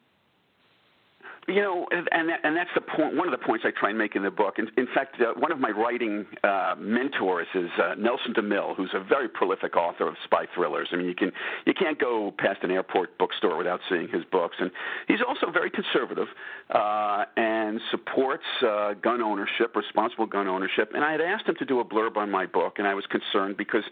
You 1.48 1.62
know, 1.62 1.86
and 1.90 2.28
and 2.44 2.54
that's 2.54 2.68
the 2.74 2.82
point. 2.82 3.16
One 3.16 3.26
of 3.26 3.32
the 3.32 3.42
points 3.44 3.64
I 3.66 3.70
try 3.70 3.88
and 3.88 3.98
make 3.98 4.14
in 4.14 4.22
the 4.22 4.30
book. 4.30 4.58
In, 4.58 4.68
in 4.76 4.86
fact, 4.94 5.16
uh, 5.18 5.32
one 5.38 5.50
of 5.50 5.58
my 5.58 5.70
writing 5.70 6.26
uh, 6.44 6.74
mentors 6.78 7.46
is 7.54 7.70
uh, 7.82 7.94
Nelson 7.96 8.34
DeMille, 8.34 8.76
who's 8.76 8.90
a 8.92 9.00
very 9.00 9.30
prolific 9.30 9.74
author 9.74 10.08
of 10.08 10.14
spy 10.24 10.44
thrillers. 10.54 10.88
I 10.92 10.96
mean, 10.96 11.06
you 11.06 11.14
can 11.14 11.32
you 11.64 11.72
can't 11.72 11.98
go 11.98 12.34
past 12.36 12.62
an 12.64 12.70
airport 12.70 13.16
bookstore 13.16 13.56
without 13.56 13.80
seeing 13.88 14.08
his 14.08 14.24
books. 14.30 14.56
And 14.60 14.70
he's 15.06 15.20
also 15.26 15.50
very 15.50 15.70
conservative 15.70 16.28
uh, 16.68 17.24
and 17.38 17.80
supports 17.90 18.44
uh, 18.60 18.92
gun 19.00 19.22
ownership, 19.22 19.74
responsible 19.74 20.26
gun 20.26 20.48
ownership. 20.48 20.92
And 20.94 21.02
I 21.02 21.12
had 21.12 21.22
asked 21.22 21.48
him 21.48 21.54
to 21.60 21.64
do 21.64 21.80
a 21.80 21.84
blurb 21.84 22.18
on 22.18 22.30
my 22.30 22.44
book, 22.44 22.74
and 22.76 22.86
I 22.86 22.92
was 22.92 23.06
concerned 23.06 23.56
because 23.56 23.84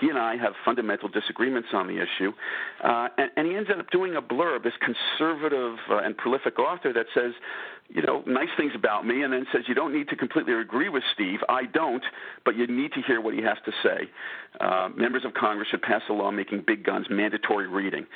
he 0.00 0.08
and 0.08 0.18
I 0.18 0.36
have 0.36 0.54
fundamental 0.64 1.08
disagreements 1.08 1.68
on 1.74 1.86
the 1.86 2.02
issue. 2.02 2.32
Uh, 2.82 3.06
and, 3.18 3.30
and 3.36 3.46
he 3.46 3.54
ended 3.54 3.78
up 3.78 3.88
doing 3.90 4.16
a 4.16 4.22
blurb. 4.22 4.64
This 4.64 4.72
conservative 4.80 5.76
uh, 5.88 5.98
and 5.98 6.16
prolific 6.16 6.58
author 6.58 6.92
that 6.92 7.03
that 7.04 7.20
says, 7.20 7.32
you 7.88 8.02
know, 8.02 8.22
nice 8.26 8.48
things 8.56 8.72
about 8.74 9.06
me, 9.06 9.22
and 9.22 9.32
then 9.32 9.46
says 9.52 9.62
you 9.68 9.74
don't 9.74 9.92
need 9.92 10.08
to 10.08 10.16
completely 10.16 10.54
agree 10.54 10.88
with 10.88 11.02
Steve. 11.12 11.40
I 11.48 11.66
don't, 11.66 12.02
but 12.44 12.56
you 12.56 12.66
need 12.66 12.92
to 12.92 13.02
hear 13.02 13.20
what 13.20 13.34
he 13.34 13.42
has 13.42 13.58
to 13.66 13.72
say. 13.82 14.08
Uh, 14.58 14.88
members 14.96 15.24
of 15.24 15.34
Congress 15.34 15.68
should 15.70 15.82
pass 15.82 16.00
a 16.08 16.12
law 16.12 16.30
making 16.30 16.64
big 16.66 16.84
guns 16.84 17.06
mandatory 17.10 17.68
reading. 17.68 18.06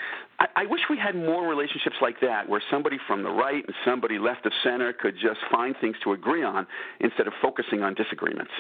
I, 0.41 0.47
I 0.57 0.67
wish 0.67 0.81
we 0.89 0.97
had 0.97 1.15
more 1.15 1.47
relationships 1.47 1.97
like 2.01 2.21
that, 2.23 2.49
where 2.49 2.63
somebody 2.71 2.97
from 3.07 3.23
the 3.23 3.31
right 3.31 3.63
and 3.65 3.75
somebody 3.85 4.19
left 4.19 4.47
of 4.47 4.53
center 4.65 4.93
could 4.95 5.15
just 5.15 5.41
find 5.53 5.75
things 5.81 5.97
to 6.05 6.13
agree 6.13 6.43
on 6.43 6.67
instead 7.01 7.27
of 7.27 7.35
focusing 7.43 7.83
on 7.83 7.95
disagreements. 7.95 8.53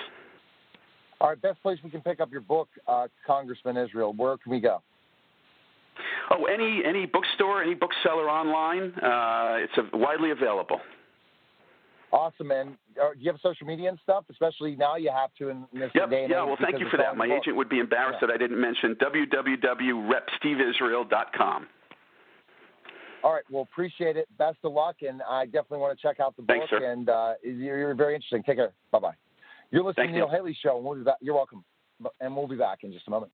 All 1.21 1.31
right, 1.31 1.41
best 1.41 1.61
place 1.63 1.79
we 1.83 1.91
can 1.91 2.03
pick 2.03 2.21
up 2.21 2.31
your 2.31 2.43
book, 2.43 2.69
uh, 2.87 3.09
Congressman 3.27 3.77
Israel. 3.77 4.13
Where 4.13 4.37
can 4.37 4.53
we 4.53 4.61
go? 4.61 4.83
Oh, 6.31 6.45
any 6.45 6.83
any 6.85 7.07
bookstore, 7.07 7.63
any 7.63 7.75
bookseller 7.75 8.29
online. 8.29 8.93
Uh, 8.95 9.57
it's 9.59 9.73
widely 9.93 10.31
available. 10.31 10.81
Awesome, 12.11 12.49
man. 12.49 12.77
Uh, 13.01 13.13
do 13.13 13.21
you 13.21 13.31
have 13.31 13.39
social 13.43 13.65
media 13.67 13.91
and 13.91 13.99
stuff? 14.03 14.25
Especially 14.31 14.75
now 14.77 14.97
you 14.97 15.13
have 15.15 15.29
to 15.39 15.51
in 15.51 15.67
this 15.75 15.91
yep, 15.95 16.09
day 16.11 16.23
and 16.23 16.31
Yeah, 16.31 16.43
well, 16.45 16.57
thank 16.61 16.81
you 16.81 16.89
for 16.91 16.97
that. 16.97 17.19
My 17.19 17.29
book. 17.29 17.43
agent 17.43 17.55
would 17.57 17.69
be 17.69 17.81
embarrassed 17.81 18.21
yeah. 18.23 18.29
that 18.29 18.35
I 18.35 18.39
didn't 18.39 18.59
mention 18.61 18.95
www.repsteveisrael.com. 18.95 21.67
All 23.25 23.33
right, 23.33 23.43
well, 23.51 23.67
appreciate 23.71 24.17
it. 24.17 24.29
Best 24.39 24.59
of 24.65 24.73
luck, 24.73 24.97
and 25.03 25.21
I 25.29 25.45
definitely 25.47 25.79
want 25.79 25.99
to 25.99 26.03
check 26.03 26.21
out 26.21 26.37
the 26.37 26.43
book. 26.43 26.57
Thanks, 26.57 26.71
sir. 26.71 26.89
And 26.91 27.09
uh, 27.09 27.35
you're, 27.43 27.79
you're, 27.79 27.95
very 27.95 28.15
interesting. 28.15 28.45
Take 28.45 28.57
care. 28.57 28.73
Bye 28.93 29.01
bye. 29.01 29.15
You're 29.71 29.83
listening 29.83 30.07
Thank 30.07 30.13
to 30.13 30.19
Neil 30.19 30.31
Haley 30.31 30.57
Show, 30.63 30.77
and 30.77 30.87
we'll 30.87 30.97
be 30.97 31.05
back. 31.05 31.17
You're 31.21 31.35
welcome, 31.35 31.63
and 32.21 32.35
we'll 32.35 32.49
be 32.49 32.57
back 32.57 32.85
in 32.85 32.93
just 32.93 33.07
a 33.09 33.11
moment. 33.11 33.33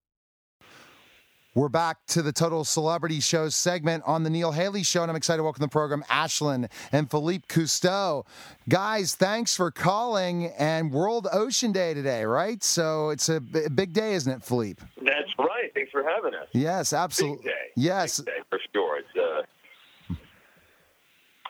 We're 1.57 1.69
back 1.69 2.05
to 2.09 2.21
the 2.21 2.33
Total 2.33 2.65
Celebrity 2.65 3.21
Show 3.21 3.49
segment 3.49 4.03
on 4.09 4.25
the 4.25 4.31
Neil 4.31 4.51
Haley 4.51 4.83
Show, 4.83 5.03
and 5.03 5.11
I'm 5.11 5.17
excited 5.17 5.37
to 5.37 5.45
welcome 5.45 5.63
the 5.63 5.69
program 5.69 6.03
Ashlan 6.11 6.69
and 6.91 7.09
Philippe 7.09 7.47
Cousteau. 7.47 8.27
Guys, 8.69 9.15
thanks 9.15 9.55
for 9.55 9.71
calling. 9.71 10.47
And 10.59 10.91
World 10.91 11.29
Ocean 11.33 11.71
Day 11.71 11.95
today, 11.95 12.25
right? 12.25 12.61
So 12.65 13.11
it's 13.11 13.29
a 13.29 13.41
big 13.41 13.93
day, 13.93 14.15
isn't 14.15 14.33
it, 14.33 14.43
Philippe? 14.43 14.83
That's 15.01 15.31
right. 15.39 15.73
Thanks 15.75 15.93
for 15.93 16.03
having 16.03 16.35
us. 16.35 16.49
Yes, 16.51 16.93
absolutely. 16.93 17.53
Yes, 17.77 18.19
big 18.19 18.27
day 18.27 18.41
for 18.51 18.59
sure. 18.75 18.84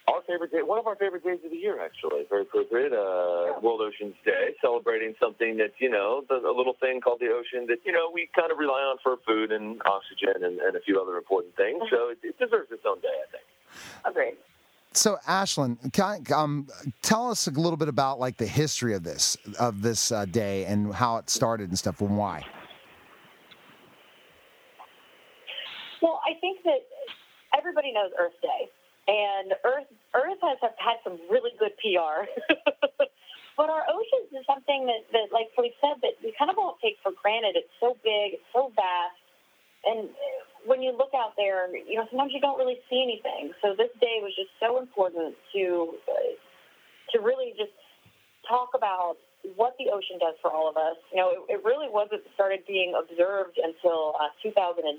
It's 0.06 0.14
our 0.14 0.22
favorite 0.26 0.52
day, 0.52 0.62
one 0.62 0.78
of 0.78 0.86
our 0.86 0.96
favorite 0.96 1.24
days 1.24 1.38
of 1.44 1.50
the 1.50 1.56
year, 1.56 1.82
actually. 1.82 2.24
Very 2.28 2.42
appropriate. 2.42 2.92
Uh, 2.92 3.58
World 3.62 3.80
Oceans 3.80 4.14
Day, 4.24 4.54
celebrating 4.60 5.14
something 5.20 5.56
that 5.56 5.72
you 5.78 5.90
know, 5.90 6.24
the, 6.28 6.36
a 6.36 6.54
little 6.54 6.74
thing 6.80 7.00
called 7.00 7.20
the 7.20 7.28
ocean 7.28 7.66
that 7.68 7.78
you 7.84 7.92
know 7.92 8.10
we 8.12 8.28
kind 8.36 8.52
of 8.52 8.58
rely 8.58 8.80
on 8.80 8.98
for 9.02 9.16
food 9.26 9.52
and 9.52 9.80
oxygen 9.86 10.44
and, 10.44 10.58
and 10.60 10.76
a 10.76 10.80
few 10.80 11.00
other 11.00 11.16
important 11.16 11.56
things. 11.56 11.82
So 11.90 12.08
it, 12.10 12.18
it 12.22 12.38
deserves 12.38 12.70
its 12.70 12.82
own 12.86 13.00
day, 13.00 13.08
I 13.08 13.30
think. 13.30 13.44
Agreed. 14.04 14.36
So, 14.92 15.16
Ashlan, 15.26 15.92
can 15.92 16.22
I, 16.30 16.34
um, 16.34 16.68
tell 17.02 17.30
us 17.30 17.48
a 17.48 17.50
little 17.50 17.76
bit 17.76 17.88
about 17.88 18.20
like 18.20 18.36
the 18.36 18.46
history 18.46 18.94
of 18.94 19.02
this 19.02 19.36
of 19.58 19.82
this 19.82 20.12
uh, 20.12 20.24
day 20.26 20.66
and 20.66 20.94
how 20.94 21.16
it 21.16 21.30
started 21.30 21.70
and 21.70 21.78
stuff, 21.78 22.00
and 22.00 22.16
why. 22.16 22.44
Well, 26.02 26.20
I 26.28 26.38
think 26.40 26.62
that 26.64 26.84
everybody 27.56 27.92
knows 27.92 28.10
Earth 28.20 28.34
Day 28.42 28.70
and 29.06 29.52
Earth 29.64 29.90
Earth 30.14 30.40
has 30.42 30.58
had 30.78 30.98
some 31.04 31.18
really 31.30 31.52
good 31.58 31.72
PR. 31.82 32.24
but 33.56 33.68
our 33.70 33.84
oceans 33.86 34.32
is 34.32 34.46
something 34.46 34.86
that, 34.86 35.06
that, 35.12 35.28
like 35.30 35.50
we 35.58 35.74
said, 35.80 36.00
that 36.02 36.18
we 36.22 36.34
kind 36.38 36.50
of 36.50 36.58
all 36.58 36.78
take 36.82 36.96
for 37.02 37.12
granted. 37.22 37.54
It's 37.56 37.74
so 37.78 37.96
big, 38.02 38.40
it's 38.40 38.50
so 38.52 38.72
vast, 38.74 39.20
and 39.84 40.08
when 40.64 40.80
you 40.80 40.96
look 40.96 41.12
out 41.12 41.36
there, 41.36 41.68
you 41.68 41.96
know 41.96 42.06
sometimes 42.10 42.32
you 42.32 42.40
don't 42.40 42.58
really 42.58 42.80
see 42.88 43.02
anything. 43.02 43.52
So 43.60 43.76
this 43.76 43.92
day 44.00 44.24
was 44.24 44.32
just 44.34 44.50
so 44.60 44.80
important 44.80 45.36
to 45.52 45.94
to 47.12 47.20
really 47.20 47.52
just 47.56 47.76
talk 48.48 48.70
about 48.74 49.16
what 49.56 49.76
the 49.78 49.92
ocean 49.92 50.16
does 50.18 50.34
for 50.40 50.50
all 50.50 50.68
of 50.68 50.76
us. 50.76 50.96
You 51.12 51.20
know, 51.20 51.28
it, 51.28 51.60
it 51.60 51.64
really 51.64 51.88
wasn't 51.92 52.24
started 52.32 52.64
being 52.66 52.96
observed 52.96 53.60
until 53.60 54.16
uh, 54.16 54.32
2008 54.42 54.96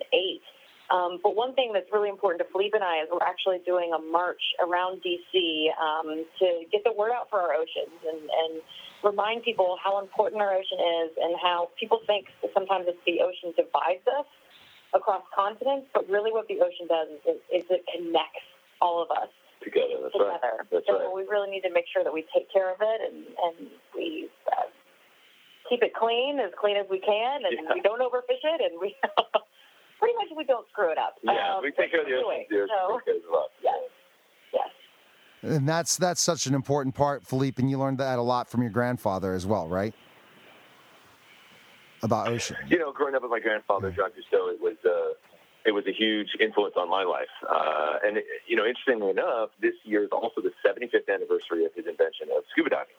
um, 0.91 1.19
but 1.24 1.36
one 1.36 1.54
thing 1.56 1.71
that's 1.74 1.89
really 1.91 2.10
important 2.10 2.45
to 2.45 2.48
Philippe 2.52 2.78
and 2.78 2.84
I 2.84 3.02
is 3.02 3.10
we're 3.12 3.26
actually 3.26 3.58
doing 3.65 3.91
a 3.93 4.00
march 4.00 4.41
around 4.62 5.02
DC 5.02 5.34
um, 5.82 6.26
to 6.39 6.48
get 6.71 6.84
the 6.84 6.93
word 6.93 7.12
out 7.12 7.30
for 7.30 7.41
our 7.41 7.54
oceans 7.54 7.98
and, 8.06 8.21
and 8.21 8.62
remind 9.04 9.43
people 9.43 9.78
how 9.84 10.00
important 10.00 10.41
our 10.41 10.54
ocean 10.54 10.78
is 11.06 11.12
and 11.17 11.36
how 11.41 11.69
people 11.80 12.02
think 12.06 12.28
sometimes 12.54 12.86
it's 12.88 13.02
the 13.06 13.21
ocean 13.21 13.54
divides 13.58 14.06
us 14.06 14.26
across 14.93 15.24
continents, 15.34 15.88
but 15.93 16.08
really 16.08 16.32
what 16.32 16.48
the 16.48 16.62
ocean 16.62 16.86
does 16.88 17.10
is 17.10 17.21
it, 17.26 17.39
is 17.50 17.65
it 17.69 17.84
connects 17.89 18.45
all 18.80 19.02
of 19.02 19.10
us 19.10 19.30
together. 19.63 19.98
That's 20.02 20.13
together. 20.13 20.54
Right. 20.62 20.69
That's 20.71 20.86
so 20.86 21.02
right. 21.02 21.15
we 21.15 21.26
really 21.26 21.50
need 21.50 21.65
to 21.65 21.74
make 21.74 21.86
sure 21.89 22.04
that 22.04 22.13
we 22.13 22.26
take 22.30 22.52
care 22.54 22.69
of 22.69 22.78
it 22.82 23.02
and, 23.02 23.26
and 23.41 23.69
we 23.98 24.30
uh, 24.54 24.69
keep 25.67 25.82
it 25.82 25.93
clean, 25.98 26.38
as 26.39 26.54
clean 26.62 26.78
as 26.78 26.86
we 26.89 27.00
can, 27.02 27.41
and 27.41 27.58
yeah. 27.58 27.74
we 27.74 27.82
don't 27.82 28.02
overfish 28.02 28.45
it, 28.45 28.62
and 28.62 28.80
we 28.80 28.95
pretty 30.00 30.16
much 30.16 30.28
we 30.36 30.44
don't 30.44 30.68
screw 30.70 30.92
it 30.92 30.98
up. 30.98 31.16
Yeah, 31.24 31.56
um, 31.56 31.64
we 31.64 31.72
take 31.72 31.92
care 31.92 32.02
of 32.02 32.08
the 32.08 32.16
ocean 32.16 32.46
deer. 32.50 32.68
So, 32.68 33.00
yes, 33.64 33.74
yes. 34.54 34.70
And 35.44 35.68
that's 35.68 35.98
that's 35.98 36.22
such 36.22 36.46
an 36.48 36.56
important 36.56 36.96
part, 36.96 37.26
Philippe, 37.26 37.62
and 37.62 37.70
you 37.70 37.78
learned 37.78 38.00
that 38.00 38.20
a 38.20 38.22
lot 38.22 38.50
from 38.50 38.62
your 38.62 38.72
grandfather 38.72 39.34
as 39.34 39.46
well, 39.46 39.68
right? 39.68 39.94
About 42.04 42.28
ocean. 42.28 42.58
You 42.68 42.78
know, 42.78 42.92
growing 42.92 43.16
up 43.16 43.22
with 43.22 43.32
my 43.32 43.40
grandfather, 43.40 43.92
Jacques 43.92 44.14
Cousteau, 44.14 44.54
it 44.54 44.62
was 44.62 44.76
uh, 44.86 45.14
it 45.66 45.72
was 45.72 45.86
a 45.88 45.92
huge 45.92 46.30
influence 46.40 46.76
on 46.78 46.90
my 46.90 47.04
life. 47.04 47.34
Uh, 47.50 47.98
and 48.06 48.18
it, 48.18 48.26
you 48.48 48.56
know, 48.56 48.66
interestingly 48.66 49.10
enough, 49.10 49.50
this 49.62 49.74
year 49.84 50.04
is 50.04 50.10
also 50.12 50.42
the 50.42 50.54
75th 50.62 51.12
anniversary 51.12 51.66
of 51.66 51.74
his 51.74 51.86
invention 51.88 52.30
of 52.36 52.44
scuba 52.52 52.70
diving. 52.70 52.96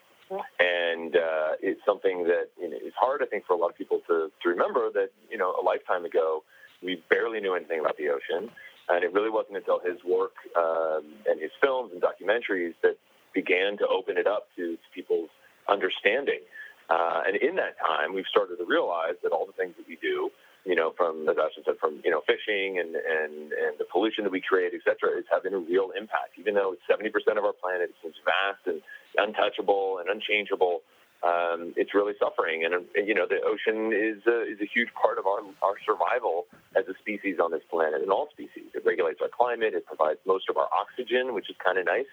And 0.59 1.15
uh, 1.15 1.55
it's 1.63 1.81
something 1.87 2.25
that 2.25 2.51
you 2.61 2.69
know, 2.69 2.77
it's 2.83 2.97
hard, 2.99 3.23
I 3.23 3.27
think, 3.27 3.47
for 3.47 3.55
a 3.55 3.57
lot 3.57 3.71
of 3.71 3.79
people 3.79 4.01
to, 4.09 4.31
to 4.43 4.49
remember 4.49 4.91
that, 4.93 5.11
you 5.31 5.39
know, 5.39 5.55
a 5.55 5.63
lifetime 5.63 6.05
ago, 6.05 6.43
we 6.83 7.03
barely 7.09 7.41
knew 7.41 7.55
anything 7.55 7.81
about 7.81 7.97
the 7.97 8.09
ocean. 8.09 8.51
And 8.89 9.03
it 9.03 9.13
really 9.13 9.31
wasn't 9.31 9.57
until 9.57 9.81
his 9.81 9.99
work 10.05 10.35
um, 10.57 11.05
and 11.27 11.41
his 11.41 11.51
films 11.61 11.91
and 11.93 12.01
documentaries 12.01 12.75
that 12.83 12.97
began 13.35 13.77
to 13.79 13.87
open 13.89 14.17
it 14.17 14.27
up 14.27 14.47
to, 14.57 14.77
to 14.77 14.87
people's 14.95 15.31
understanding. 15.69 16.41
Uh, 16.89 17.23
and 17.27 17.37
in 17.37 17.57
that 17.57 17.75
time, 17.79 18.15
we've 18.15 18.31
started 18.31 18.57
to 18.57 18.65
realize 18.65 19.19
that 19.23 19.33
all 19.33 19.45
the 19.45 19.53
things 19.53 19.75
that 19.77 19.87
we 19.89 19.99
do, 20.01 20.31
you 20.65 20.75
know, 20.75 20.93
from 20.97 21.29
as 21.29 21.37
Ashlan 21.37 21.65
said, 21.65 21.79
from 21.81 22.01
you 22.05 22.11
know 22.11 22.23
fishing 22.27 22.79
and 22.79 22.95
and 22.95 23.53
and 23.53 23.75
the 23.79 23.87
pollution 23.91 24.23
that 24.23 24.31
we 24.31 24.41
create, 24.41 24.73
et 24.75 24.83
cetera, 24.87 25.19
is 25.19 25.27
having 25.31 25.53
a 25.53 25.59
real 25.59 25.91
impact. 25.99 26.39
Even 26.39 26.55
though 26.55 26.75
it's 26.75 26.87
70% 26.87 27.11
of 27.39 27.45
our 27.45 27.53
planet, 27.53 27.91
it 27.91 27.95
seems 28.03 28.15
vast 28.25 28.67
and 28.67 28.83
untouchable 29.19 29.99
and 29.99 30.09
unchangeable 30.09 30.83
um, 31.27 31.75
it's 31.77 31.93
really 31.99 32.15
suffering. 32.21 32.65
And, 32.65 32.73
you 32.95 33.15
know, 33.15 33.27
the 33.27 33.41
ocean 33.53 33.93
is 33.93 34.21
a, 34.27 34.39
is 34.53 34.61
a 34.61 34.69
huge 34.75 34.91
part 34.95 35.19
of 35.19 35.27
our, 35.27 35.41
our 35.67 35.77
survival 35.85 36.47
as 36.79 36.85
a 36.87 36.95
species 37.03 37.37
on 37.43 37.51
this 37.51 37.65
planet 37.69 38.01
and 38.01 38.11
all 38.11 38.29
species. 38.31 38.69
It 38.75 38.85
regulates 38.85 39.21
our 39.21 39.33
climate. 39.41 39.75
It 39.75 39.87
provides 39.87 40.21
most 40.27 40.49
of 40.49 40.57
our 40.57 40.69
oxygen, 40.73 41.35
which 41.35 41.51
is 41.51 41.57
kind 41.63 41.79
of 41.79 41.85
nice. 41.87 42.13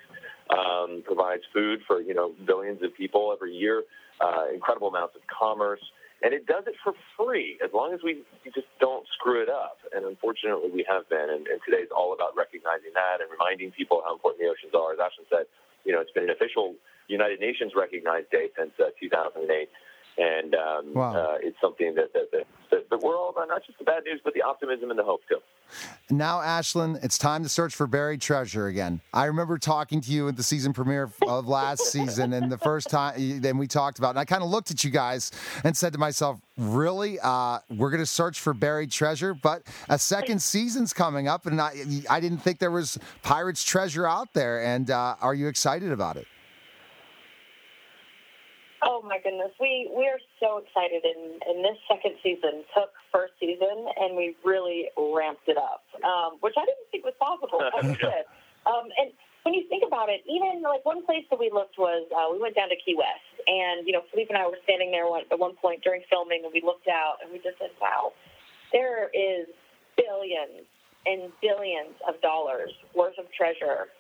Um, 0.50 1.04
provides 1.06 1.44
food 1.54 1.82
for, 1.88 2.02
you 2.02 2.14
know, 2.14 2.34
billions 2.46 2.82
of 2.82 2.94
people 2.96 3.32
every 3.32 3.54
year, 3.54 3.84
uh, 4.20 4.46
incredible 4.54 4.90
amounts 4.90 5.16
of 5.16 5.22
commerce. 5.28 5.84
And 6.24 6.34
it 6.34 6.48
does 6.48 6.64
it 6.68 6.76
for 6.84 6.94
free 7.18 7.60
as 7.64 7.72
long 7.74 7.94
as 7.94 8.00
we 8.02 8.24
just 8.56 8.68
don't 8.80 9.06
screw 9.20 9.44
it 9.44 9.50
up. 9.50 9.78
And 9.94 10.06
unfortunately, 10.06 10.72
we 10.74 10.86
have 10.90 11.08
been. 11.10 11.28
And, 11.30 11.48
and 11.48 11.60
today 11.68 11.84
is 11.84 11.92
all 11.96 12.14
about 12.14 12.36
recognizing 12.36 12.96
that 12.96 13.20
and 13.22 13.30
reminding 13.30 13.72
people 13.72 14.02
how 14.06 14.14
important 14.14 14.40
the 14.42 14.50
oceans 14.50 14.74
are. 14.74 14.94
As 14.96 15.00
Ashlan 15.00 15.28
said, 15.30 15.46
you 15.86 15.92
know, 15.92 16.00
it's 16.00 16.12
been 16.12 16.24
an 16.24 16.32
official 16.32 16.76
United 17.08 17.40
Nations 17.40 17.74
recognized 17.76 18.30
day 18.32 18.50
since 18.58 18.72
uh, 18.80 18.90
2008. 19.00 19.70
And 20.16 20.54
um, 20.54 20.94
wow. 20.94 21.16
uh, 21.16 21.38
it's 21.42 21.58
something 21.60 21.96
that, 21.96 22.14
that, 22.14 22.30
that, 22.32 22.90
that, 22.90 23.02
we're 23.02 23.18
all 23.18 23.32
about, 23.32 23.48
not 23.48 23.66
just 23.66 23.80
the 23.80 23.84
bad 23.84 24.04
news, 24.04 24.22
but 24.24 24.36
the 24.36 24.44
optimism 24.44 24.92
and 24.92 25.00
the 25.00 25.04
hope, 25.04 25.22
too. 25.28 25.40
Now, 26.12 26.38
Ashlan, 26.40 27.04
it's 27.04 27.18
time 27.18 27.42
to 27.42 27.50
search 27.50 27.74
for 27.74 27.88
buried 27.88 28.22
treasure 28.22 28.68
again. 28.68 29.02
I 29.12 29.26
remember 29.26 29.58
talking 29.58 30.02
to 30.02 30.12
you 30.12 30.28
at 30.28 30.36
the 30.36 30.44
season 30.44 30.72
premiere 30.72 31.10
of 31.28 31.48
last 31.48 31.86
season, 31.92 32.34
and 32.34 32.52
the 32.52 32.60
first 32.60 32.92
time, 32.92 33.42
then 33.42 33.58
we 33.58 33.66
talked 33.66 33.98
about, 33.98 34.10
it, 34.10 34.12
and 34.12 34.20
I 34.20 34.26
kind 34.26 34.44
of 34.44 34.50
looked 34.50 34.70
at 34.70 34.84
you 34.84 34.92
guys 34.92 35.32
and 35.64 35.76
said 35.76 35.94
to 35.94 36.00
myself, 36.00 36.40
really? 36.58 37.18
Uh, 37.20 37.58
we're 37.72 37.90
going 37.90 38.00
to 38.00 38.06
search 38.06 38.40
for 38.40 38.54
buried 38.54 38.92
treasure, 38.92 39.34
but 39.34 39.64
a 39.90 39.98
second 39.98 40.44
season's 40.44 40.94
coming 40.94 41.28
up, 41.28 41.48
and 41.48 41.60
I, 41.60 41.74
I 42.08 42.20
didn't 42.20 42.40
think 42.40 42.60
there 42.60 42.70
was 42.70 43.00
Pirates 43.24 43.64
treasure 43.64 44.06
out 44.06 44.32
there. 44.34 44.64
And 44.64 44.92
uh, 44.92 45.16
are 45.22 45.34
you 45.34 45.48
excited 45.48 45.92
about 45.92 46.18
it? 46.18 46.28
Oh 48.86 49.02
my 49.02 49.20
goodness, 49.24 49.52
we 49.60 49.90
we 49.96 50.08
are 50.08 50.20
so 50.40 50.60
excited, 50.60 51.04
and 51.04 51.42
and 51.48 51.64
this 51.64 51.80
second 51.88 52.16
season 52.24 52.64
took 52.76 52.92
first 53.12 53.34
season, 53.40 53.88
and 54.00 54.16
we 54.16 54.36
really 54.44 54.90
ramped 54.98 55.48
it 55.48 55.58
up, 55.58 55.84
um, 56.04 56.38
which 56.42 56.54
I 56.58 56.66
didn't 56.66 56.88
think 56.92 57.04
was 57.06 57.16
possible. 57.20 57.60
Did. 57.82 58.28
Um, 58.66 58.88
and 58.96 59.12
when 59.44 59.54
you 59.54 59.68
think 59.68 59.84
about 59.86 60.08
it, 60.08 60.24
even 60.28 60.64
like 60.64 60.86
one 60.86 61.06
place 61.06 61.24
that 61.30 61.40
we 61.40 61.52
looked 61.52 61.78
was 61.78 62.08
uh, 62.12 62.32
we 62.32 62.40
went 62.40 62.56
down 62.56 62.70
to 62.70 62.80
Key 62.80 62.96
West, 62.96 63.28
and 63.48 63.88
you 63.88 63.94
know 63.94 64.04
Philippe 64.12 64.30
and 64.34 64.38
I 64.38 64.48
were 64.48 64.60
standing 64.64 64.92
there 64.92 65.08
one, 65.08 65.24
at 65.32 65.40
one 65.40 65.56
point 65.56 65.84
during 65.84 66.04
filming, 66.10 66.44
and 66.44 66.52
we 66.54 66.62
looked 66.62 66.88
out, 66.88 67.24
and 67.24 67.32
we 67.32 67.40
just 67.40 67.60
said, 67.60 67.72
"Wow, 67.80 68.14
there 68.72 69.08
is 69.16 69.48
billions 69.96 70.68
and 71.06 71.32
billions 71.42 71.96
of 72.08 72.20
dollars 72.22 72.72
worth 72.96 73.20
of 73.20 73.32
treasure 73.32 73.92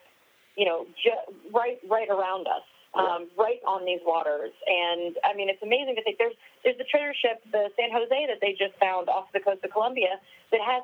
you 0.55 0.65
know, 0.65 0.85
ju- 1.01 1.33
right 1.53 1.79
right 1.89 2.09
around 2.09 2.47
us. 2.47 2.65
Um, 2.93 3.25
right 3.37 3.57
on 3.65 3.85
these 3.89 4.01
waters, 4.05 4.53
and 4.69 5.17
I 5.25 5.33
mean, 5.33 5.49
it's 5.49 5.63
amazing 5.65 5.95
to 5.97 6.03
think 6.05 6.21
there's 6.21 6.37
there's 6.63 6.77
the 6.77 6.85
treasure 6.85 7.13
ship, 7.17 7.41
the 7.51 7.73
San 7.73 7.89
Jose, 7.89 8.13
that 8.29 8.37
they 8.39 8.53
just 8.53 8.77
found 8.77 9.09
off 9.09 9.33
the 9.33 9.39
coast 9.41 9.65
of 9.65 9.71
Colombia, 9.73 10.21
that 10.53 10.61
has 10.61 10.83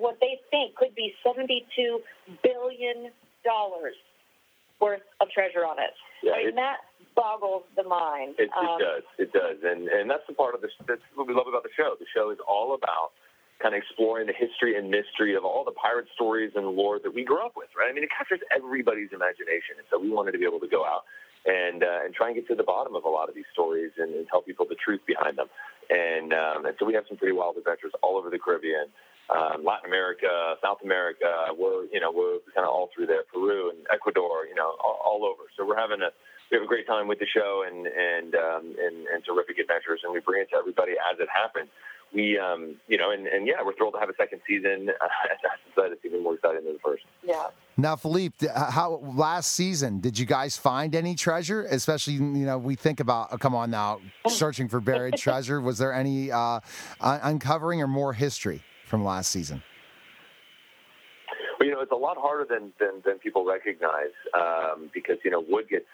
what 0.00 0.16
they 0.24 0.40
think 0.50 0.74
could 0.76 0.94
be 0.96 1.12
72 1.20 1.60
billion 2.42 3.12
dollars 3.44 3.96
worth 4.80 5.04
of 5.20 5.28
treasure 5.28 5.66
on 5.68 5.76
it. 5.78 5.92
Yeah, 6.22 6.40
it- 6.40 6.48
and 6.48 6.58
that 6.58 6.88
boggles 7.14 7.64
the 7.76 7.84
mind. 7.84 8.36
It, 8.38 8.48
it 8.48 8.56
Um, 8.56 8.78
does. 8.80 9.02
It 9.18 9.32
does. 9.36 9.58
And 9.62 9.88
and 9.88 10.08
that's 10.08 10.26
the 10.26 10.32
part 10.32 10.54
of 10.54 10.62
the 10.62 10.70
that's 10.88 11.02
what 11.14 11.26
we 11.28 11.34
love 11.34 11.46
about 11.48 11.64
the 11.64 11.74
show. 11.76 11.96
The 12.00 12.06
show 12.16 12.30
is 12.30 12.38
all 12.48 12.72
about 12.72 13.12
kind 13.60 13.74
of 13.76 13.78
exploring 13.84 14.26
the 14.26 14.32
history 14.32 14.74
and 14.76 14.90
mystery 14.90 15.34
of 15.36 15.44
all 15.44 15.62
the 15.64 15.76
pirate 15.76 16.08
stories 16.14 16.50
and 16.56 16.66
lore 16.66 16.98
that 16.98 17.12
we 17.14 17.22
grew 17.22 17.44
up 17.44 17.54
with, 17.54 17.68
right? 17.78 17.88
I 17.88 17.92
mean, 17.92 18.02
it 18.02 18.10
captures 18.10 18.40
everybody's 18.50 19.12
imagination, 19.12 19.76
and 19.78 19.86
so 19.90 19.98
we 20.00 20.08
wanted 20.10 20.32
to 20.32 20.38
be 20.38 20.44
able 20.44 20.58
to 20.60 20.66
go 20.66 20.84
out 20.84 21.04
and 21.46 21.82
uh, 21.82 22.04
and 22.04 22.14
try 22.14 22.28
and 22.28 22.36
get 22.36 22.46
to 22.48 22.54
the 22.54 22.62
bottom 22.62 22.94
of 22.94 23.04
a 23.04 23.08
lot 23.08 23.28
of 23.28 23.34
these 23.34 23.48
stories 23.52 23.90
and, 23.98 24.14
and 24.14 24.26
tell 24.28 24.42
people 24.42 24.66
the 24.68 24.78
truth 24.78 25.00
behind 25.06 25.38
them. 25.38 25.48
And 25.90 26.32
um, 26.32 26.66
and 26.66 26.74
so 26.78 26.86
we 26.86 26.94
have 26.94 27.04
some 27.08 27.16
pretty 27.16 27.34
wild 27.34 27.56
adventures 27.56 27.92
all 28.02 28.16
over 28.16 28.30
the 28.30 28.38
Caribbean. 28.38 28.88
Um, 29.30 29.64
Latin 29.64 29.88
America, 29.88 30.28
South 30.60 30.78
America, 30.84 31.54
we're 31.56 31.86
you 31.90 32.00
know 32.00 32.12
we're 32.12 32.38
kind 32.54 32.66
of 32.66 32.72
all 32.72 32.90
through 32.94 33.06
there, 33.06 33.22
Peru 33.32 33.70
and 33.70 33.78
Ecuador, 33.92 34.46
you 34.46 34.54
know, 34.54 34.76
all, 34.82 34.98
all 35.04 35.24
over. 35.24 35.48
So 35.56 35.66
we're 35.66 35.78
having 35.78 36.02
a 36.02 36.10
we 36.50 36.60
have 36.60 36.64
a 36.64 36.68
great 36.68 36.86
time 36.86 37.08
with 37.08 37.18
the 37.18 37.26
show 37.26 37.64
and 37.66 37.86
and 37.86 38.34
um, 38.34 38.76
and, 38.76 39.06
and 39.08 39.24
terrific 39.24 39.58
adventures, 39.58 40.00
and 40.04 40.12
we 40.12 40.20
bring 40.20 40.42
it 40.42 40.50
to 40.50 40.56
everybody 40.56 40.92
as 41.00 41.18
it 41.18 41.28
happens. 41.32 41.70
We, 42.14 42.38
um, 42.38 42.76
you 42.88 42.98
know, 42.98 43.10
and, 43.10 43.26
and 43.26 43.46
yeah, 43.46 43.54
we're 43.64 43.74
thrilled 43.74 43.94
to 43.94 44.00
have 44.00 44.10
a 44.10 44.16
second 44.16 44.40
season. 44.46 44.90
Uh, 45.74 45.84
it's 45.84 46.04
even 46.04 46.22
more 46.22 46.34
exciting 46.34 46.62
than 46.64 46.74
the 46.74 46.78
first. 46.84 47.02
Yeah. 47.24 47.46
Now, 47.78 47.96
Philippe, 47.96 48.46
how 48.46 49.00
last 49.16 49.52
season 49.52 50.00
did 50.00 50.18
you 50.18 50.26
guys 50.26 50.56
find 50.56 50.94
any 50.94 51.14
treasure? 51.14 51.62
Especially, 51.62 52.12
you 52.12 52.20
know, 52.20 52.58
we 52.58 52.74
think 52.74 53.00
about 53.00 53.28
oh, 53.32 53.38
come 53.38 53.54
on 53.54 53.70
now, 53.70 53.98
searching 54.28 54.68
for 54.68 54.80
buried 54.80 55.14
treasure. 55.18 55.60
Was 55.60 55.78
there 55.78 55.92
any 55.92 56.30
uh, 56.30 56.60
uncovering 57.00 57.80
or 57.80 57.86
more 57.86 58.12
history 58.12 58.62
from 58.86 59.02
last 59.02 59.30
season? 59.30 59.62
Well, 61.58 61.68
you 61.68 61.74
know, 61.74 61.80
it's 61.80 61.92
a 61.92 61.96
lot 61.96 62.16
harder 62.18 62.44
than 62.44 62.72
than, 62.78 63.02
than 63.04 63.18
people 63.18 63.44
recognize 63.44 64.12
um, 64.34 64.90
because 64.92 65.16
you 65.24 65.30
know 65.30 65.44
wood 65.48 65.68
gets 65.68 65.86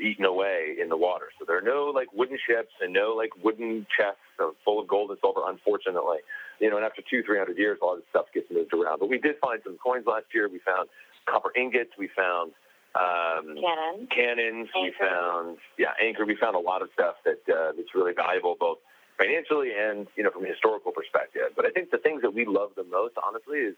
eaten 0.00 0.24
away 0.24 0.76
in 0.80 0.88
the 0.88 0.96
water. 0.96 1.26
So 1.38 1.44
there 1.46 1.58
are 1.58 1.62
no 1.62 1.92
like 1.94 2.12
wooden 2.12 2.38
ships 2.38 2.72
and 2.80 2.92
no 2.92 3.14
like 3.16 3.30
wooden 3.42 3.86
chests 3.96 4.20
full 4.64 4.80
of 4.80 4.88
gold 4.88 5.10
and 5.10 5.18
silver. 5.20 5.42
Unfortunately, 5.46 6.18
you 6.60 6.70
know, 6.70 6.76
and 6.76 6.84
after 6.84 7.02
two 7.02 7.22
three 7.22 7.38
hundred 7.38 7.58
years, 7.58 7.78
a 7.82 7.84
lot 7.84 7.94
of 7.94 7.98
this 8.00 8.08
stuff 8.10 8.26
gets 8.32 8.50
moved 8.50 8.72
around. 8.72 8.98
But 9.00 9.08
we 9.08 9.18
did 9.18 9.36
find 9.40 9.60
some 9.64 9.76
coins 9.76 10.06
last 10.06 10.26
year. 10.34 10.48
We 10.48 10.60
found 10.60 10.88
copper 11.26 11.52
ingots. 11.56 11.90
We 11.98 12.08
found 12.08 12.52
um, 12.94 13.54
Cannon. 13.54 14.08
cannons. 14.10 14.68
We 14.74 14.92
found 14.98 15.58
yeah 15.78 15.94
anchor. 16.02 16.24
We 16.24 16.36
found 16.36 16.56
a 16.56 16.60
lot 16.60 16.82
of 16.82 16.88
stuff 16.94 17.16
that 17.24 17.40
uh, 17.48 17.72
that's 17.76 17.94
really 17.94 18.14
valuable 18.14 18.56
both 18.58 18.78
financially 19.18 19.70
and 19.76 20.06
you 20.16 20.24
know 20.24 20.30
from 20.30 20.44
a 20.44 20.48
historical 20.48 20.92
perspective. 20.92 21.52
But 21.54 21.66
I 21.66 21.70
think 21.70 21.90
the 21.90 21.98
things 21.98 22.22
that 22.22 22.34
we 22.34 22.44
love 22.46 22.70
the 22.76 22.84
most, 22.84 23.14
honestly, 23.22 23.58
is 23.58 23.76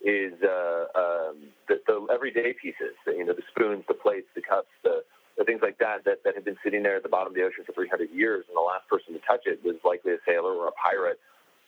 is 0.00 0.34
uh, 0.42 0.86
um, 0.94 1.48
the, 1.68 1.80
the 1.86 2.06
everyday 2.12 2.52
pieces. 2.52 2.94
The, 3.04 3.12
you 3.12 3.24
know, 3.24 3.32
the 3.32 3.42
spoons, 3.50 3.84
the 3.88 3.94
plates, 3.94 4.28
the 4.34 4.42
cups, 4.42 4.68
the 4.82 5.02
the 5.36 5.44
things 5.44 5.60
like 5.62 5.78
that, 5.78 6.04
that 6.04 6.22
that 6.24 6.34
have 6.34 6.44
been 6.44 6.58
sitting 6.62 6.82
there 6.82 6.96
at 6.96 7.02
the 7.02 7.08
bottom 7.08 7.32
of 7.32 7.34
the 7.34 7.42
ocean 7.42 7.64
for 7.64 7.72
300 7.72 8.10
years, 8.10 8.44
and 8.48 8.56
the 8.56 8.60
last 8.60 8.88
person 8.88 9.14
to 9.14 9.20
touch 9.26 9.46
it 9.46 9.60
was 9.64 9.76
likely 9.84 10.12
a 10.12 10.20
sailor 10.26 10.54
or 10.54 10.68
a 10.68 10.76
pirate 10.78 11.18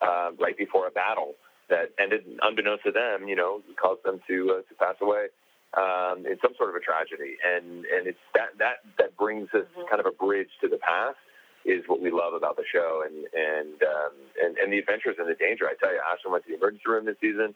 uh, 0.00 0.30
right 0.38 0.56
before 0.56 0.86
a 0.86 0.90
battle 0.90 1.34
that 1.68 1.90
ended, 1.98 2.22
unbeknownst 2.42 2.84
to 2.84 2.92
them, 2.92 3.28
you 3.28 3.34
know, 3.34 3.62
caused 3.80 4.02
them 4.04 4.20
to 4.28 4.58
uh, 4.58 4.62
to 4.68 4.74
pass 4.78 4.94
away 5.02 5.26
um, 5.74 6.24
in 6.26 6.38
some 6.40 6.54
sort 6.56 6.70
of 6.70 6.76
a 6.76 6.80
tragedy. 6.80 7.36
And 7.42 7.84
and 7.86 8.06
it's 8.06 8.22
that 8.34 8.54
that 8.58 8.86
that 8.98 9.16
brings 9.16 9.48
us 9.54 9.66
kind 9.90 10.00
of 10.00 10.06
a 10.06 10.14
bridge 10.14 10.50
to 10.62 10.68
the 10.68 10.78
past 10.78 11.18
is 11.66 11.82
what 11.88 12.00
we 12.00 12.10
love 12.14 12.32
about 12.34 12.56
the 12.56 12.64
show 12.70 13.02
and 13.02 13.26
and 13.34 13.82
um, 13.82 14.14
and, 14.42 14.56
and 14.58 14.72
the 14.72 14.78
adventures 14.78 15.16
and 15.18 15.28
the 15.28 15.34
danger. 15.34 15.66
I 15.66 15.74
tell 15.74 15.92
you, 15.92 16.00
Ashlan 16.00 16.30
went 16.30 16.44
to 16.46 16.54
the 16.54 16.58
emergency 16.58 16.86
room 16.86 17.06
this 17.06 17.18
season. 17.20 17.54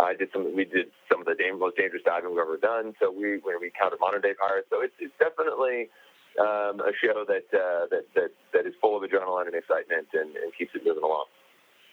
I 0.00 0.14
did 0.14 0.30
some. 0.32 0.56
We 0.56 0.64
did 0.64 0.86
some 1.10 1.20
of 1.20 1.26
the 1.26 1.36
most 1.58 1.76
dangerous 1.76 2.02
diving 2.04 2.30
we've 2.30 2.38
ever 2.38 2.56
done. 2.56 2.94
So 3.00 3.10
we 3.10 3.38
when 3.42 3.60
we 3.60 3.66
encountered 3.66 4.00
modern 4.00 4.22
day 4.22 4.34
pirates. 4.34 4.68
So 4.70 4.80
it's 4.80 4.94
it's 4.98 5.14
definitely 5.18 5.88
um, 6.40 6.80
a 6.80 6.92
show 7.02 7.24
that, 7.26 7.46
uh, 7.52 7.86
that 7.90 8.04
that 8.14 8.30
that 8.52 8.66
is 8.66 8.74
full 8.80 8.96
of 8.96 9.02
adrenaline 9.08 9.46
and 9.46 9.54
excitement 9.54 10.08
and, 10.14 10.36
and 10.36 10.52
keeps 10.56 10.74
it 10.74 10.82
moving 10.84 11.02
along. 11.02 11.26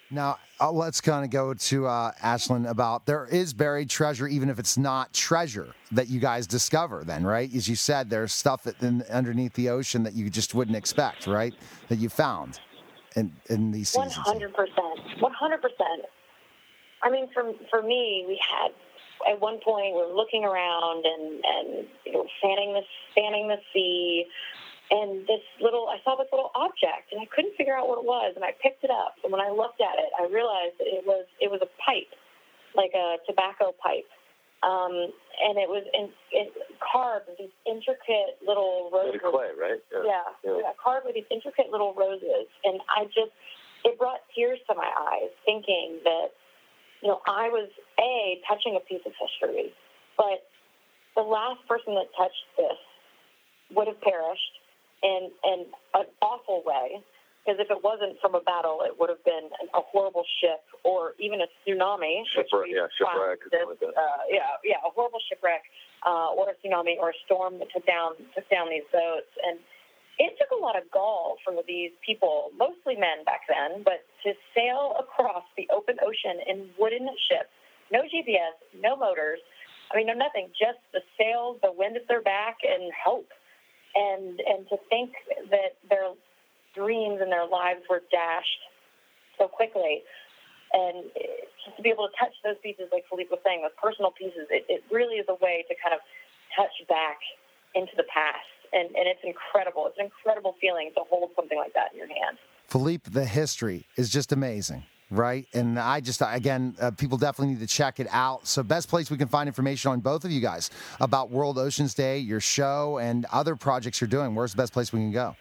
Now, 0.09 0.37
uh, 0.61 0.71
let's 0.71 1.01
kind 1.01 1.25
of 1.25 1.31
go 1.31 1.53
to 1.53 1.85
uh, 1.85 2.11
Ashlan 2.23 2.69
about 2.69 3.05
there 3.05 3.25
is 3.25 3.53
buried 3.53 3.89
treasure, 3.89 4.25
even 4.25 4.49
if 4.49 4.57
it's 4.57 4.77
not 4.77 5.13
treasure 5.13 5.73
that 5.91 6.07
you 6.07 6.21
guys 6.21 6.47
discover. 6.47 7.03
Then, 7.03 7.25
right? 7.25 7.53
As 7.53 7.67
you 7.67 7.75
said, 7.75 8.09
there's 8.09 8.31
stuff 8.31 8.63
that 8.63 8.81
in, 8.81 9.03
underneath 9.11 9.53
the 9.53 9.69
ocean 9.69 10.03
that 10.03 10.13
you 10.13 10.29
just 10.29 10.55
wouldn't 10.55 10.77
expect, 10.77 11.27
right? 11.27 11.53
That 11.89 11.97
you 11.97 12.07
found 12.07 12.61
in 13.17 13.33
in 13.49 13.71
these 13.71 13.89
seasons. 13.89 14.13
hundred 14.15 14.53
percent. 14.53 15.19
One 15.19 15.33
hundred 15.33 15.61
percent. 15.61 16.05
I 17.03 17.09
mean, 17.09 17.29
for 17.33 17.53
for 17.69 17.81
me, 17.81 18.25
we 18.27 18.39
had 18.41 18.71
at 19.29 19.39
one 19.39 19.59
point 19.59 19.95
we 19.95 20.01
were 20.01 20.13
looking 20.13 20.43
around 20.43 21.05
and 21.05 21.41
and 21.45 21.87
you 22.05 22.13
know 22.13 22.25
fanning 22.41 22.73
the 22.73 22.81
fanning 23.15 23.47
the 23.47 23.57
sea, 23.73 24.25
and 24.91 25.27
this 25.27 25.41
little 25.61 25.87
I 25.89 25.97
saw 26.03 26.15
this 26.15 26.27
little 26.31 26.51
object 26.55 27.11
and 27.11 27.21
I 27.21 27.25
couldn't 27.25 27.55
figure 27.55 27.75
out 27.75 27.87
what 27.87 27.99
it 27.99 28.05
was, 28.05 28.33
and 28.35 28.43
I 28.43 28.53
picked 28.61 28.83
it 28.83 28.91
up. 28.91 29.15
And 29.23 29.31
when 29.31 29.41
I 29.41 29.49
looked 29.49 29.81
at 29.81 29.97
it, 29.99 30.09
I 30.19 30.25
realized 30.25 30.77
that 30.79 30.87
it 30.87 31.05
was 31.05 31.25
it 31.39 31.51
was 31.51 31.61
a 31.61 31.69
pipe, 31.81 32.11
like 32.75 32.91
a 32.93 33.17
tobacco 33.25 33.73
pipe. 33.81 34.07
Um, 34.65 35.13
and 35.37 35.61
it 35.61 35.69
was 35.69 35.85
in, 35.93 36.09
it 36.33 36.49
carved 36.81 37.29
with 37.29 37.37
these 37.37 37.53
intricate 37.69 38.41
little 38.41 38.89
roses. 38.91 39.21
clay, 39.21 39.53
right? 39.53 39.77
Yeah, 39.93 40.33
yeah, 40.43 40.73
carved 40.81 41.05
with 41.05 41.13
these 41.13 41.29
intricate 41.29 41.69
little 41.69 41.93
roses, 41.93 42.49
and 42.65 42.81
I 42.89 43.05
just 43.05 43.29
it 43.85 43.99
brought 43.99 44.25
tears 44.33 44.57
to 44.67 44.73
my 44.73 44.89
eyes, 44.89 45.29
thinking 45.45 46.01
that 46.03 46.33
you 47.01 47.09
know 47.09 47.21
I 47.27 47.49
was 47.49 47.69
a 47.99 48.41
touching 48.47 48.75
a 48.75 48.83
piece 48.83 49.05
of 49.05 49.13
history, 49.17 49.73
but 50.17 50.45
the 51.15 51.21
last 51.21 51.65
person 51.67 51.95
that 51.95 52.07
touched 52.17 52.45
this 52.57 52.79
would 53.75 53.87
have 53.87 53.99
perished 54.01 54.55
in 55.03 55.31
in 55.45 55.65
an 55.93 56.05
awful 56.21 56.63
way. 56.65 57.01
Because 57.45 57.63
if 57.63 57.71
it 57.71 57.79
wasn't 57.79 58.19
from 58.19 58.35
a 58.35 58.43
battle, 58.43 58.83
it 58.83 58.99
would 58.99 59.07
have 59.07 59.23
been 59.23 59.47
a 59.71 59.79
horrible 59.79 60.27
ship 60.43 60.59
or 60.83 61.15
even 61.15 61.39
a 61.39 61.47
tsunami. 61.63 62.27
Shipwreck, 62.35 62.67
yeah, 62.67 62.91
shipwreck 62.91 63.39
something 63.39 63.87
like 63.87 63.95
uh, 63.95 64.27
yeah, 64.27 64.59
yeah, 64.67 64.83
a 64.83 64.91
horrible 64.91 65.23
shipwreck 65.31 65.63
uh, 66.03 66.35
or 66.35 66.51
a 66.51 66.55
tsunami 66.59 66.99
or 66.99 67.15
a 67.15 67.17
storm 67.23 67.57
that 67.59 67.71
took 67.71 67.87
down 67.87 68.19
took 68.35 68.43
down 68.51 68.67
these 68.67 68.83
boats. 68.91 69.31
And 69.47 69.63
it 70.17 70.33
took 70.37 70.49
a 70.51 70.59
lot 70.59 70.75
of 70.77 70.89
gall 70.91 71.37
for 71.45 71.53
these 71.67 71.91
people, 72.05 72.49
mostly 72.57 72.95
men 72.95 73.23
back 73.25 73.41
then, 73.47 73.83
but 73.83 74.05
to 74.23 74.33
sail 74.55 74.95
across 74.99 75.43
the 75.55 75.67
open 75.73 75.97
ocean 76.01 76.41
in 76.47 76.69
wooden 76.77 77.07
ships, 77.29 77.53
no 77.91 78.01
GPS, 78.01 78.57
no 78.81 78.95
motors. 78.95 79.39
I 79.91 79.97
mean, 79.97 80.07
no 80.07 80.13
nothing, 80.13 80.49
just 80.57 80.79
the 80.91 81.01
sails, 81.17 81.57
the 81.63 81.71
wind 81.71 81.95
at 81.95 82.07
their 82.07 82.21
back, 82.21 82.57
and 82.63 82.91
hope. 82.93 83.29
And 83.95 84.41
and 84.41 84.67
to 84.69 84.77
think 84.89 85.13
that 85.49 85.79
their 85.89 86.11
dreams 86.75 87.19
and 87.21 87.31
their 87.31 87.47
lives 87.47 87.81
were 87.89 88.01
dashed 88.11 88.61
so 89.37 89.47
quickly 89.47 90.03
and 90.73 91.07
just 91.63 91.75
to 91.77 91.81
be 91.81 91.89
able 91.89 92.07
to 92.07 92.15
touch 92.19 92.35
those 92.43 92.59
pieces, 92.59 92.91
like 92.91 93.07
Philippe 93.07 93.31
was 93.31 93.39
saying, 93.43 93.63
those 93.63 93.75
personal 93.79 94.11
pieces, 94.11 94.51
it, 94.51 94.67
it 94.67 94.83
really 94.91 95.15
is 95.15 95.27
a 95.29 95.37
way 95.39 95.63
to 95.67 95.73
kind 95.79 95.95
of 95.95 96.01
touch 96.55 96.73
back 96.91 97.19
into 97.75 97.95
the 97.95 98.07
past. 98.11 98.56
And, 98.73 98.87
and 98.89 99.07
it's 99.07 99.21
incredible. 99.23 99.87
It's 99.87 99.97
an 99.97 100.05
incredible 100.05 100.55
feeling 100.59 100.91
to 100.95 101.03
hold 101.09 101.29
something 101.35 101.57
like 101.57 101.73
that 101.73 101.91
in 101.93 101.99
your 101.99 102.07
hand. 102.07 102.37
Philippe, 102.67 103.09
the 103.11 103.25
history 103.25 103.85
is 103.95 104.09
just 104.09 104.33
amazing, 104.33 104.83
right? 105.09 105.47
And 105.53 105.79
I 105.79 106.01
just, 106.01 106.21
again, 106.25 106.75
uh, 106.81 106.91
people 106.91 107.17
definitely 107.17 107.53
need 107.53 107.61
to 107.61 107.67
check 107.67 107.99
it 107.99 108.07
out. 108.11 108.45
So, 108.45 108.61
best 108.61 108.89
place 108.89 109.09
we 109.09 109.17
can 109.17 109.29
find 109.29 109.47
information 109.47 109.91
on 109.91 110.01
both 110.01 110.25
of 110.25 110.31
you 110.31 110.41
guys 110.41 110.69
about 110.99 111.29
World 111.29 111.57
Oceans 111.57 111.93
Day, 111.93 112.17
your 112.17 112.41
show, 112.41 112.97
and 112.97 113.25
other 113.31 113.55
projects 113.55 114.01
you're 114.01 114.09
doing. 114.09 114.35
Where's 114.35 114.51
the 114.51 114.57
best 114.57 114.73
place 114.73 114.91
we 114.91 114.99
can 114.99 115.11
go? 115.11 115.35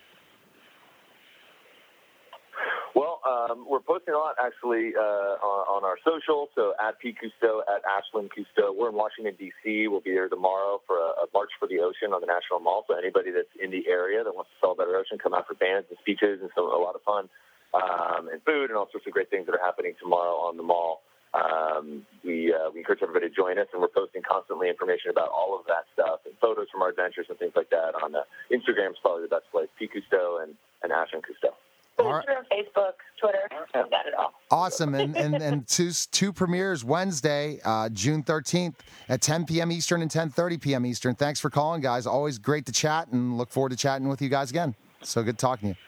Well, 2.95 3.21
um, 3.47 3.67
we're 3.69 3.81
posting 3.81 4.15
a 4.15 4.19
lot 4.19 4.35
actually 4.43 4.93
uh, 4.97 5.39
on, 5.39 5.61
on 5.79 5.85
our 5.85 5.99
social. 6.05 6.49
So 6.55 6.75
at 6.83 6.99
P 6.99 7.15
Cousteau, 7.15 7.61
at 7.67 7.83
Ashlan 7.87 8.29
Cousteau. 8.29 8.75
We're 8.75 8.91
in 8.91 8.95
Washington 8.95 9.35
D.C. 9.39 9.89
We'll 9.89 10.01
be 10.01 10.13
there 10.13 10.29
tomorrow 10.29 10.81
for 10.87 10.99
a, 10.99 11.25
a 11.25 11.27
March 11.33 11.51
for 11.59 11.69
the 11.69 11.81
Ocean 11.81 12.13
on 12.13 12.21
the 12.21 12.27
National 12.27 12.61
Mall. 12.61 12.85
So 12.89 12.99
anybody 12.99 13.31
that's 13.31 13.53
in 13.63 13.71
the 13.71 13.87
area 13.89 14.25
that 14.25 14.35
wants 14.35 14.51
to 14.61 14.69
a 14.69 14.75
better 14.75 14.97
ocean, 14.97 15.19
come 15.19 15.35
out 15.35 15.47
for 15.47 15.55
bands 15.55 15.87
and 15.91 15.99
speeches 16.01 16.43
and 16.43 16.51
so 16.55 16.67
a 16.67 16.81
lot 16.81 16.95
of 16.95 17.03
fun 17.03 17.29
um, 17.75 18.29
and 18.33 18.43
food 18.43 18.71
and 18.71 18.77
all 18.77 18.89
sorts 18.91 19.07
of 19.07 19.13
great 19.13 19.31
things 19.31 19.47
that 19.47 19.55
are 19.55 19.65
happening 19.65 19.95
tomorrow 20.01 20.35
on 20.43 20.57
the 20.57 20.63
mall. 20.63 21.03
Um, 21.35 22.07
we, 22.25 22.53
uh, 22.55 22.73
we 22.73 22.81
encourage 22.81 23.03
everybody 23.03 23.29
to 23.29 23.35
join 23.35 23.59
us, 23.59 23.69
and 23.73 23.83
we're 23.83 23.93
posting 23.93 24.23
constantly 24.25 24.71
information 24.71 25.11
about 25.11 25.29
all 25.29 25.59
of 25.59 25.67
that 25.67 25.85
stuff 25.93 26.25
and 26.25 26.33
photos 26.41 26.67
from 26.73 26.81
our 26.81 26.89
adventures 26.89 27.27
and 27.29 27.39
things 27.39 27.53
like 27.55 27.69
that 27.71 27.93
on 28.03 28.15
uh, 28.15 28.25
Instagram 28.51 28.97
is 28.97 29.01
probably 29.03 29.23
the 29.23 29.29
best 29.29 29.45
place. 29.53 29.69
P 29.79 29.87
Cousteau 29.87 30.43
and, 30.43 30.57
and 30.83 30.93
Ashlan 30.93 31.21
Cousteau. 31.21 31.53
Instagram, 31.99 32.43
Facebook, 32.53 32.93
Twitter. 33.21 33.49
I've 33.75 33.91
got 33.91 34.07
it 34.07 34.15
all. 34.19 34.33
Awesome. 34.51 34.95
And 34.95 35.17
and, 35.17 35.37
and 35.37 35.67
two 35.69 35.91
two 36.13 36.33
premieres 36.33 36.85
Wednesday, 36.85 37.61
uh, 37.65 37.89
June 37.91 38.23
13th 38.23 38.75
at 39.09 39.21
10 39.21 39.47
p.m. 39.47 39.73
Eastern 39.73 40.03
and 40.03 40.11
10:30 40.11 40.61
p.m. 40.61 40.87
Eastern. 40.87 41.15
Thanks 41.15 41.41
for 41.41 41.51
calling, 41.51 41.81
guys. 41.81 42.07
Always 42.07 42.39
great 42.39 42.67
to 42.67 42.73
chat 42.73 43.09
and 43.09 43.39
look 43.39 43.51
forward 43.51 43.71
to 43.71 43.77
chatting 43.77 44.09
with 44.09 44.21
you 44.21 44.29
guys 44.29 44.51
again. 44.51 44.75
So 45.03 45.23
good 45.23 45.39
talking 45.39 45.75
to 45.75 45.79
you. 45.79 45.83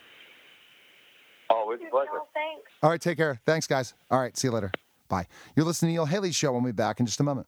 Always 1.50 1.80
a 1.86 1.90
pleasure. 1.90 2.10
Thanks. 2.34 2.70
All 2.82 2.90
right, 2.90 3.00
take 3.00 3.16
care. 3.18 3.40
Thanks, 3.46 3.66
guys. 3.66 3.94
All 4.10 4.20
right, 4.20 4.36
see 4.36 4.48
you 4.48 4.52
later. 4.52 4.70
Bye. 5.08 5.26
You're 5.56 5.64
listening 5.64 5.90
to 5.90 5.92
Neil 5.94 6.06
Haley 6.06 6.32
Show. 6.32 6.52
We'll 6.52 6.60
be 6.60 6.72
back 6.72 7.00
in 7.00 7.06
just 7.06 7.20
a 7.20 7.24
moment. 7.24 7.46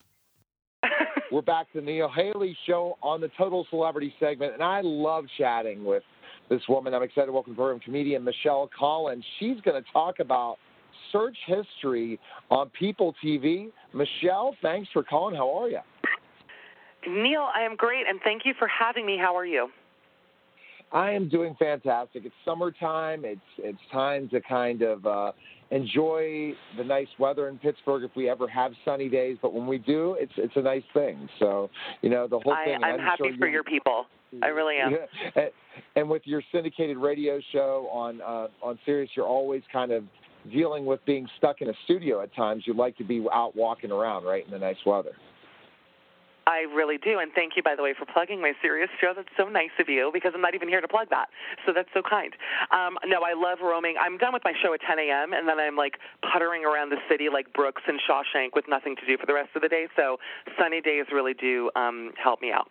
We're 1.30 1.42
back 1.42 1.70
to 1.72 1.80
the 1.80 1.86
Neil 1.86 2.08
Haley 2.08 2.56
Show 2.66 2.98
on 3.02 3.20
the 3.20 3.30
Total 3.36 3.66
Celebrity 3.70 4.14
segment, 4.18 4.54
and 4.54 4.62
I 4.62 4.80
love 4.82 5.26
chatting 5.38 5.84
with 5.84 6.02
this 6.50 6.60
woman. 6.68 6.92
I'm 6.92 7.02
excited 7.02 7.26
to 7.26 7.32
welcome 7.32 7.54
to 7.54 7.80
comedian 7.82 8.24
Michelle 8.24 8.68
Collins. 8.76 9.24
She's 9.38 9.60
going 9.62 9.82
to 9.82 9.92
talk 9.92 10.18
about 10.18 10.56
search 11.12 11.36
history 11.46 12.18
on 12.50 12.70
People 12.70 13.14
TV. 13.24 13.70
Michelle, 13.94 14.54
thanks 14.60 14.88
for 14.92 15.02
calling. 15.02 15.36
How 15.36 15.48
are 15.56 15.68
you? 15.68 15.78
Neil, 17.08 17.48
I 17.54 17.62
am 17.62 17.76
great, 17.76 18.06
and 18.06 18.20
thank 18.22 18.42
you 18.44 18.52
for 18.58 18.68
having 18.68 19.06
me. 19.06 19.16
How 19.16 19.34
are 19.36 19.46
you? 19.46 19.68
I 20.92 21.12
am 21.12 21.28
doing 21.28 21.54
fantastic. 21.58 22.24
It's 22.26 22.34
summertime. 22.44 23.24
It's 23.24 23.40
it's 23.58 23.78
time 23.92 24.28
to 24.30 24.40
kind 24.40 24.82
of 24.82 25.06
uh, 25.06 25.32
enjoy 25.70 26.52
the 26.76 26.84
nice 26.84 27.08
weather 27.18 27.48
in 27.48 27.58
Pittsburgh 27.58 28.02
if 28.02 28.10
we 28.16 28.28
ever 28.28 28.48
have 28.48 28.72
sunny 28.84 29.08
days. 29.08 29.36
But 29.40 29.54
when 29.54 29.66
we 29.66 29.78
do, 29.78 30.16
it's 30.18 30.32
it's 30.36 30.56
a 30.56 30.62
nice 30.62 30.82
thing. 30.94 31.28
So 31.38 31.70
you 32.02 32.10
know 32.10 32.26
the 32.26 32.38
whole 32.38 32.52
I, 32.52 32.64
thing. 32.64 32.78
I'm, 32.82 32.94
I'm 32.94 33.00
happy 33.00 33.24
sure 33.28 33.36
for 33.38 33.46
you, 33.46 33.52
your 33.52 33.64
people. 33.64 34.06
I 34.42 34.46
really 34.46 34.76
am. 34.76 34.92
Yeah. 34.92 34.98
And, 35.36 35.50
and 35.96 36.10
with 36.10 36.22
your 36.24 36.42
syndicated 36.52 36.96
radio 36.96 37.40
show 37.52 37.88
on 37.92 38.20
uh, 38.20 38.48
on 38.62 38.78
Sirius, 38.84 39.10
you're 39.16 39.26
always 39.26 39.62
kind 39.72 39.92
of 39.92 40.04
dealing 40.50 40.86
with 40.86 41.04
being 41.04 41.28
stuck 41.38 41.60
in 41.60 41.68
a 41.68 41.74
studio 41.84 42.22
at 42.22 42.34
times. 42.34 42.64
You 42.66 42.74
like 42.74 42.96
to 42.98 43.04
be 43.04 43.24
out 43.32 43.54
walking 43.54 43.90
around, 43.90 44.24
right, 44.24 44.44
in 44.44 44.50
the 44.50 44.58
nice 44.58 44.76
weather. 44.84 45.12
I 46.50 46.66
really 46.74 46.98
do, 46.98 47.20
and 47.22 47.30
thank 47.32 47.54
you, 47.54 47.62
by 47.62 47.76
the 47.76 47.82
way, 47.82 47.94
for 47.96 48.06
plugging 48.10 48.40
my 48.42 48.52
Sirius 48.60 48.90
show. 49.00 49.12
That's 49.14 49.30
so 49.36 49.46
nice 49.46 49.70
of 49.78 49.88
you 49.88 50.10
because 50.12 50.32
I'm 50.34 50.40
not 50.42 50.54
even 50.56 50.66
here 50.68 50.80
to 50.80 50.88
plug 50.88 51.06
that, 51.10 51.28
so 51.64 51.72
that's 51.72 51.88
so 51.94 52.02
kind. 52.02 52.34
Um, 52.74 52.98
no, 53.06 53.22
I 53.22 53.34
love 53.38 53.58
roaming. 53.62 53.94
I'm 54.00 54.18
done 54.18 54.32
with 54.32 54.42
my 54.44 54.52
show 54.60 54.74
at 54.74 54.80
10 54.82 54.98
a.m. 54.98 55.32
and 55.32 55.46
then 55.48 55.60
I'm 55.60 55.76
like 55.76 55.94
puttering 56.26 56.64
around 56.64 56.90
the 56.90 56.98
city 57.08 57.28
like 57.32 57.52
Brooks 57.52 57.82
and 57.86 58.00
Shawshank 58.02 58.50
with 58.56 58.64
nothing 58.68 58.96
to 58.96 59.06
do 59.06 59.16
for 59.16 59.26
the 59.26 59.34
rest 59.34 59.50
of 59.54 59.62
the 59.62 59.68
day. 59.68 59.86
So 59.94 60.16
sunny 60.58 60.80
days 60.80 61.06
really 61.12 61.34
do 61.34 61.70
um, 61.76 62.10
help 62.22 62.42
me 62.42 62.50
out. 62.50 62.68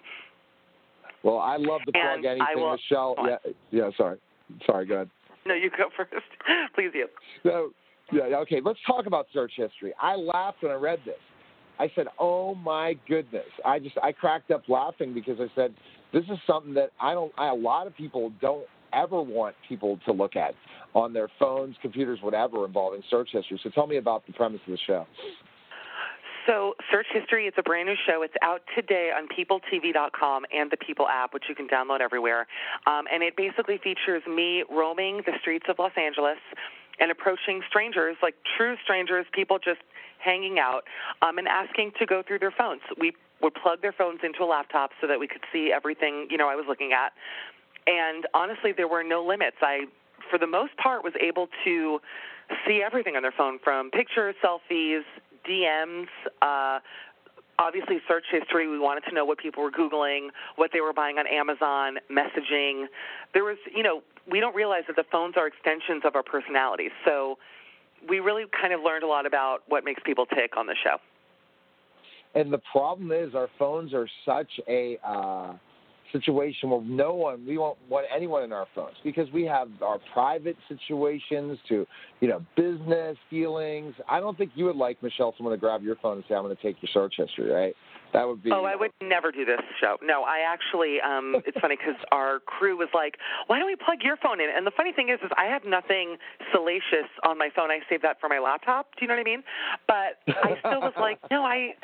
Well, 1.23 1.39
I 1.39 1.55
love 1.57 1.81
to 1.85 1.91
plug 1.91 2.03
And 2.17 2.25
anything, 2.25 2.45
will- 2.55 2.71
Michelle. 2.75 3.15
Yeah, 3.25 3.51
yeah. 3.71 3.89
Sorry, 3.95 4.19
sorry. 4.65 4.85
Go 4.87 4.95
ahead. 4.95 5.09
No, 5.45 5.53
you 5.53 5.69
go 5.69 5.87
first, 5.97 6.11
please. 6.75 6.91
You. 6.93 7.07
So, 7.43 7.71
yeah, 8.11 8.23
okay. 8.43 8.59
Let's 8.63 8.79
talk 8.85 9.05
about 9.05 9.27
search 9.33 9.53
history. 9.55 9.93
I 10.01 10.15
laughed 10.15 10.63
when 10.63 10.71
I 10.71 10.75
read 10.75 10.99
this. 11.05 11.15
I 11.79 11.91
said, 11.95 12.07
"Oh 12.19 12.55
my 12.55 12.97
goodness!" 13.07 13.47
I 13.65 13.79
just 13.79 13.97
I 14.03 14.11
cracked 14.11 14.51
up 14.51 14.63
laughing 14.67 15.13
because 15.13 15.39
I 15.39 15.47
said, 15.55 15.73
"This 16.13 16.23
is 16.25 16.37
something 16.45 16.73
that 16.73 16.91
I 16.99 17.13
don't. 17.13 17.31
I, 17.37 17.49
a 17.49 17.53
lot 17.53 17.87
of 17.87 17.95
people 17.95 18.31
don't 18.41 18.67
ever 18.93 19.21
want 19.21 19.55
people 19.67 19.99
to 20.05 20.11
look 20.11 20.35
at 20.35 20.53
on 20.93 21.13
their 21.13 21.29
phones, 21.39 21.75
computers, 21.81 22.19
whatever 22.21 22.65
involving 22.65 23.01
search 23.09 23.29
history." 23.31 23.59
So, 23.63 23.69
tell 23.69 23.87
me 23.87 23.97
about 23.97 24.25
the 24.27 24.33
premise 24.33 24.61
of 24.67 24.71
the 24.71 24.79
show. 24.85 25.05
So, 26.47 26.73
Search 26.91 27.05
History, 27.13 27.45
it's 27.45 27.57
a 27.59 27.63
brand 27.63 27.87
new 27.87 27.95
show. 28.07 28.23
It's 28.23 28.33
out 28.41 28.61
today 28.75 29.11
on 29.15 29.27
PeopleTV.com 29.27 30.45
and 30.51 30.71
the 30.71 30.77
People 30.77 31.07
app, 31.07 31.31
which 31.31 31.43
you 31.47 31.53
can 31.53 31.67
download 31.67 31.99
everywhere. 32.01 32.47
Um, 32.87 33.05
and 33.13 33.21
it 33.21 33.37
basically 33.37 33.77
features 33.77 34.23
me 34.27 34.63
roaming 34.67 35.17
the 35.27 35.33
streets 35.41 35.65
of 35.69 35.77
Los 35.77 35.91
Angeles 35.95 36.39
and 36.99 37.11
approaching 37.11 37.61
strangers, 37.69 38.17
like 38.23 38.35
true 38.57 38.75
strangers, 38.83 39.25
people 39.31 39.59
just 39.59 39.79
hanging 40.19 40.59
out, 40.59 40.83
um, 41.21 41.37
and 41.37 41.47
asking 41.47 41.91
to 41.99 42.05
go 42.05 42.21
through 42.25 42.39
their 42.39 42.51
phones. 42.51 42.81
We 42.99 43.13
would 43.41 43.53
plug 43.53 43.81
their 43.81 43.93
phones 43.93 44.19
into 44.23 44.43
a 44.43 44.45
laptop 44.45 44.91
so 45.01 45.07
that 45.07 45.19
we 45.19 45.27
could 45.27 45.43
see 45.51 45.71
everything, 45.73 46.27
you 46.29 46.37
know, 46.37 46.49
I 46.49 46.55
was 46.55 46.65
looking 46.67 46.91
at. 46.93 47.13
And 47.87 48.27
honestly, 48.33 48.71
there 48.75 48.87
were 48.87 49.03
no 49.03 49.25
limits. 49.25 49.57
I, 49.61 49.85
for 50.29 50.37
the 50.37 50.47
most 50.47 50.75
part, 50.77 51.03
was 51.03 51.13
able 51.19 51.47
to 51.63 51.99
see 52.67 52.81
everything 52.85 53.15
on 53.15 53.21
their 53.21 53.33
phone 53.35 53.59
from 53.63 53.91
pictures, 53.91 54.35
selfies, 54.43 55.03
DMs, 55.47 56.07
uh, 56.41 56.79
obviously 57.59 57.99
search 58.07 58.25
history. 58.31 58.67
We 58.67 58.79
wanted 58.79 59.03
to 59.09 59.13
know 59.13 59.25
what 59.25 59.37
people 59.37 59.63
were 59.63 59.71
Googling, 59.71 60.29
what 60.55 60.71
they 60.73 60.81
were 60.81 60.93
buying 60.93 61.17
on 61.17 61.27
Amazon, 61.27 61.97
messaging. 62.09 62.85
There 63.33 63.43
was, 63.43 63.57
you 63.73 63.83
know, 63.83 64.01
we 64.29 64.39
don't 64.39 64.55
realize 64.55 64.83
that 64.87 64.95
the 64.95 65.05
phones 65.11 65.35
are 65.37 65.47
extensions 65.47 66.03
of 66.05 66.15
our 66.15 66.23
personalities. 66.23 66.91
So 67.05 67.37
we 68.07 68.19
really 68.19 68.45
kind 68.59 68.73
of 68.73 68.81
learned 68.81 69.03
a 69.03 69.07
lot 69.07 69.25
about 69.25 69.63
what 69.67 69.83
makes 69.83 70.01
people 70.05 70.25
tick 70.25 70.55
on 70.57 70.67
the 70.67 70.75
show. 70.83 70.97
And 72.35 72.53
the 72.53 72.61
problem 72.71 73.11
is, 73.11 73.33
our 73.33 73.49
phones 73.57 73.93
are 73.93 74.07
such 74.25 74.59
a 74.67 74.97
uh, 75.03 75.53
situation 76.11 76.69
where 76.69 76.81
no 76.81 77.13
one, 77.13 77.45
we 77.45 77.57
won't 77.57 77.77
want 77.89 78.05
anyone 78.15 78.43
in 78.43 78.51
our 78.51 78.67
phones 78.75 78.95
because 79.03 79.31
we 79.31 79.43
have 79.45 79.69
our 79.81 79.99
private 80.13 80.57
situations 80.67 81.57
to, 81.69 81.85
you 82.19 82.27
know, 82.27 82.43
business 82.55 83.17
feelings. 83.29 83.93
I 84.09 84.19
don't 84.19 84.37
think 84.37 84.51
you 84.55 84.65
would 84.65 84.75
like 84.75 85.01
Michelle 85.03 85.33
someone 85.37 85.53
to 85.53 85.59
grab 85.59 85.83
your 85.83 85.95
phone 85.97 86.17
and 86.17 86.23
say, 86.27 86.35
"I'm 86.35 86.43
going 86.43 86.55
to 86.55 86.61
take 86.61 86.77
your 86.81 86.89
search 86.93 87.15
history," 87.17 87.51
right? 87.51 87.75
That 88.13 88.27
would 88.27 88.41
be. 88.43 88.51
Oh, 88.51 88.65
I 88.65 88.75
would 88.75 88.91
never 89.01 89.31
do 89.31 89.45
this 89.45 89.59
show. 89.79 89.97
No, 90.01 90.23
I 90.23 90.39
actually. 90.47 90.97
Um, 91.01 91.41
it's 91.45 91.57
funny 91.59 91.75
because 91.77 91.99
our 92.11 92.39
crew 92.39 92.77
was 92.77 92.89
like, 92.93 93.17
"Why 93.47 93.59
don't 93.59 93.67
we 93.67 93.75
plug 93.75 93.99
your 94.03 94.17
phone 94.17 94.41
in?" 94.41 94.49
And 94.55 94.65
the 94.65 94.71
funny 94.75 94.91
thing 94.91 95.09
is, 95.09 95.19
is 95.23 95.31
I 95.37 95.45
have 95.45 95.63
nothing 95.65 96.17
salacious 96.51 97.09
on 97.23 97.37
my 97.37 97.49
phone. 97.55 97.71
I 97.71 97.79
save 97.89 98.01
that 98.01 98.19
for 98.19 98.29
my 98.29 98.39
laptop. 98.39 98.87
Do 98.97 99.05
you 99.05 99.07
know 99.07 99.15
what 99.15 99.21
I 99.21 99.23
mean? 99.23 99.43
But 99.87 100.17
I 100.27 100.57
still 100.59 100.81
was 100.81 100.93
like, 100.97 101.19
"No, 101.31 101.43
I, 101.43 101.75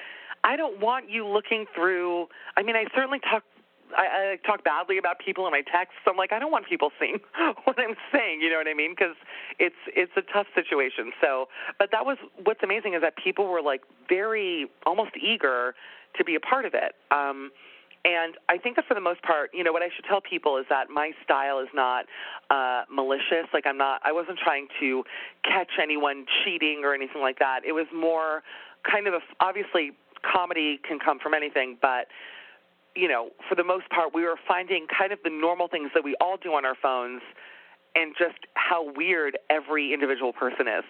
I 0.44 0.56
don't 0.56 0.80
want 0.80 1.10
you 1.10 1.28
looking 1.28 1.66
through." 1.76 2.28
I 2.58 2.64
mean, 2.64 2.76
I 2.76 2.86
certainly 2.96 3.20
talk. 3.20 3.44
I, 3.96 4.34
I 4.34 4.48
talk 4.48 4.64
badly 4.64 4.98
about 4.98 5.20
people 5.20 5.46
in 5.46 5.52
my 5.52 5.62
texts. 5.62 6.00
I'm 6.08 6.18
like, 6.18 6.32
I 6.32 6.40
don't 6.40 6.52
want 6.52 6.68
people 6.68 6.92
seeing 7.00 7.20
what 7.64 7.78
I'm 7.80 7.96
saying. 8.12 8.42
You 8.42 8.50
know 8.50 8.58
what 8.58 8.68
I 8.68 8.74
mean? 8.74 8.94
Because 8.98 9.16
it's 9.60 9.76
it's 9.88 10.12
a 10.18 10.24
tough 10.34 10.48
situation. 10.56 11.12
So, 11.22 11.48
but 11.78 11.90
that 11.92 12.06
was 12.06 12.18
what's 12.44 12.64
amazing 12.64 12.94
is 12.94 13.02
that 13.02 13.16
people 13.18 13.48
were 13.48 13.62
like 13.62 13.82
very 14.10 14.68
almost 14.86 15.12
eager 15.18 15.76
to 16.18 16.24
be 16.24 16.36
a 16.36 16.40
part 16.40 16.66
of 16.66 16.74
it. 16.74 16.96
Um, 17.12 17.52
and 18.06 18.36
I 18.50 18.60
think 18.60 18.76
that 18.76 18.86
for 18.88 18.94
the 18.94 19.02
most 19.02 19.24
part, 19.24 19.50
you 19.52 19.64
know, 19.64 19.74
what 19.74 19.82
I 19.82 19.90
should 19.96 20.06
tell 20.06 20.22
people 20.22 20.58
is 20.58 20.66
that 20.70 20.92
my 20.92 21.12
style 21.24 21.60
is 21.60 21.70
not 21.74 22.06
uh, 22.52 22.84
malicious. 22.90 23.50
Like 23.52 23.66
I'm 23.66 23.80
not, 23.80 24.00
I 24.06 24.12
wasn't 24.12 24.38
trying 24.38 24.68
to 24.80 25.04
catch 25.44 25.82
anyone 25.82 26.26
cheating 26.44 26.82
or 26.86 26.94
anything 26.94 27.22
like 27.22 27.40
that. 27.40 27.62
It 27.66 27.72
was 27.72 27.88
more 27.94 28.44
kind 28.90 29.08
of 29.08 29.16
a, 29.16 29.20
obviously 29.40 29.92
comedy 30.22 30.80
can 30.88 31.00
come 31.00 31.18
from 31.18 31.34
anything, 31.34 31.78
but 31.82 32.06
you 32.96 33.08
know, 33.08 33.30
for 33.50 33.56
the 33.56 33.64
most 33.64 33.90
part, 33.90 34.14
we 34.14 34.24
were 34.24 34.38
finding 34.48 34.88
kind 34.88 35.12
of 35.12 35.20
the 35.24 35.30
normal 35.30 35.68
things 35.68 35.92
that 35.94 36.04
we 36.04 36.16
all 36.22 36.38
do 36.38 36.54
on 36.54 36.66
our 36.66 36.76
phones, 36.82 37.22
and 37.96 38.14
just 38.18 38.46
how 38.56 38.92
weird 38.96 39.38
every 39.50 39.94
individual 39.94 40.34
person 40.34 40.68
is. 40.68 40.84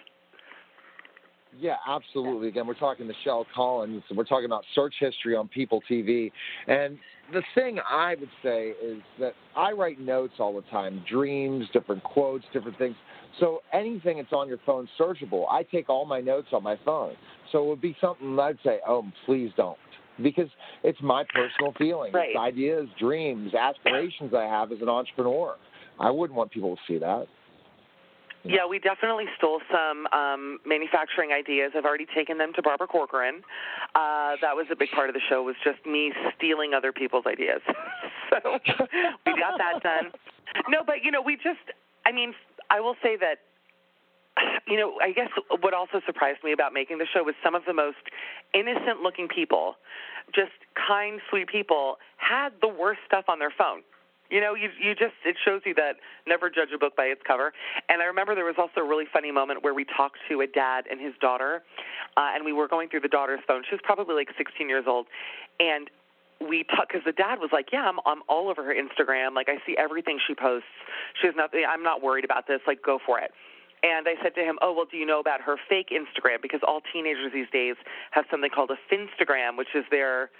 Yeah, 1.58 1.76
absolutely. 1.88 2.48
Again, 2.48 2.66
we're 2.66 2.74
talking 2.74 3.06
Michelle 3.06 3.46
Collins. 3.54 4.02
We're 4.14 4.24
talking 4.24 4.44
about 4.44 4.64
search 4.74 4.94
history 5.00 5.34
on 5.34 5.48
People 5.48 5.82
TV. 5.90 6.30
And 6.66 6.98
the 7.32 7.42
thing 7.54 7.78
I 7.88 8.14
would 8.20 8.28
say 8.42 8.74
is 8.82 9.00
that 9.18 9.32
I 9.56 9.72
write 9.72 9.98
notes 9.98 10.34
all 10.38 10.54
the 10.54 10.68
time 10.70 11.02
dreams, 11.08 11.66
different 11.72 12.02
quotes, 12.02 12.44
different 12.52 12.76
things. 12.76 12.94
So 13.40 13.62
anything 13.72 14.18
that's 14.18 14.32
on 14.32 14.48
your 14.48 14.58
phone 14.66 14.88
searchable, 14.98 15.46
I 15.50 15.62
take 15.62 15.88
all 15.88 16.04
my 16.04 16.20
notes 16.20 16.48
on 16.52 16.62
my 16.62 16.78
phone. 16.84 17.14
So 17.52 17.64
it 17.64 17.68
would 17.68 17.80
be 17.80 17.96
something 18.00 18.38
I'd 18.38 18.58
say, 18.62 18.80
oh, 18.86 19.04
please 19.24 19.50
don't. 19.56 19.78
Because 20.22 20.48
it's 20.82 21.00
my 21.02 21.24
personal 21.24 21.72
feeling. 21.78 22.12
Right. 22.12 22.36
Ideas, 22.36 22.88
dreams, 22.98 23.52
aspirations 23.54 24.32
I 24.34 24.44
have 24.44 24.72
as 24.72 24.78
an 24.80 24.88
entrepreneur. 24.88 25.56
I 26.00 26.10
wouldn't 26.10 26.36
want 26.36 26.50
people 26.50 26.76
to 26.76 26.82
see 26.86 26.98
that. 26.98 27.26
Yeah, 28.48 28.66
we 28.68 28.78
definitely 28.78 29.24
stole 29.36 29.60
some 29.70 30.06
um, 30.12 30.58
manufacturing 30.64 31.32
ideas. 31.32 31.72
I've 31.76 31.84
already 31.84 32.06
taken 32.14 32.38
them 32.38 32.52
to 32.54 32.62
Barbara 32.62 32.86
Corcoran. 32.86 33.42
Uh, 33.94 34.38
that 34.40 34.54
was 34.54 34.66
a 34.70 34.76
big 34.76 34.90
part 34.90 35.10
of 35.10 35.14
the 35.14 35.20
show. 35.28 35.42
Was 35.42 35.56
just 35.64 35.84
me 35.84 36.12
stealing 36.36 36.72
other 36.72 36.92
people's 36.92 37.24
ideas. 37.26 37.60
so 38.30 38.38
we 39.26 39.32
got 39.34 39.58
that 39.58 39.82
done. 39.82 40.12
No, 40.68 40.82
but 40.86 41.02
you 41.02 41.10
know, 41.10 41.22
we 41.22 41.36
just. 41.36 41.74
I 42.06 42.12
mean, 42.12 42.34
I 42.70 42.80
will 42.80 42.94
say 43.02 43.16
that. 43.18 43.38
You 44.66 44.76
know, 44.76 44.94
I 45.00 45.12
guess 45.12 45.28
what 45.60 45.74
also 45.74 46.00
surprised 46.04 46.42
me 46.42 46.52
about 46.52 46.72
making 46.72 46.98
the 46.98 47.06
show 47.06 47.22
was 47.22 47.34
some 47.42 47.54
of 47.54 47.62
the 47.66 47.72
most 47.72 48.02
innocent-looking 48.52 49.28
people, 49.28 49.76
just 50.34 50.50
kind, 50.74 51.20
sweet 51.30 51.48
people, 51.48 51.98
had 52.16 52.50
the 52.60 52.68
worst 52.68 53.00
stuff 53.06 53.26
on 53.28 53.38
their 53.38 53.52
phone. 53.56 53.82
You 54.30 54.40
know, 54.40 54.54
you 54.54 54.70
you 54.80 54.94
just 54.94 55.14
it 55.24 55.36
shows 55.44 55.62
you 55.64 55.74
that 55.74 56.02
never 56.26 56.50
judge 56.50 56.70
a 56.74 56.78
book 56.78 56.96
by 56.96 57.04
its 57.04 57.20
cover. 57.24 57.52
And 57.88 58.02
I 58.02 58.06
remember 58.06 58.34
there 58.34 58.44
was 58.44 58.58
also 58.58 58.80
a 58.80 58.84
really 58.84 59.04
funny 59.12 59.30
moment 59.30 59.62
where 59.62 59.72
we 59.72 59.84
talked 59.84 60.18
to 60.28 60.40
a 60.40 60.48
dad 60.48 60.86
and 60.90 61.00
his 61.00 61.14
daughter, 61.20 61.62
uh, 62.16 62.34
and 62.34 62.44
we 62.44 62.52
were 62.52 62.66
going 62.66 62.88
through 62.88 63.06
the 63.06 63.08
daughter's 63.08 63.40
phone. 63.46 63.62
She 63.68 63.74
was 63.74 63.80
probably 63.84 64.16
like 64.16 64.28
16 64.36 64.68
years 64.68 64.84
old, 64.88 65.06
and 65.60 65.88
we 66.40 66.64
talked 66.64 66.88
because 66.88 67.04
the 67.04 67.12
dad 67.12 67.38
was 67.38 67.50
like, 67.52 67.70
"Yeah, 67.72 67.86
I'm 67.86 68.00
I'm 68.04 68.22
all 68.28 68.48
over 68.50 68.64
her 68.64 68.74
Instagram. 68.74 69.34
Like 69.34 69.48
I 69.48 69.58
see 69.64 69.76
everything 69.78 70.18
she 70.26 70.34
posts. 70.34 70.68
She 71.20 71.28
has 71.28 71.36
nothing. 71.36 71.62
I'm 71.68 71.84
not 71.84 72.02
worried 72.02 72.24
about 72.24 72.48
this. 72.48 72.60
Like 72.66 72.82
go 72.82 72.98
for 73.04 73.20
it." 73.20 73.30
And 73.86 74.08
I 74.08 74.14
said 74.22 74.34
to 74.34 74.42
him, 74.42 74.58
"Oh 74.62 74.72
well, 74.74 74.86
do 74.90 74.96
you 74.96 75.06
know 75.06 75.20
about 75.20 75.40
her 75.42 75.56
fake 75.68 75.90
Instagram? 75.94 76.42
Because 76.42 76.60
all 76.66 76.80
teenagers 76.92 77.30
these 77.32 77.50
days 77.52 77.76
have 78.10 78.24
something 78.30 78.50
called 78.50 78.70
a 78.70 78.78
Finstagram, 78.92 79.56
which 79.56 79.72
is 79.74 79.84
their 79.90 80.30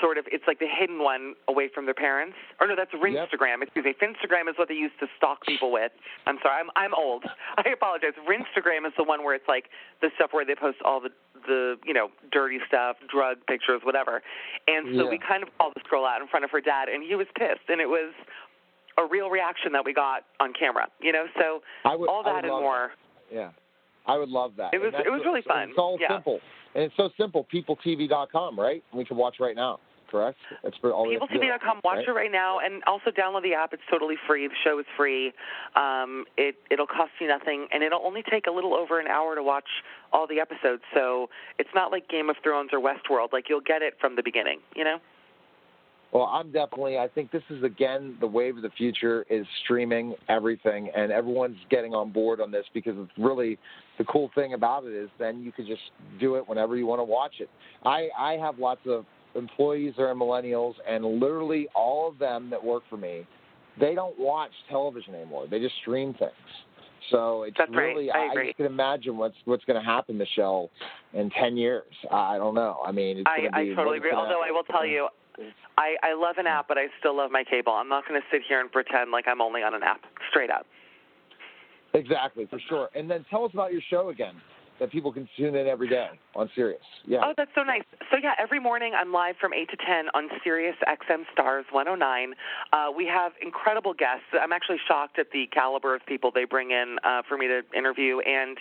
sort 0.00 0.18
of 0.18 0.26
it's 0.30 0.44
like 0.46 0.58
the 0.58 0.68
hidden 0.68 1.02
one 1.02 1.32
away 1.48 1.68
from 1.74 1.86
their 1.86 1.94
parents. 1.94 2.36
Or 2.60 2.66
no, 2.66 2.76
that's 2.76 2.92
Rinstagram. 2.92 3.64
Yep. 3.64 3.72
Excuse 3.74 3.84
me. 3.86 3.94
Finstagram 3.96 4.46
is 4.50 4.56
what 4.58 4.68
they 4.68 4.74
used 4.74 4.98
to 5.00 5.06
stalk 5.16 5.40
people 5.46 5.72
with. 5.72 5.90
I'm 6.26 6.36
sorry, 6.42 6.60
I'm 6.60 6.70
I'm 6.76 6.94
old. 6.94 7.24
I 7.56 7.68
apologize. 7.72 8.12
Rinstagram 8.28 8.86
is 8.86 8.92
the 8.96 9.04
one 9.04 9.24
where 9.24 9.34
it's 9.34 9.48
like 9.48 9.64
the 10.02 10.10
stuff 10.16 10.30
where 10.32 10.44
they 10.44 10.54
post 10.54 10.78
all 10.84 11.00
the 11.00 11.10
the 11.46 11.76
you 11.84 11.94
know 11.94 12.08
dirty 12.30 12.58
stuff, 12.68 12.96
drug 13.10 13.38
pictures, 13.48 13.80
whatever. 13.84 14.22
And 14.68 14.94
so 14.96 15.04
Yeah. 15.04 15.10
we 15.10 15.18
kind 15.18 15.42
of 15.42 15.48
called 15.58 15.72
the 15.74 15.80
scroll 15.84 16.04
out 16.06 16.20
in 16.20 16.28
front 16.28 16.44
of 16.44 16.50
her 16.50 16.60
dad, 16.60 16.88
and 16.88 17.02
he 17.02 17.14
was 17.14 17.26
pissed, 17.34 17.66
and 17.68 17.80
it 17.80 17.88
was 17.88 18.12
a 18.98 19.04
real 19.06 19.28
reaction 19.30 19.72
that 19.72 19.84
we 19.84 19.92
got 19.92 20.24
on 20.40 20.52
camera. 20.52 20.88
You 21.00 21.12
know, 21.12 21.24
so 21.38 21.62
I 21.84 21.94
would, 21.96 22.08
all 22.08 22.22
that 22.24 22.44
and 22.44 22.52
more. 22.52 22.92
Yeah, 23.32 23.50
I 24.06 24.16
would 24.18 24.28
love 24.28 24.52
that. 24.56 24.74
It 24.74 24.80
was- 24.80 24.94
it 24.94 25.10
was 25.10 25.22
really 25.24 25.42
fun. 25.42 25.70
It's 25.70 25.78
all 25.78 25.98
Yeah. 26.00 26.08
simple, 26.08 26.40
and 26.74 26.84
it's 26.84 26.96
so 26.96 27.10
simple. 27.16 27.44
PeopleTV.com, 27.52 28.58
right? 28.58 28.82
We 28.92 29.04
can 29.04 29.16
watch 29.16 29.40
right 29.40 29.56
now. 29.56 29.80
Correct. 30.08 30.38
That's 30.62 30.76
for 30.78 30.92
all. 30.92 31.06
PeopleTV.com. 31.06 31.80
Watch 31.82 31.96
right? 31.96 32.06
it 32.08 32.12
right 32.12 32.30
now, 32.30 32.60
and 32.60 32.82
also 32.86 33.10
download 33.10 33.42
the 33.42 33.54
app. 33.54 33.74
It's 33.74 33.82
totally 33.90 34.14
free. 34.28 34.46
The 34.46 34.54
show 34.62 34.78
is 34.78 34.86
free. 34.96 35.32
Um, 35.74 36.26
it 36.36 36.54
it'll 36.70 36.86
cost 36.86 37.10
you 37.18 37.26
nothing, 37.26 37.66
and 37.72 37.82
it'll 37.82 38.06
only 38.06 38.22
take 38.22 38.46
a 38.46 38.52
little 38.52 38.72
over 38.74 39.00
an 39.00 39.08
hour 39.08 39.34
to 39.34 39.42
watch 39.42 39.68
all 40.12 40.28
the 40.28 40.38
episodes. 40.38 40.84
So 40.94 41.28
it's 41.58 41.74
not 41.74 41.90
like 41.90 42.06
Game 42.08 42.30
of 42.30 42.36
Thrones 42.38 42.70
or 42.72 42.78
Westworld. 42.78 43.32
Like 43.32 43.48
you'll 43.48 43.60
get 43.60 43.82
it 43.82 43.98
from 43.98 44.14
the 44.14 44.22
beginning. 44.22 44.60
You 44.76 44.84
know. 44.84 45.00
Well, 46.16 46.30
I'm 46.32 46.50
definitely. 46.50 46.96
I 46.96 47.08
think 47.08 47.30
this 47.30 47.42
is 47.50 47.62
again 47.62 48.16
the 48.20 48.26
wave 48.26 48.56
of 48.56 48.62
the 48.62 48.70
future 48.70 49.26
is 49.28 49.44
streaming 49.64 50.14
everything, 50.30 50.90
and 50.96 51.12
everyone's 51.12 51.58
getting 51.68 51.92
on 51.92 52.10
board 52.10 52.40
on 52.40 52.50
this 52.50 52.64
because 52.72 52.94
it's 52.96 53.12
really 53.18 53.58
the 53.98 54.04
cool 54.04 54.30
thing 54.34 54.54
about 54.54 54.84
it 54.84 54.94
is 54.94 55.10
then 55.18 55.42
you 55.42 55.52
can 55.52 55.66
just 55.66 55.82
do 56.18 56.36
it 56.36 56.48
whenever 56.48 56.74
you 56.74 56.86
want 56.86 57.00
to 57.00 57.04
watch 57.04 57.34
it. 57.38 57.50
I 57.84 58.08
I 58.18 58.32
have 58.38 58.58
lots 58.58 58.80
of 58.86 59.04
employees 59.34 59.92
that 59.98 60.04
are 60.04 60.14
millennials, 60.14 60.72
and 60.88 61.04
literally 61.20 61.68
all 61.74 62.08
of 62.08 62.18
them 62.18 62.48
that 62.48 62.64
work 62.64 62.84
for 62.88 62.96
me, 62.96 63.26
they 63.78 63.94
don't 63.94 64.18
watch 64.18 64.52
television 64.70 65.14
anymore. 65.14 65.46
They 65.50 65.58
just 65.58 65.74
stream 65.82 66.14
things. 66.14 66.32
So 67.10 67.42
it's 67.42 67.56
That's 67.58 67.70
right. 67.72 67.94
really 67.94 68.10
I 68.10 68.30
agree. 68.30 68.46
just 68.46 68.56
can 68.56 68.66
imagine 68.66 69.18
what's 69.18 69.36
what's 69.44 69.64
going 69.66 69.78
to 69.78 69.84
happen, 69.84 70.16
Michelle, 70.16 70.70
in 71.12 71.28
ten 71.30 71.58
years. 71.58 71.84
I 72.10 72.38
don't 72.38 72.54
know. 72.54 72.78
I 72.86 72.90
mean, 72.90 73.18
it's 73.18 73.26
I, 73.26 73.48
I 73.52 73.74
totally 73.74 73.98
agree. 73.98 74.12
Although 74.12 74.42
I 74.42 74.50
will 74.50 74.64
tell 74.64 74.86
you, 74.86 75.08
I, 75.78 75.96
I 76.02 76.14
love 76.14 76.36
an 76.38 76.46
app, 76.46 76.68
but 76.68 76.78
I 76.78 76.86
still 76.98 77.16
love 77.16 77.30
my 77.30 77.44
cable. 77.44 77.72
I'm 77.72 77.88
not 77.88 78.06
going 78.08 78.20
to 78.20 78.26
sit 78.30 78.42
here 78.46 78.60
and 78.60 78.70
pretend 78.70 79.10
like 79.10 79.26
I'm 79.28 79.40
only 79.40 79.62
on 79.62 79.74
an 79.74 79.82
app. 79.82 80.00
Straight 80.30 80.50
up. 80.50 80.66
Exactly, 81.94 82.46
for 82.46 82.58
sure. 82.68 82.88
And 82.94 83.10
then 83.10 83.24
tell 83.30 83.44
us 83.44 83.50
about 83.54 83.72
your 83.72 83.82
show 83.88 84.08
again 84.10 84.34
that 84.78 84.90
people 84.90 85.12
can 85.12 85.28
tune 85.36 85.54
in 85.54 85.66
every 85.66 85.88
day 85.88 86.08
on 86.34 86.50
Sirius. 86.54 86.80
Yeah. 87.06 87.20
Oh, 87.24 87.32
that's 87.36 87.50
so 87.54 87.62
nice. 87.62 87.82
So 88.10 88.18
yeah, 88.22 88.32
every 88.38 88.60
morning 88.60 88.92
I'm 88.98 89.12
live 89.12 89.36
from 89.40 89.52
eight 89.54 89.70
to 89.70 89.76
ten 89.76 90.06
on 90.14 90.28
Sirius 90.44 90.76
XM 90.86 91.24
Stars 91.32 91.64
109. 91.70 92.34
Uh, 92.72 92.92
we 92.96 93.06
have 93.06 93.32
incredible 93.42 93.94
guests. 93.94 94.24
I'm 94.32 94.52
actually 94.52 94.78
shocked 94.86 95.18
at 95.18 95.30
the 95.32 95.46
caliber 95.52 95.94
of 95.94 96.04
people 96.06 96.30
they 96.34 96.44
bring 96.44 96.70
in 96.70 96.98
uh, 97.04 97.22
for 97.28 97.36
me 97.38 97.46
to 97.48 97.62
interview, 97.76 98.20
and 98.20 98.58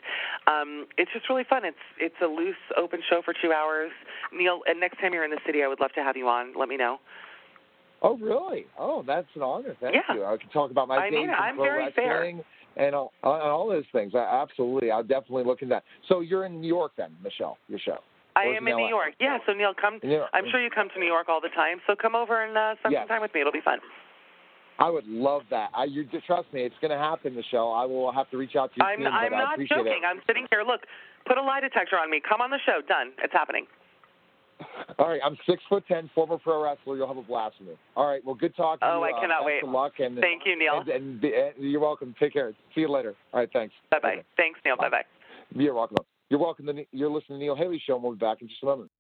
um, 0.48 0.88
it's 0.98 1.12
just 1.14 1.30
really 1.30 1.44
fun. 1.44 1.66
It's 1.66 1.78
it's 2.00 2.16
a 2.22 2.28
loose, 2.28 2.56
open 2.78 3.02
show 3.10 3.22
for 3.24 3.34
two 3.34 3.52
hours. 3.52 3.92
Neil, 4.34 4.62
and 4.68 4.80
next 4.80 5.00
time 5.00 5.14
you're 5.14 5.26
in 5.26 5.32
the 5.32 5.42
city, 5.46 5.64
I 5.64 5.68
would 5.68 5.80
love 5.80 5.92
to 5.94 6.04
have 6.04 6.18
you 6.18 6.28
on. 6.28 6.54
Let 6.58 6.70
me 6.70 6.78
know. 6.78 7.00
Oh, 8.02 8.18
really? 8.18 8.68
Oh, 8.78 9.04
that's 9.06 9.28
an 9.36 9.42
honor. 9.42 9.76
Thank 9.80 9.96
Yeah. 9.96 10.14
you. 10.14 10.26
I 10.26 10.38
can 10.38 10.50
talk 10.50 10.70
about 10.70 10.88
my 10.88 10.98
I 10.98 11.10
mean, 11.10 11.30
I'm 11.30 11.58
very 11.58 11.92
fair. 11.92 12.32
And 12.78 12.96
all, 12.96 13.14
and 13.24 13.42
all 13.42 13.68
those 13.70 13.86
things. 13.92 14.14
I, 14.16 14.42
absolutely. 14.42 14.92
I'll 14.92 15.04
definitely 15.04 15.44
look 15.44 15.62
into 15.62 15.76
that. 15.76 15.84
So 16.08 16.20
you're 16.22 16.46
in 16.46 16.62
New 16.62 16.68
York 16.68 16.94
then, 16.98 17.12
Michelle, 17.24 17.58
your 17.68 17.80
show? 17.80 17.98
I 18.36 18.44
am 18.44 18.68
in 18.68 18.76
New? 18.76 18.88
York. 18.90 19.14
Yeah, 19.20 19.38
so 19.46 19.54
Neil, 19.54 19.74
come. 19.80 20.00
I'm 20.34 20.44
sure 20.52 20.62
you 20.62 20.70
come 20.70 20.90
to 20.94 21.00
New 21.00 21.06
York 21.06 21.30
all 21.30 21.40
the 21.40 21.54
time. 21.56 21.80
So 21.88 21.96
come 21.96 22.16
over 22.16 22.44
and 22.44 22.58
uh, 22.58 22.76
spend 22.80 22.92
Yes. 22.92 23.04
some 23.04 23.08
time 23.08 23.22
with 23.22 23.34
me. 23.34 23.40
It'll 23.40 23.54
be 23.54 23.64
fun. 23.64 23.80
I 24.78 24.90
would 24.90 25.08
love 25.08 25.44
that. 25.52 25.70
I, 25.74 25.86
you 25.86 26.04
trust 26.28 26.52
me, 26.52 26.64
it's 26.64 26.76
going 26.82 26.92
to 26.92 26.98
happen, 26.98 27.34
Michelle. 27.34 27.72
I 27.72 27.86
will 27.86 28.12
have 28.12 28.30
to 28.32 28.38
reach 28.38 28.58
out 28.58 28.74
to 28.76 28.82
you 28.82 28.86
I'm 28.86 29.00
soon, 29.00 29.08
I'm 29.08 29.32
not 29.32 29.58
joking. 29.60 30.04
it. 30.04 30.06
I'm 30.06 30.20
sitting 30.28 30.48
here. 30.52 30.64
Look, 30.68 30.82
put 31.26 31.38
a 31.38 31.42
lie 31.42 31.62
detector 31.62 31.98
on 31.98 32.12
me. 32.12 32.20
Come 32.20 32.42
on 32.42 32.50
the 32.50 32.60
show. 32.66 32.82
Done. 32.86 33.14
It's 33.24 33.32
happening. 33.32 33.68
All 34.98 35.10
right, 35.10 35.20
I'm 35.24 35.38
six 35.48 35.62
foot 35.68 35.84
ten, 35.88 36.10
former 36.16 36.38
pro 36.38 36.64
wrestler. 36.64 36.96
You'll 36.96 37.08
have 37.08 37.18
a 37.18 37.22
blast 37.22 37.56
with 37.60 37.70
me. 37.70 37.76
All 37.96 38.08
right, 38.08 38.24
well, 38.24 38.36
good 38.36 38.56
talking. 38.56 38.80
Oh, 38.88 39.02
to 39.02 39.10
you. 39.10 39.16
I 39.16 39.20
cannot 39.20 39.42
uh, 39.42 39.46
best 39.46 39.46
wait. 39.46 39.64
Of 39.64 39.70
luck 39.70 39.94
and 40.00 40.20
Thank 40.20 40.44
you, 40.46 40.58
Neil. 40.58 40.80
And, 40.80 40.90
and, 40.90 41.24
and 41.24 41.54
you're 41.58 41.82
welcome. 41.82 42.16
Take 42.20 42.34
care. 42.34 42.54
See 42.74 42.82
you 42.82 42.90
later. 42.90 43.16
All 43.34 43.42
right, 43.42 43.50
thanks. 43.52 43.74
Bye 43.92 44.00
bye. 44.02 44.24
Thanks, 44.38 44.60
Neil. 44.64 44.78
Bye 44.78 44.90
bye. 44.90 45.04
You're 45.54 45.74
welcome. 45.74 45.98
You're 46.30 46.40
welcome. 46.40 46.68
To, 46.68 46.86
you're 46.92 47.10
listening 47.10 47.40
to 47.40 47.46
Neil 47.46 47.56
Haley 47.56 47.82
Show, 47.86 47.96
and 47.96 48.04
we'll 48.04 48.14
be 48.14 48.20
back 48.20 48.42
in 48.42 48.48
just 48.48 48.64
a 48.64 48.66
moment. 48.66 48.92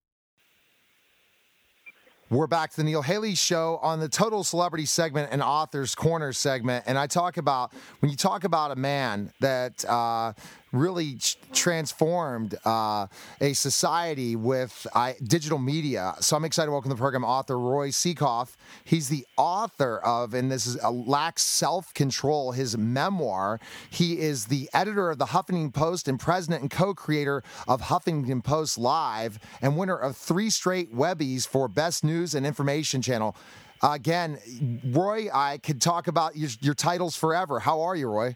We're 2.31 2.47
back 2.47 2.71
to 2.71 2.77
the 2.77 2.83
Neil 2.83 3.03
Haley 3.03 3.35
Show 3.35 3.79
on 3.83 3.99
the 3.99 4.09
Total 4.09 4.43
Celebrity 4.43 4.85
segment 4.85 5.29
and 5.31 5.43
Authors 5.43 5.93
Corner 5.93 6.33
segment. 6.33 6.85
And 6.87 6.97
I 6.97 7.05
talk 7.05 7.37
about 7.37 7.71
when 7.99 8.09
you 8.09 8.17
talk 8.17 8.43
about 8.43 8.71
a 8.71 8.75
man 8.75 9.31
that 9.41 9.85
uh, 9.85 10.33
really 10.75 11.17
transformed 11.53 12.55
uh, 12.65 13.07
a 13.41 13.53
society 13.53 14.35
with 14.35 14.85
uh, 14.93 15.13
digital 15.23 15.57
media. 15.57 16.13
So 16.19 16.35
I'm 16.35 16.45
excited 16.45 16.67
to 16.67 16.71
welcome 16.71 16.89
to 16.89 16.95
the 16.95 16.99
program 16.99 17.23
author 17.23 17.57
Roy 17.57 17.89
Sekoff. 17.89 18.55
He's 18.83 19.09
the 19.09 19.25
author 19.37 19.99
of, 19.99 20.33
and 20.33 20.51
this 20.51 20.67
is 20.67 20.77
a 20.81 20.91
Lacks 20.91 21.43
Self 21.43 21.93
Control, 21.93 22.51
his 22.51 22.77
memoir. 22.77 23.59
He 23.89 24.19
is 24.19 24.45
the 24.45 24.69
editor 24.73 25.09
of 25.09 25.17
the 25.17 25.25
Huffington 25.25 25.73
Post 25.73 26.07
and 26.07 26.19
president 26.19 26.61
and 26.61 26.71
co 26.71 26.93
creator 26.93 27.43
of 27.67 27.81
Huffington 27.81 28.43
Post 28.43 28.77
Live 28.77 29.39
and 29.61 29.77
winner 29.77 29.97
of 29.97 30.17
three 30.17 30.49
straight 30.49 30.93
Webbys 30.95 31.47
for 31.47 31.67
Best 31.67 32.03
News 32.03 32.35
and 32.35 32.45
Information 32.45 33.01
Channel. 33.01 33.35
again, 33.81 34.37
Roy, 34.85 35.29
I 35.33 35.57
could 35.57 35.81
talk 35.81 36.07
about 36.07 36.35
your, 36.35 36.49
your 36.61 36.73
titles 36.73 37.15
forever. 37.15 37.59
How 37.59 37.81
are 37.81 37.95
you, 37.95 38.07
Roy? 38.07 38.35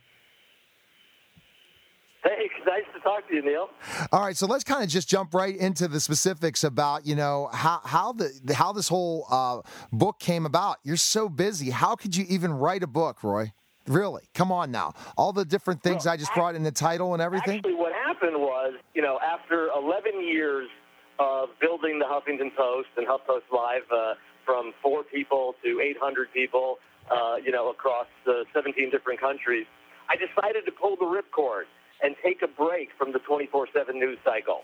Hey, 2.23 2.49
nice 2.67 2.83
to 2.93 2.99
talk 2.99 3.27
to 3.29 3.35
you, 3.35 3.41
Neil. 3.41 3.69
All 4.11 4.21
right, 4.21 4.35
so 4.35 4.45
let's 4.45 4.63
kind 4.65 4.83
of 4.83 4.89
just 4.89 5.07
jump 5.07 5.33
right 5.33 5.55
into 5.55 5.87
the 5.87 5.99
specifics 5.99 6.63
about 6.63 7.05
you 7.05 7.15
know 7.15 7.49
how 7.53 7.79
how 7.83 8.11
the 8.11 8.29
how 8.53 8.73
this 8.73 8.89
whole 8.89 9.25
uh, 9.29 9.61
book 9.93 10.19
came 10.19 10.45
about. 10.45 10.77
You're 10.83 10.97
so 10.97 11.29
busy. 11.29 11.69
How 11.69 11.95
could 11.95 12.15
you 12.15 12.25
even 12.27 12.51
write 12.51 12.83
a 12.83 12.87
book, 12.87 13.23
Roy? 13.23 13.53
Really? 13.87 14.23
Come 14.35 14.51
on 14.51 14.69
now. 14.69 14.93
All 15.17 15.33
the 15.33 15.45
different 15.45 15.81
things 15.81 16.05
I 16.05 16.15
just 16.17 16.33
brought 16.35 16.55
in 16.55 16.63
the 16.63 16.71
title 16.71 17.13
and 17.13 17.21
everything. 17.21 17.57
Actually, 17.57 17.75
what 17.75 17.93
happened 17.93 18.37
was, 18.37 18.73
you 18.93 19.01
know, 19.01 19.17
after 19.23 19.69
11 19.75 20.21
years 20.21 20.69
of 21.17 21.49
building 21.59 21.97
the 21.97 22.05
Huffington 22.05 22.55
Post 22.55 22.89
and 22.97 23.07
HuffPost 23.07 23.49
Live 23.51 23.81
uh, 23.91 24.13
from 24.45 24.73
four 24.83 25.03
people 25.03 25.55
to 25.63 25.81
800 25.81 26.27
people, 26.31 26.77
uh, 27.09 27.37
you 27.43 27.51
know, 27.51 27.71
across 27.71 28.05
uh, 28.27 28.43
17 28.53 28.91
different 28.91 29.19
countries, 29.19 29.65
I 30.07 30.15
decided 30.15 30.65
to 30.65 30.71
pull 30.71 30.95
the 30.95 31.05
ripcord 31.05 31.63
and 32.01 32.15
take 32.23 32.41
a 32.41 32.47
break 32.47 32.89
from 32.97 33.11
the 33.11 33.19
24/7 33.19 33.99
news 33.99 34.17
cycle. 34.23 34.63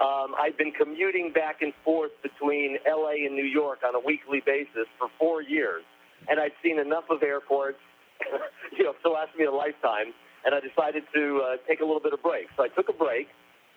Um, 0.00 0.34
I've 0.38 0.58
been 0.58 0.72
commuting 0.72 1.32
back 1.32 1.62
and 1.62 1.72
forth 1.82 2.12
between 2.22 2.78
LA 2.86 3.24
and 3.24 3.34
New 3.34 3.48
York 3.48 3.80
on 3.86 3.94
a 3.94 4.00
weekly 4.00 4.40
basis 4.44 4.86
for 4.98 5.08
four 5.18 5.40
years, 5.40 5.84
and 6.28 6.38
I'd 6.38 6.52
seen 6.62 6.78
enough 6.78 7.08
of 7.08 7.22
airports, 7.22 7.80
you 8.76 8.84
know, 8.84 8.92
to 9.02 9.10
last 9.10 9.34
me 9.38 9.44
a 9.44 9.52
lifetime. 9.52 10.12
And 10.44 10.54
I 10.54 10.60
decided 10.60 11.02
to 11.12 11.42
uh, 11.42 11.56
take 11.66 11.80
a 11.80 11.84
little 11.84 12.00
bit 12.00 12.12
of 12.12 12.22
break. 12.22 12.46
So 12.56 12.62
I 12.62 12.68
took 12.68 12.88
a 12.88 12.92
break, 12.92 13.28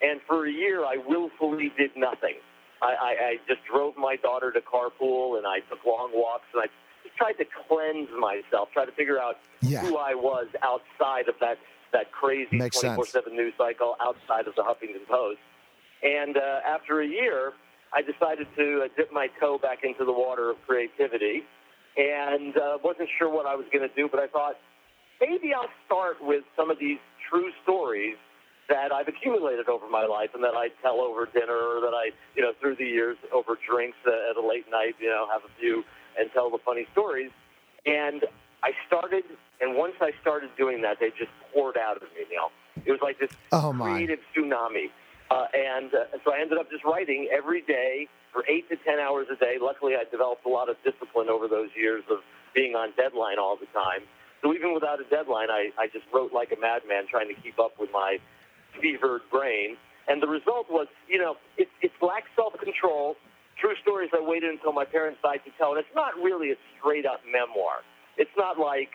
and 0.02 0.22
for 0.28 0.46
a 0.46 0.52
year 0.52 0.84
I 0.86 0.98
willfully 0.98 1.72
did 1.78 1.92
nothing. 1.96 2.36
I, 2.82 2.86
I, 2.86 3.12
I 3.26 3.36
just 3.48 3.62
drove 3.66 3.98
my 3.98 4.16
daughter 4.18 4.52
to 4.52 4.60
carpool, 4.62 5.38
and 5.38 5.48
I 5.48 5.60
took 5.70 5.84
long 5.86 6.12
walks, 6.14 6.46
and 6.54 6.64
I 6.64 6.68
just 7.04 7.16
tried 7.18 7.34
to 7.34 7.46
cleanse 7.68 8.10
myself, 8.20 8.70
try 8.72 8.86
to 8.86 8.92
figure 8.92 9.20
out 9.20 9.38
who 9.82 9.98
I 9.98 10.14
was 10.16 10.48
outside 10.62 11.28
of 11.28 11.36
that 11.40 11.58
that 11.92 12.12
crazy 12.12 12.58
Makes 12.58 12.80
sense. 12.80 12.98
24/7 12.98 13.34
news 13.34 13.54
cycle, 13.58 13.96
outside 14.02 14.48
of 14.48 14.56
the 14.56 14.64
Huffington 14.64 15.08
Post. 15.08 15.40
And 16.04 16.38
uh, 16.38 16.62
after 16.66 17.02
a 17.02 17.08
year, 17.08 17.54
I 17.94 18.02
decided 18.02 18.48
to 18.56 18.84
uh, 18.86 18.88
dip 18.96 19.12
my 19.12 19.28
toe 19.40 19.58
back 19.58 19.80
into 19.84 20.06
the 20.06 20.14
water 20.14 20.50
of 20.50 20.58
creativity, 20.68 21.44
and 21.98 22.56
uh, 22.56 22.78
wasn't 22.84 23.10
sure 23.18 23.30
what 23.30 23.46
I 23.46 23.56
was 23.56 23.66
going 23.74 23.88
to 23.88 23.94
do. 23.96 24.08
But 24.10 24.20
I 24.20 24.28
thought 24.28 24.56
maybe 25.20 25.54
I'll 25.54 25.72
start 25.86 26.18
with 26.22 26.44
some 26.56 26.70
of 26.70 26.80
these 26.80 27.00
true 27.30 27.52
stories 27.64 28.16
that 28.70 28.94
I've 28.94 29.08
accumulated 29.08 29.68
over 29.68 29.90
my 29.90 30.06
life, 30.06 30.30
and 30.36 30.44
that 30.44 30.54
I 30.54 30.70
tell 30.82 31.02
over 31.02 31.26
dinner, 31.26 31.58
or 31.58 31.82
that 31.82 31.94
I, 31.94 32.12
you 32.36 32.44
know, 32.44 32.54
through 32.62 32.76
the 32.76 32.86
years 32.86 33.18
over 33.34 33.58
drinks 33.68 33.98
uh, 34.06 34.30
at 34.30 34.38
a 34.38 34.46
late 34.46 34.70
night, 34.70 34.94
you 35.00 35.10
know, 35.10 35.28
have 35.32 35.42
a 35.42 35.52
few 35.60 35.84
and 36.18 36.30
tell 36.32 36.50
the 36.50 36.60
funny 36.64 36.86
stories. 36.92 37.32
And 37.86 38.24
I 38.64 38.72
started, 38.88 39.24
and 39.62 39.76
once 39.76 39.96
I 40.02 40.12
started 40.22 40.50
doing 40.58 40.82
that, 40.82 41.00
they 41.00 41.10
just 41.12 41.32
poured 41.54 41.78
out 41.78 41.98
of 41.98 42.04
me, 42.04 42.26
Neil. 42.30 42.52
It 42.86 42.92
was 42.92 43.02
like 43.02 43.20
this 43.20 43.32
Oh, 43.52 43.74
creative 43.78 44.20
tsunami. 44.36 44.92
Uh, 45.32 45.46
and 45.54 45.94
uh, 45.94 46.06
so 46.24 46.34
I 46.34 46.42
ended 46.42 46.58
up 46.58 46.70
just 46.72 46.84
writing 46.84 47.30
every 47.32 47.62
day 47.62 48.08
for 48.34 48.44
eight 48.48 48.68
to 48.70 48.76
ten 48.78 49.00
hours 49.00 49.28
a 49.32 49.36
day. 49.36 49.58
Luckily, 49.62 49.94
I 49.96 50.04
developed 50.10 50.46
a 50.46 50.50
lot 50.50 50.70
of 50.70 50.76
discipline 50.84 51.30
over 51.30 51.48
those 51.48 51.70
years 51.76 52.04
of 52.10 52.20
being 52.56 52.76
on 52.76 52.90
deadline 52.98 53.38
all 53.40 53.56
the 53.56 53.68
time. 53.68 54.02
So 54.42 54.54
even 54.54 54.74
without 54.74 55.00
a 55.00 55.04
deadline, 55.04 55.50
I, 55.52 55.70
I 55.78 55.88
just 55.88 56.06
wrote 56.14 56.34
like 56.34 56.52
a 56.52 56.60
madman 56.60 57.08
trying 57.10 57.28
to 57.34 57.40
keep 57.42 57.60
up 57.60 57.74
with 57.80 57.90
my 57.92 58.18
fevered 58.82 59.22
brain. 59.30 59.78
And 60.08 60.22
the 60.24 60.28
result 60.28 60.68
was, 60.70 60.88
you 61.08 61.20
know, 61.20 61.36
it, 61.58 61.68
it 61.82 61.92
lacks 62.02 62.30
self-control. 62.36 63.16
True 63.60 63.76
stories 63.82 64.10
I 64.14 64.22
waited 64.22 64.50
until 64.50 64.72
my 64.72 64.86
parents 64.86 65.20
died 65.22 65.42
to 65.46 65.52
tell. 65.58 65.72
And 65.72 65.80
it's 65.80 65.94
not 65.94 66.16
really 66.16 66.52
a 66.52 66.56
straight-up 66.80 67.22
memoir. 67.30 67.84
It's 68.20 68.36
not 68.38 68.60
like, 68.60 68.92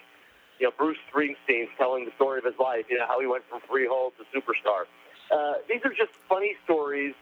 you 0.61 0.66
know, 0.68 0.72
Bruce 0.77 1.01
Springsteen's 1.11 1.72
telling 1.77 2.05
the 2.05 2.12
story 2.14 2.39
of 2.39 2.45
his 2.45 2.59
life, 2.61 2.85
you 2.89 2.99
know, 2.99 3.09
how 3.09 3.18
he 3.18 3.27
went 3.27 3.43
from 3.51 3.61
Freehold 3.68 4.12
to 4.20 4.25
superstar. 4.31 4.85
Uh, 5.33 5.64
these 5.68 5.81
are 5.85 5.91
just 5.91 6.12
funny 6.29 6.55
stories 6.64 7.14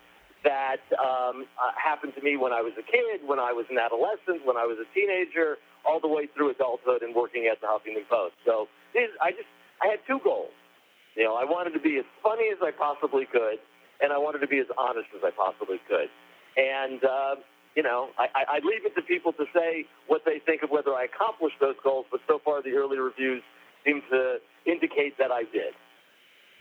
that 0.45 0.83
um, 0.99 1.47
uh, 1.55 1.71
happened 1.79 2.13
to 2.19 2.23
me 2.23 2.37
when 2.37 2.53
I 2.53 2.61
was 2.61 2.75
a 2.75 2.83
kid, 2.83 3.23
when 3.25 3.39
I 3.39 3.53
was 3.55 3.65
an 3.71 3.79
adolescent, 3.79 4.45
when 4.45 4.59
I 4.59 4.67
was 4.67 4.77
a 4.83 4.89
teenager, 4.93 5.57
all 5.87 6.01
the 6.01 6.09
way 6.09 6.27
through 6.27 6.51
adulthood 6.51 7.03
and 7.03 7.15
working 7.15 7.49
at 7.51 7.61
the 7.61 7.69
Huffington 7.71 8.07
Post. 8.11 8.35
So 8.45 8.67
these, 8.95 9.09
I 9.23 9.31
just 9.31 9.49
I 9.81 9.87
had 9.87 10.01
two 10.07 10.19
goals. 10.23 10.51
You 11.15 11.25
know, 11.25 11.35
I 11.37 11.45
wanted 11.45 11.75
to 11.75 11.81
be 11.81 11.99
as 11.99 12.09
funny 12.23 12.49
as 12.51 12.59
I 12.63 12.71
possibly 12.71 13.27
could, 13.27 13.63
and 14.01 14.13
I 14.13 14.19
wanted 14.19 14.41
to 14.41 14.51
be 14.51 14.59
as 14.59 14.67
honest 14.79 15.09
as 15.15 15.23
I 15.23 15.31
possibly 15.31 15.79
could. 15.87 16.11
And 16.57 17.05
uh, 17.05 17.37
you 17.75 17.83
know, 17.83 18.09
I, 18.19 18.27
I 18.49 18.55
leave 18.57 18.85
it 18.85 18.95
to 18.97 19.03
people 19.03 19.33
to 19.35 19.45
say 19.55 19.87
what 20.07 20.23
they 20.25 20.41
think 20.45 20.63
of 20.63 20.71
whether 20.71 20.93
I 20.93 21.05
accomplished 21.05 21.57
those 21.61 21.77
goals. 21.83 22.07
But 22.11 22.21
so 22.29 22.41
far, 22.45 22.63
the 22.63 22.73
early 22.73 22.99
reviews 22.99 23.43
seem 23.85 24.03
to 24.11 24.39
indicate 24.67 25.17
that 25.19 25.31
I 25.31 25.43
did. 25.45 25.75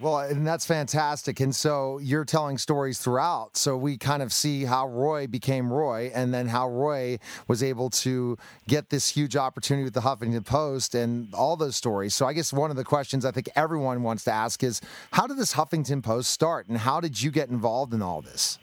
Well, 0.02 0.18
and 0.20 0.48
that's 0.48 0.66
fantastic. 0.66 1.40
And 1.40 1.56
so 1.56 2.00
you're 2.00 2.26
telling 2.26 2.58
stories 2.58 2.98
throughout. 2.98 3.56
So 3.56 3.78
we 3.78 3.98
kind 3.98 4.24
of 4.24 4.34
see 4.34 4.66
how 4.66 4.88
Roy 4.88 5.28
became 5.28 5.72
Roy 5.72 6.12
and 6.16 6.34
then 6.34 6.48
how 6.48 6.70
Roy 6.70 7.20
was 7.48 7.62
able 7.62 7.92
to 7.92 8.36
get 8.68 8.90
this 8.90 9.10
huge 9.10 9.36
opportunity 9.36 9.84
with 9.84 9.94
the 9.94 10.02
Huffington 10.02 10.44
Post 10.44 10.96
and 10.96 11.32
all 11.36 11.56
those 11.56 11.76
stories. 11.76 12.16
So 12.16 12.26
I 12.26 12.34
guess 12.34 12.52
one 12.52 12.72
of 12.72 12.78
the 12.78 12.84
questions 12.84 13.26
I 13.26 13.32
think 13.32 13.48
everyone 13.56 14.02
wants 14.02 14.24
to 14.24 14.32
ask 14.32 14.64
is 14.64 14.82
how 15.12 15.28
did 15.28 15.38
this 15.38 15.54
Huffington 15.54 16.02
Post 16.02 16.32
start 16.32 16.68
and 16.68 16.80
how 16.80 17.00
did 17.00 17.22
you 17.22 17.30
get 17.30 17.50
involved 17.50 17.94
in 17.94 18.02
all 18.02 18.24
this? 18.24 18.58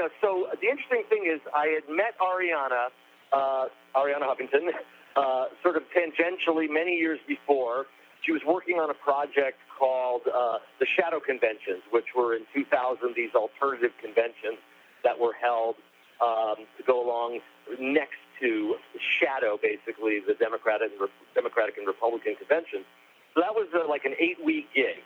Know, 0.00 0.08
so 0.24 0.48
the 0.64 0.68
interesting 0.68 1.04
thing 1.12 1.28
is 1.28 1.44
I 1.52 1.76
had 1.76 1.84
met 1.92 2.16
Arianna, 2.16 2.88
uh, 3.36 3.68
Arianna 3.92 4.24
Huffington, 4.24 4.72
uh, 5.16 5.52
sort 5.62 5.76
of 5.76 5.82
tangentially 5.92 6.72
many 6.72 6.96
years 6.96 7.20
before 7.28 7.84
she 8.24 8.32
was 8.32 8.40
working 8.48 8.80
on 8.80 8.88
a 8.88 8.96
project 8.96 9.60
called 9.78 10.22
uh, 10.24 10.56
the 10.80 10.86
Shadow 10.96 11.20
Conventions, 11.20 11.84
which 11.92 12.16
were 12.16 12.34
in 12.34 12.48
2000 12.54 13.12
these 13.12 13.34
alternative 13.36 13.92
conventions 14.00 14.56
that 15.04 15.20
were 15.20 15.36
held 15.36 15.76
um, 16.24 16.64
to 16.76 16.82
go 16.86 17.04
along 17.04 17.40
next 17.76 18.20
to 18.40 18.76
Shadow, 19.20 19.60
basically 19.60 20.24
the 20.24 20.32
Democratic 20.32 20.92
and, 20.96 21.00
Re- 21.12 21.20
Democratic 21.34 21.76
and 21.76 21.86
Republican 21.86 22.40
conventions. 22.40 22.88
So 23.36 23.44
that 23.44 23.52
was 23.52 23.68
uh, 23.76 23.84
like 23.84 24.08
an 24.08 24.16
eight-week 24.16 24.72
gig, 24.72 25.04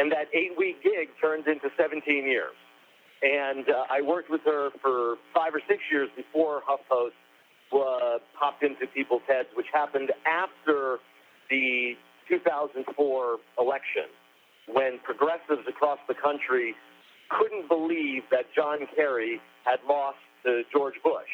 and 0.00 0.10
that 0.12 0.32
eight-week 0.32 0.80
gig 0.82 1.12
turned 1.20 1.44
into 1.44 1.68
17 1.76 2.24
years. 2.24 2.56
And 3.22 3.68
uh, 3.68 3.84
I 3.90 4.00
worked 4.00 4.30
with 4.30 4.40
her 4.44 4.70
for 4.80 5.16
five 5.34 5.54
or 5.54 5.60
six 5.68 5.82
years 5.90 6.08
before 6.16 6.62
HuffPost 6.68 7.12
uh, 7.72 8.18
popped 8.38 8.62
into 8.62 8.86
people's 8.94 9.22
heads, 9.28 9.48
which 9.54 9.66
happened 9.72 10.10
after 10.26 10.98
the 11.50 11.94
2004 12.28 13.36
election 13.58 14.04
when 14.66 14.98
progressives 15.02 15.66
across 15.68 15.98
the 16.08 16.14
country 16.14 16.74
couldn't 17.28 17.68
believe 17.68 18.22
that 18.30 18.46
John 18.54 18.78
Kerry 18.94 19.40
had 19.64 19.78
lost 19.88 20.18
to 20.44 20.62
George 20.72 20.94
Bush, 21.04 21.30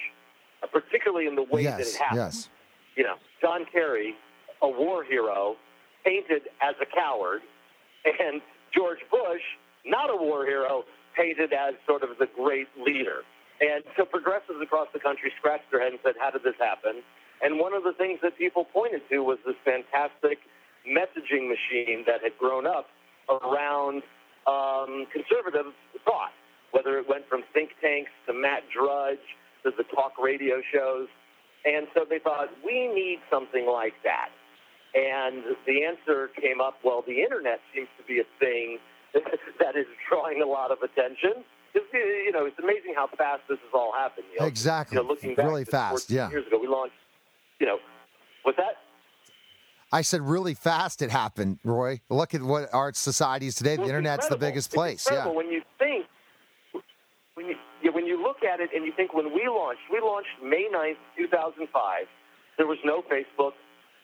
uh, 0.62 0.66
particularly 0.66 1.26
in 1.26 1.36
the 1.36 1.42
way 1.42 1.62
yes, 1.62 1.78
that 1.78 1.86
it 1.86 1.96
happened. 1.96 2.18
Yes. 2.18 2.48
You 2.96 3.04
know, 3.04 3.14
John 3.40 3.66
Kerry, 3.70 4.14
a 4.62 4.68
war 4.68 5.04
hero, 5.04 5.56
painted 6.04 6.42
as 6.62 6.74
a 6.80 6.86
coward, 6.86 7.42
and 8.04 8.40
George 8.74 9.00
Bush, 9.10 9.42
not 9.84 10.10
a 10.10 10.16
war 10.16 10.44
hero, 10.44 10.84
painted 11.16 11.52
as 11.52 11.74
sort 11.86 12.02
of 12.02 12.10
the 12.18 12.26
great 12.26 12.68
leader. 12.76 13.24
And 13.60 13.84
so 13.96 14.04
progressives 14.04 14.60
across 14.60 14.88
the 14.92 15.00
country 15.00 15.32
scratched 15.38 15.70
their 15.70 15.80
head 15.80 15.92
and 15.92 16.00
said, 16.04 16.14
How 16.20 16.30
did 16.30 16.42
this 16.42 16.58
happen? 16.60 17.02
And 17.42 17.58
one 17.58 17.72
of 17.72 17.84
the 17.84 17.92
things 17.92 18.20
that 18.22 18.36
people 18.38 18.64
pointed 18.64 19.02
to 19.10 19.20
was 19.20 19.38
this 19.44 19.56
fantastic 19.64 20.38
messaging 20.88 21.48
machine 21.48 22.04
that 22.06 22.22
had 22.22 22.36
grown 22.38 22.66
up 22.66 22.86
around 23.28 24.02
um, 24.46 25.06
conservative 25.12 25.72
thought, 26.04 26.32
whether 26.70 26.98
it 26.98 27.08
went 27.08 27.28
from 27.28 27.42
think 27.52 27.70
tanks 27.80 28.10
to 28.26 28.32
Matt 28.32 28.62
Drudge 28.72 29.24
to 29.64 29.72
the 29.76 29.84
talk 29.94 30.14
radio 30.22 30.62
shows. 30.72 31.08
And 31.64 31.88
so 31.94 32.06
they 32.08 32.20
thought, 32.20 32.48
we 32.64 32.86
need 32.88 33.18
something 33.30 33.66
like 33.66 33.94
that. 34.04 34.30
And 34.94 35.42
the 35.66 35.84
answer 35.84 36.30
came 36.40 36.60
up 36.60 36.78
well, 36.84 37.02
the 37.06 37.20
internet 37.20 37.60
seems 37.74 37.88
to 37.98 38.04
be 38.06 38.20
a 38.20 38.28
thing 38.38 38.78
that 39.60 39.76
is 39.76 39.86
drawing 40.08 40.42
a 40.42 40.46
lot 40.46 40.70
of 40.70 40.78
attention. 40.82 41.44
It's, 41.74 41.86
you 41.92 42.32
know, 42.32 42.46
it's 42.46 42.58
amazing 42.58 42.94
how 42.94 43.08
fast 43.18 43.42
this 43.48 43.58
has 43.58 43.70
all 43.74 43.92
happened. 43.92 44.26
You 44.32 44.40
know? 44.40 44.46
Exactly. 44.46 44.96
You 44.96 45.02
know, 45.02 45.08
looking 45.08 45.34
back 45.34 45.46
really 45.46 45.64
fast. 45.64 46.10
Yeah. 46.10 46.30
Years 46.30 46.46
ago, 46.46 46.58
we 46.58 46.68
launched. 46.68 46.94
You 47.60 47.66
know, 47.66 47.78
what's 48.42 48.56
that? 48.58 48.76
I 49.92 50.02
said 50.02 50.20
really 50.22 50.54
fast 50.54 51.00
it 51.00 51.10
happened, 51.10 51.58
Roy. 51.64 52.00
Look 52.10 52.34
at 52.34 52.42
what 52.42 52.72
our 52.74 52.92
society 52.92 53.46
is 53.46 53.54
today. 53.54 53.76
Well, 53.76 53.86
the 53.86 53.92
internet's 53.92 54.28
the 54.28 54.36
biggest 54.36 54.72
place. 54.72 55.06
Yeah. 55.08 55.18
incredible 55.18 55.36
When 55.36 55.50
you 55.50 55.62
think, 55.78 56.06
when 57.34 57.46
you, 57.46 57.54
yeah, 57.82 57.90
when 57.92 58.06
you 58.06 58.20
look 58.20 58.42
at 58.42 58.60
it 58.60 58.70
and 58.74 58.84
you 58.84 58.92
think 58.96 59.14
when 59.14 59.32
we 59.32 59.46
launched, 59.48 59.82
we 59.92 60.00
launched 60.00 60.28
May 60.42 60.68
9th, 60.74 60.96
2005. 61.16 62.06
There 62.58 62.66
was 62.66 62.78
no 62.84 63.02
Facebook. 63.02 63.52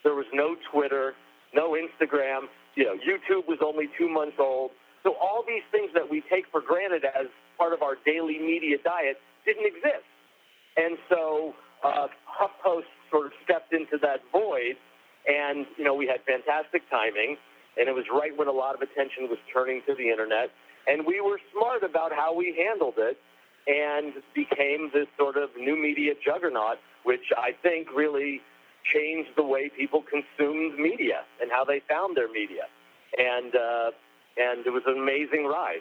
There 0.04 0.14
was 0.14 0.26
no 0.32 0.56
Twitter, 0.70 1.14
no 1.54 1.72
Instagram. 1.72 2.46
You 2.74 2.84
know, 2.84 2.94
YouTube 2.94 3.48
was 3.48 3.58
only 3.64 3.88
two 3.98 4.08
months 4.08 4.36
old. 4.38 4.70
So 5.02 5.14
all 5.20 5.44
these 5.46 5.62
things 5.70 5.90
that 5.94 6.08
we 6.08 6.22
take 6.30 6.46
for 6.50 6.60
granted 6.60 7.04
as 7.04 7.26
part 7.58 7.72
of 7.72 7.82
our 7.82 7.96
daily 8.04 8.38
media 8.38 8.78
diet 8.82 9.18
didn't 9.44 9.66
exist. 9.66 10.06
And 10.76 10.96
so 11.08 11.54
uh, 11.82 12.06
HuffPost 12.26 12.88
sort 13.10 13.26
of 13.26 13.32
stepped 13.44 13.72
into 13.72 13.98
that 14.02 14.20
void, 14.30 14.76
and 15.26 15.66
you 15.76 15.84
know 15.84 15.94
we 15.94 16.06
had 16.06 16.20
fantastic 16.24 16.88
timing, 16.90 17.36
and 17.76 17.88
it 17.88 17.94
was 17.94 18.04
right 18.12 18.36
when 18.36 18.48
a 18.48 18.52
lot 18.52 18.74
of 18.74 18.80
attention 18.82 19.28
was 19.28 19.38
turning 19.52 19.82
to 19.86 19.94
the 19.94 20.08
internet, 20.08 20.50
and 20.86 21.06
we 21.06 21.20
were 21.20 21.38
smart 21.52 21.82
about 21.82 22.12
how 22.12 22.34
we 22.34 22.54
handled 22.56 22.94
it, 22.96 23.18
and 23.66 24.14
became 24.34 24.90
this 24.94 25.06
sort 25.18 25.36
of 25.36 25.50
new 25.56 25.76
media 25.76 26.14
juggernaut, 26.24 26.78
which 27.04 27.30
I 27.36 27.52
think 27.62 27.88
really 27.94 28.40
changed 28.92 29.30
the 29.36 29.44
way 29.44 29.70
people 29.76 30.02
consumed 30.02 30.78
media 30.78 31.22
and 31.40 31.50
how 31.50 31.64
they 31.64 31.82
found 31.88 32.16
their 32.16 32.30
media, 32.32 32.64
and 33.18 33.54
uh, 33.54 33.90
and 34.36 34.66
it 34.66 34.70
was 34.70 34.82
an 34.86 34.98
amazing 34.98 35.46
ride. 35.46 35.80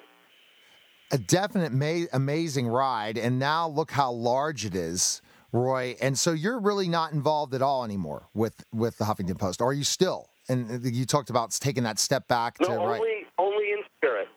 a 1.12 1.18
definite 1.18 1.72
ma- 1.72 2.08
amazing 2.14 2.68
ride 2.68 3.18
and 3.18 3.40
now 3.40 3.68
look 3.68 3.92
how 3.92 4.12
large 4.12 4.66
it 4.66 4.76
is 4.76 5.22
roy 5.52 5.96
and 6.02 6.18
so 6.18 6.32
you're 6.32 6.60
really 6.60 6.88
not 6.88 7.12
involved 7.12 7.54
at 7.54 7.62
all 7.62 7.84
anymore 7.84 8.28
with 8.34 8.64
with 8.74 8.98
the 8.98 9.04
huffington 9.06 9.38
post 9.38 9.62
are 9.62 9.74
you 9.74 9.84
still 9.84 10.30
and 10.50 10.84
you 10.86 11.06
talked 11.06 11.30
about 11.30 11.52
taking 11.52 11.84
that 11.84 12.00
step 12.00 12.28
back 12.28 12.56
No, 12.62 12.68
to 12.68 12.74
right 12.76 13.00
only 13.00 13.26
only 13.38 13.72
in 13.72 13.82
spirit. 13.98 14.28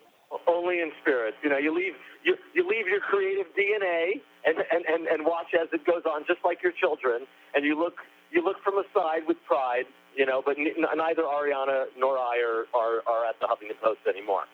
Only 0.48 0.80
in 0.80 0.90
spirit. 1.00 1.34
You 1.42 1.48
know, 1.50 1.58
you 1.58 1.74
leave 1.74 1.94
you, 2.24 2.34
you 2.54 2.68
leave 2.68 2.86
your 2.86 3.00
creative 3.00 3.46
DNA 3.56 4.20
and, 4.44 4.56
and, 4.70 4.84
and, 4.86 5.06
and 5.06 5.24
watch 5.24 5.54
as 5.54 5.68
it 5.72 5.84
goes 5.86 6.02
on, 6.06 6.24
just 6.26 6.40
like 6.44 6.62
your 6.62 6.72
children, 6.72 7.26
and 7.54 7.64
you 7.64 7.78
look 7.78 7.94
you 8.30 8.44
look 8.44 8.56
from 8.64 8.74
the 8.74 8.84
side 8.94 9.22
with 9.26 9.36
pride. 9.46 9.84
You 10.16 10.26
know, 10.26 10.42
but 10.44 10.56
n- 10.58 10.66
neither 10.96 11.22
Arianna 11.22 11.86
nor 11.98 12.18
I 12.18 12.38
are, 12.38 12.66
are, 12.78 13.02
are 13.06 13.26
at 13.26 13.38
the 13.40 13.46
Huffington 13.46 13.80
Post 13.82 14.00
anymore. 14.08 14.44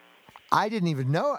i 0.53 0.69
didn't 0.69 0.89
even 0.89 1.11
know 1.13 1.39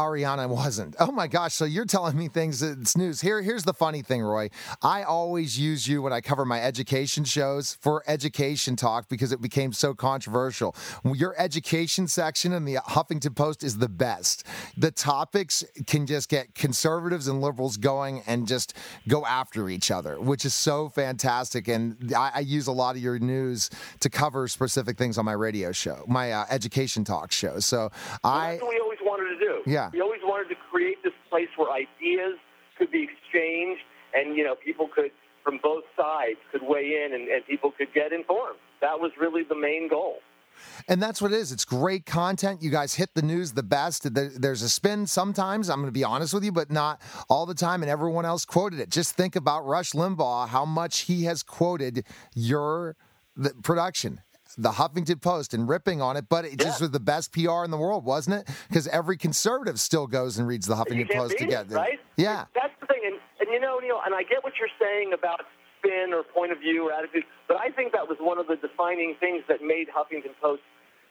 Arianna 0.00 0.48
wasn't. 0.48 0.96
Oh 0.98 1.12
my 1.12 1.26
gosh! 1.26 1.52
So 1.52 1.66
you're 1.66 1.84
telling 1.84 2.16
me 2.16 2.28
things 2.28 2.60
that's 2.60 2.96
news. 2.96 3.20
Here, 3.20 3.42
here's 3.42 3.64
the 3.64 3.74
funny 3.74 4.00
thing, 4.00 4.22
Roy. 4.22 4.48
I 4.80 5.02
always 5.02 5.58
use 5.58 5.86
you 5.86 6.00
when 6.00 6.12
I 6.12 6.22
cover 6.22 6.46
my 6.46 6.58
education 6.62 7.24
shows 7.24 7.76
for 7.82 8.02
education 8.06 8.76
talk 8.76 9.10
because 9.10 9.30
it 9.30 9.42
became 9.42 9.74
so 9.74 9.92
controversial. 9.92 10.74
Your 11.04 11.34
education 11.38 12.08
section 12.08 12.54
in 12.54 12.64
the 12.64 12.76
Huffington 12.76 13.36
Post 13.36 13.62
is 13.62 13.76
the 13.76 13.90
best. 13.90 14.46
The 14.78 14.90
topics 14.90 15.64
can 15.86 16.06
just 16.06 16.30
get 16.30 16.54
conservatives 16.54 17.28
and 17.28 17.42
liberals 17.42 17.76
going 17.76 18.22
and 18.26 18.48
just 18.48 18.74
go 19.06 19.26
after 19.26 19.68
each 19.68 19.90
other, 19.90 20.18
which 20.18 20.46
is 20.46 20.54
so 20.54 20.88
fantastic. 20.88 21.68
And 21.68 22.12
I, 22.16 22.30
I 22.36 22.40
use 22.40 22.68
a 22.68 22.72
lot 22.72 22.96
of 22.96 23.02
your 23.02 23.18
news 23.18 23.68
to 24.00 24.08
cover 24.08 24.48
specific 24.48 24.96
things 24.96 25.18
on 25.18 25.26
my 25.26 25.32
radio 25.32 25.72
show, 25.72 26.04
my 26.08 26.32
uh, 26.32 26.46
education 26.48 27.04
talk 27.04 27.32
show. 27.32 27.58
So 27.58 27.90
I. 28.24 28.58
Yeah. 29.70 29.90
We 29.92 30.00
always 30.00 30.20
wanted 30.22 30.48
to 30.48 30.56
create 30.70 31.02
this 31.02 31.12
place 31.28 31.48
where 31.56 31.70
ideas 31.70 32.38
could 32.76 32.90
be 32.90 33.04
exchanged 33.04 33.82
and, 34.14 34.36
you 34.36 34.44
know, 34.44 34.54
people 34.54 34.88
could, 34.92 35.12
from 35.44 35.60
both 35.62 35.84
sides, 35.96 36.38
could 36.50 36.62
weigh 36.62 37.04
in 37.04 37.14
and, 37.14 37.28
and 37.28 37.46
people 37.46 37.72
could 37.76 37.92
get 37.94 38.12
informed. 38.12 38.58
That 38.80 38.98
was 38.98 39.12
really 39.20 39.42
the 39.48 39.54
main 39.54 39.88
goal. 39.88 40.16
And 40.88 41.02
that's 41.02 41.22
what 41.22 41.32
it 41.32 41.36
is. 41.36 41.52
It's 41.52 41.64
great 41.64 42.04
content. 42.04 42.62
You 42.62 42.70
guys 42.70 42.94
hit 42.94 43.14
the 43.14 43.22
news 43.22 43.52
the 43.52 43.62
best. 43.62 44.12
There's 44.12 44.62
a 44.62 44.68
spin 44.68 45.06
sometimes, 45.06 45.70
I'm 45.70 45.76
going 45.76 45.86
to 45.86 45.92
be 45.92 46.04
honest 46.04 46.34
with 46.34 46.44
you, 46.44 46.52
but 46.52 46.70
not 46.70 47.00
all 47.28 47.46
the 47.46 47.54
time. 47.54 47.82
And 47.82 47.90
everyone 47.90 48.26
else 48.26 48.44
quoted 48.44 48.80
it. 48.80 48.90
Just 48.90 49.14
think 49.14 49.36
about 49.36 49.64
Rush 49.64 49.92
Limbaugh, 49.92 50.48
how 50.48 50.64
much 50.64 51.00
he 51.00 51.24
has 51.24 51.42
quoted 51.42 52.04
your 52.34 52.96
production 53.62 54.20
the 54.56 54.70
Huffington 54.70 55.20
Post 55.20 55.54
and 55.54 55.68
ripping 55.68 56.00
on 56.00 56.16
it, 56.16 56.26
but 56.28 56.44
it 56.44 56.52
yeah. 56.52 56.64
just 56.64 56.80
was 56.80 56.90
the 56.90 57.00
best 57.00 57.32
PR 57.32 57.64
in 57.64 57.70
the 57.70 57.78
world, 57.78 58.04
wasn't 58.04 58.36
it? 58.36 58.48
Because 58.68 58.86
every 58.88 59.16
conservative 59.16 59.80
still 59.80 60.06
goes 60.06 60.38
and 60.38 60.46
reads 60.46 60.66
the 60.66 60.74
Huffington 60.74 61.10
Post 61.10 61.38
together. 61.38 61.76
Right? 61.76 61.98
Yeah. 62.16 62.46
That's 62.54 62.74
the 62.80 62.86
thing. 62.86 63.00
And, 63.04 63.16
and 63.40 63.48
you 63.50 63.60
know, 63.60 63.78
Neil, 63.78 64.00
and 64.04 64.14
I 64.14 64.22
get 64.22 64.42
what 64.44 64.54
you're 64.58 64.72
saying 64.80 65.12
about 65.12 65.40
spin 65.78 66.12
or 66.12 66.22
point 66.22 66.52
of 66.52 66.58
view 66.58 66.88
or 66.88 66.92
attitude, 66.92 67.24
but 67.48 67.56
I 67.58 67.70
think 67.70 67.92
that 67.92 68.06
was 68.06 68.18
one 68.20 68.38
of 68.38 68.46
the 68.46 68.56
defining 68.56 69.16
things 69.20 69.42
that 69.48 69.62
made 69.62 69.88
Huffington 69.88 70.34
Post 70.40 70.62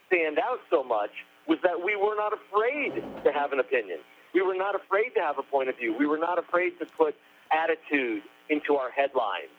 stand 0.08 0.40
out 0.40 0.60
so 0.70 0.84
much 0.84 1.12
was 1.48 1.58
that 1.64 1.78
we 1.84 1.96
were 1.96 2.16
not 2.16 2.34
afraid 2.34 3.02
to 3.24 3.32
have 3.32 3.54
an 3.54 3.60
opinion. 3.60 4.00
We 4.34 4.42
were 4.42 4.56
not 4.56 4.76
afraid 4.76 5.10
to 5.16 5.22
have 5.22 5.38
a 5.40 5.44
point 5.44 5.70
of 5.70 5.78
view. 5.78 5.96
We 5.98 6.06
were 6.06 6.18
not 6.18 6.38
afraid 6.38 6.78
to 6.80 6.86
put 6.86 7.16
attitude 7.52 8.22
into 8.50 8.76
our 8.76 8.92
headlines. 8.92 9.50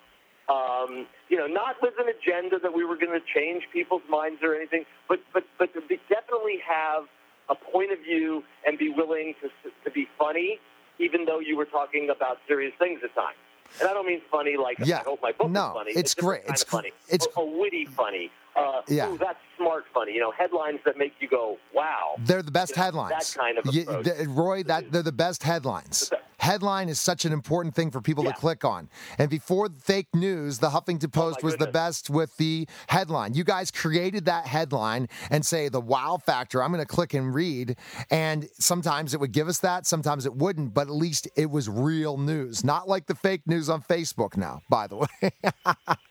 Um, 0.50 1.06
you 1.28 1.36
know, 1.38 1.46
not 1.46 1.76
with 1.80 1.94
an 1.98 2.06
agenda 2.08 2.58
that 2.58 2.74
we 2.74 2.84
were 2.84 2.96
going 2.96 3.12
to 3.12 3.24
change 3.34 3.62
people's 3.72 4.02
minds 4.08 4.42
or 4.42 4.54
anything, 4.54 4.84
but 5.08 5.20
but 5.32 5.44
but 5.58 5.72
to 5.74 5.80
be, 5.82 6.00
definitely 6.08 6.58
have 6.66 7.04
a 7.48 7.54
point 7.54 7.92
of 7.92 8.00
view 8.00 8.42
and 8.66 8.76
be 8.76 8.88
willing 8.88 9.34
to 9.42 9.48
to 9.84 9.90
be 9.90 10.08
funny, 10.18 10.58
even 10.98 11.24
though 11.26 11.38
you 11.38 11.56
were 11.56 11.66
talking 11.66 12.10
about 12.10 12.38
serious 12.48 12.72
things 12.78 13.00
at 13.04 13.14
times. 13.14 13.36
And 13.78 13.88
I 13.88 13.92
don't 13.92 14.06
mean 14.06 14.22
funny 14.30 14.56
like 14.56 14.78
yeah. 14.80 15.00
I 15.00 15.02
hope 15.04 15.20
my 15.22 15.32
book 15.32 15.50
no, 15.50 15.68
is 15.68 15.72
funny. 15.72 15.90
It's, 15.90 16.00
it's 16.00 16.14
great. 16.14 16.42
It's 16.48 16.64
funny. 16.64 16.90
It's 17.08 17.28
a, 17.36 17.40
a 17.40 17.44
witty 17.44 17.84
funny. 17.84 18.30
Uh, 18.60 18.82
yeah. 18.88 19.10
Ooh, 19.10 19.18
that's 19.18 19.38
smart 19.56 19.84
funny. 19.92 20.12
You 20.12 20.20
know, 20.20 20.32
headlines 20.36 20.80
that 20.84 20.96
make 20.96 21.12
you 21.20 21.28
go, 21.28 21.56
"Wow." 21.74 22.16
They're 22.18 22.42
the 22.42 22.50
best 22.50 22.72
you 22.72 22.76
know, 22.76 22.84
headlines. 22.84 23.34
That 23.34 23.40
kind 23.40 23.58
of 23.58 23.66
approach. 23.66 24.18
You, 24.18 24.30
Roy, 24.30 24.62
that 24.64 24.92
they're 24.92 25.02
the 25.02 25.12
best 25.12 25.42
headlines. 25.42 26.10
Headline 26.38 26.88
is 26.88 26.98
such 26.98 27.26
an 27.26 27.32
important 27.32 27.74
thing 27.74 27.90
for 27.90 28.00
people 28.00 28.24
yeah. 28.24 28.32
to 28.32 28.36
click 28.38 28.64
on. 28.64 28.88
And 29.18 29.28
before 29.28 29.68
fake 29.78 30.08
news, 30.14 30.58
the 30.58 30.70
Huffington 30.70 31.04
Oh, 31.04 31.08
Post 31.08 31.40
oh 31.42 31.46
was 31.46 31.52
goodness. 31.54 31.66
the 31.66 31.72
best 31.72 32.10
with 32.10 32.36
the 32.38 32.66
headline. 32.88 33.34
You 33.34 33.44
guys 33.44 33.70
created 33.70 34.24
that 34.24 34.46
headline 34.46 35.08
and 35.30 35.44
say 35.44 35.68
the 35.68 35.82
wow 35.82 36.18
factor. 36.24 36.62
I'm 36.62 36.72
going 36.72 36.82
to 36.82 36.88
click 36.88 37.12
and 37.12 37.34
read. 37.34 37.76
And 38.10 38.48
sometimes 38.58 39.12
it 39.12 39.20
would 39.20 39.32
give 39.32 39.48
us 39.48 39.58
that, 39.58 39.86
sometimes 39.86 40.24
it 40.24 40.34
wouldn't. 40.34 40.72
But 40.72 40.88
at 40.88 40.94
least 40.94 41.28
it 41.36 41.50
was 41.50 41.68
real 41.68 42.16
news, 42.16 42.64
not 42.64 42.88
like 42.88 43.06
the 43.06 43.14
fake 43.14 43.42
news 43.46 43.68
on 43.68 43.82
Facebook 43.82 44.36
now. 44.36 44.62
By 44.70 44.86
the 44.86 44.96
way. 44.96 45.30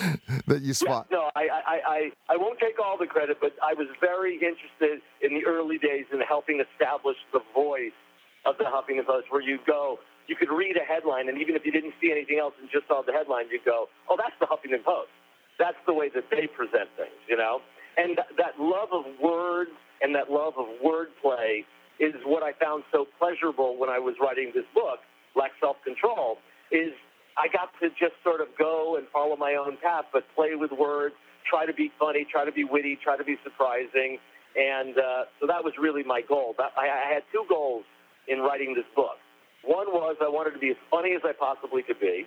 that 0.46 0.62
you 0.62 0.74
spot. 0.74 1.08
No, 1.10 1.30
I, 1.34 1.48
I, 1.48 1.76
I, 1.86 2.00
I 2.30 2.36
won't 2.36 2.58
take 2.58 2.78
all 2.78 2.96
the 2.98 3.06
credit, 3.06 3.38
but 3.40 3.52
I 3.62 3.74
was 3.74 3.88
very 4.00 4.34
interested 4.34 5.02
in 5.20 5.34
the 5.34 5.44
early 5.46 5.78
days 5.78 6.06
in 6.12 6.20
helping 6.20 6.62
establish 6.62 7.16
the 7.32 7.40
voice 7.54 7.96
of 8.44 8.58
the 8.58 8.64
Huffington 8.64 9.06
Post, 9.06 9.26
where 9.30 9.42
you 9.42 9.58
go, 9.66 9.98
you 10.26 10.36
could 10.36 10.50
read 10.50 10.76
a 10.76 10.84
headline, 10.84 11.28
and 11.28 11.40
even 11.40 11.54
if 11.54 11.64
you 11.64 11.72
didn't 11.72 11.94
see 12.00 12.10
anything 12.10 12.38
else 12.38 12.54
and 12.60 12.68
just 12.70 12.86
saw 12.88 13.02
the 13.02 13.12
headline, 13.12 13.46
you'd 13.50 13.64
go, 13.64 13.86
oh, 14.08 14.16
that's 14.16 14.34
the 14.40 14.46
Huffington 14.46 14.82
Post. 14.84 15.10
That's 15.58 15.78
the 15.86 15.94
way 15.94 16.08
that 16.14 16.24
they 16.30 16.46
present 16.46 16.88
things, 16.96 17.18
you 17.28 17.36
know? 17.36 17.60
And 17.96 18.16
th- 18.16 18.32
that 18.38 18.58
love 18.58 18.88
of 18.92 19.04
words 19.20 19.70
and 20.00 20.14
that 20.14 20.30
love 20.30 20.54
of 20.56 20.66
wordplay 20.82 21.64
is 22.00 22.14
what 22.24 22.42
I 22.42 22.52
found 22.58 22.84
so 22.90 23.06
pleasurable 23.18 23.76
when 23.76 23.90
I 23.90 23.98
was 23.98 24.16
writing 24.20 24.50
this 24.54 24.64
book, 24.74 25.00
Lack 25.36 25.52
Self 25.60 25.76
Control, 25.84 26.38
is 26.72 26.92
I 27.36 27.48
got 27.48 27.70
to 27.80 27.88
just 27.90 28.14
sort 28.22 28.40
of 28.40 28.48
go 28.58 28.96
and 28.96 29.06
follow 29.08 29.36
my 29.36 29.54
own 29.54 29.78
path, 29.82 30.06
but 30.12 30.24
play 30.34 30.54
with 30.54 30.72
words, 30.72 31.14
try 31.48 31.66
to 31.66 31.72
be 31.72 31.90
funny, 31.98 32.26
try 32.30 32.44
to 32.44 32.52
be 32.52 32.64
witty, 32.64 32.98
try 33.02 33.16
to 33.16 33.24
be 33.24 33.36
surprising. 33.42 34.18
And 34.56 34.98
uh, 34.98 35.24
so 35.40 35.46
that 35.46 35.64
was 35.64 35.72
really 35.80 36.02
my 36.02 36.20
goal. 36.20 36.54
I, 36.58 36.88
I 36.88 37.12
had 37.14 37.22
two 37.32 37.44
goals 37.48 37.84
in 38.28 38.40
writing 38.40 38.74
this 38.74 38.84
book. 38.94 39.16
One 39.64 39.88
was 39.88 40.16
I 40.20 40.28
wanted 40.28 40.52
to 40.52 40.58
be 40.58 40.70
as 40.70 40.76
funny 40.90 41.14
as 41.14 41.22
I 41.24 41.32
possibly 41.32 41.82
could 41.82 42.00
be. 42.00 42.26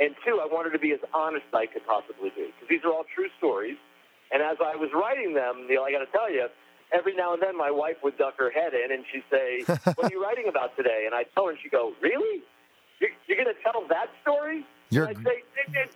And 0.00 0.14
two, 0.24 0.38
I 0.40 0.46
wanted 0.46 0.70
to 0.70 0.78
be 0.78 0.92
as 0.92 1.00
honest 1.12 1.44
as 1.50 1.54
I 1.54 1.66
could 1.66 1.84
possibly 1.84 2.30
be. 2.30 2.54
Because 2.54 2.68
these 2.70 2.84
are 2.84 2.92
all 2.92 3.04
true 3.14 3.28
stories. 3.36 3.76
And 4.30 4.42
as 4.42 4.56
I 4.62 4.76
was 4.76 4.90
writing 4.94 5.34
them, 5.34 5.66
Neil, 5.68 5.82
I 5.82 5.90
got 5.90 6.06
to 6.06 6.12
tell 6.12 6.30
you, 6.30 6.46
every 6.92 7.14
now 7.14 7.34
and 7.34 7.42
then 7.42 7.56
my 7.56 7.70
wife 7.70 7.96
would 8.02 8.16
duck 8.16 8.34
her 8.38 8.50
head 8.50 8.72
in 8.74 8.92
and 8.92 9.04
she'd 9.10 9.26
say, 9.30 9.64
What 9.94 10.06
are 10.06 10.14
you 10.14 10.22
writing 10.22 10.46
about 10.48 10.76
today? 10.76 11.04
And 11.04 11.14
I'd 11.14 11.26
tell 11.34 11.46
her, 11.46 11.50
and 11.50 11.58
she'd 11.60 11.72
go, 11.72 11.92
Really? 12.00 12.42
You're, 13.00 13.38
going 13.38 13.54
to 13.54 13.60
tell 13.62 13.86
that 13.88 14.10
story? 14.22 14.66
You're... 14.90 15.06
And 15.06 15.18
I'd 15.18 15.24
say, 15.24 15.42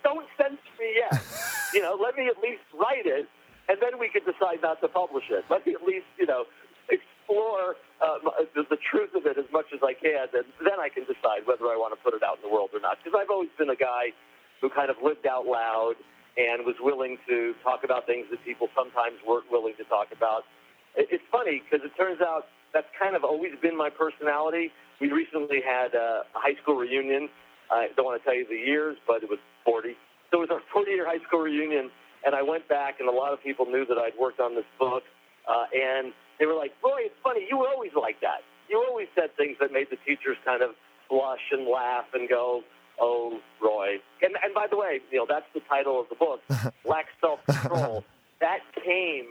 Don't 0.03 0.27
censor 0.37 0.73
me 0.79 0.95
yet. 0.95 1.21
you 1.73 1.81
know, 1.81 1.97
let 1.99 2.15
me 2.15 2.27
at 2.27 2.39
least 2.39 2.63
write 2.73 3.05
it, 3.05 3.27
and 3.67 3.77
then 3.81 3.99
we 3.99 4.09
can 4.09 4.23
decide 4.23 4.61
not 4.61 4.79
to 4.81 4.87
publish 4.87 5.25
it. 5.29 5.43
Let 5.49 5.65
me 5.65 5.73
at 5.73 5.83
least, 5.83 6.07
you 6.17 6.25
know, 6.25 6.45
explore 6.87 7.75
uh, 7.99 8.19
the, 8.55 8.63
the 8.69 8.77
truth 8.79 9.15
of 9.15 9.25
it 9.25 9.37
as 9.37 9.49
much 9.51 9.67
as 9.73 9.79
I 9.83 9.93
can, 9.93 10.27
and 10.33 10.45
then 10.63 10.79
I 10.79 10.89
can 10.89 11.03
decide 11.03 11.43
whether 11.45 11.65
I 11.67 11.75
want 11.75 11.91
to 11.95 11.99
put 11.99 12.13
it 12.13 12.23
out 12.23 12.37
in 12.39 12.43
the 12.47 12.53
world 12.53 12.69
or 12.73 12.79
not. 12.79 12.99
Because 13.03 13.17
I've 13.19 13.31
always 13.31 13.51
been 13.57 13.69
a 13.69 13.79
guy 13.79 14.11
who 14.61 14.69
kind 14.69 14.89
of 14.89 14.97
lived 15.03 15.27
out 15.27 15.45
loud 15.45 15.95
and 16.37 16.65
was 16.65 16.75
willing 16.81 17.17
to 17.27 17.53
talk 17.63 17.83
about 17.83 18.05
things 18.05 18.25
that 18.31 18.43
people 18.43 18.67
sometimes 18.75 19.19
weren't 19.27 19.49
willing 19.51 19.75
to 19.77 19.83
talk 19.85 20.07
about. 20.11 20.43
It's 20.95 21.23
funny 21.31 21.61
because 21.63 21.85
it 21.85 21.91
turns 21.97 22.21
out 22.21 22.47
that's 22.73 22.87
kind 22.99 23.15
of 23.15 23.23
always 23.23 23.53
been 23.61 23.77
my 23.77 23.89
personality. 23.89 24.71
We 24.99 25.11
recently 25.11 25.61
had 25.61 25.93
a 25.93 26.23
high 26.33 26.55
school 26.61 26.75
reunion. 26.75 27.29
I 27.71 27.87
don't 27.95 28.05
want 28.05 28.21
to 28.21 28.25
tell 28.25 28.35
you 28.35 28.45
the 28.47 28.57
years, 28.57 28.97
but 29.07 29.23
it 29.23 29.29
was 29.29 29.39
40. 29.65 29.95
So 30.31 30.41
it 30.41 30.49
was 30.49 30.49
our 30.49 30.61
40 30.73 30.91
year 30.91 31.05
high 31.05 31.23
school 31.25 31.41
reunion, 31.41 31.91
and 32.25 32.35
I 32.35 32.41
went 32.41 32.67
back, 32.67 32.99
and 32.99 33.07
a 33.07 33.11
lot 33.11 33.33
of 33.33 33.41
people 33.41 33.65
knew 33.65 33.85
that 33.85 33.97
I'd 33.97 34.17
worked 34.19 34.39
on 34.39 34.55
this 34.55 34.65
book. 34.79 35.03
Uh, 35.47 35.65
and 35.75 36.13
they 36.39 36.45
were 36.45 36.55
like, 36.55 36.71
Roy, 36.83 37.05
it's 37.05 37.15
funny. 37.23 37.45
You 37.49 37.57
were 37.59 37.67
always 37.67 37.91
like 37.99 38.21
that. 38.21 38.41
You 38.69 38.83
always 38.87 39.07
said 39.13 39.35
things 39.37 39.57
that 39.59 39.71
made 39.71 39.87
the 39.91 39.97
teachers 40.07 40.37
kind 40.45 40.63
of 40.63 40.71
blush 41.09 41.51
and 41.51 41.67
laugh 41.67 42.05
and 42.13 42.29
go, 42.29 42.63
oh, 42.99 43.39
Roy. 43.61 43.99
And, 44.21 44.35
and 44.43 44.53
by 44.53 44.67
the 44.69 44.77
way, 44.77 45.01
you 45.11 45.19
know, 45.19 45.25
that's 45.27 45.45
the 45.53 45.59
title 45.67 45.99
of 45.99 46.07
the 46.09 46.15
book, 46.15 46.39
Lack 46.85 47.07
Self-Control. 47.19 48.03
that 48.39 48.59
came 48.83 49.27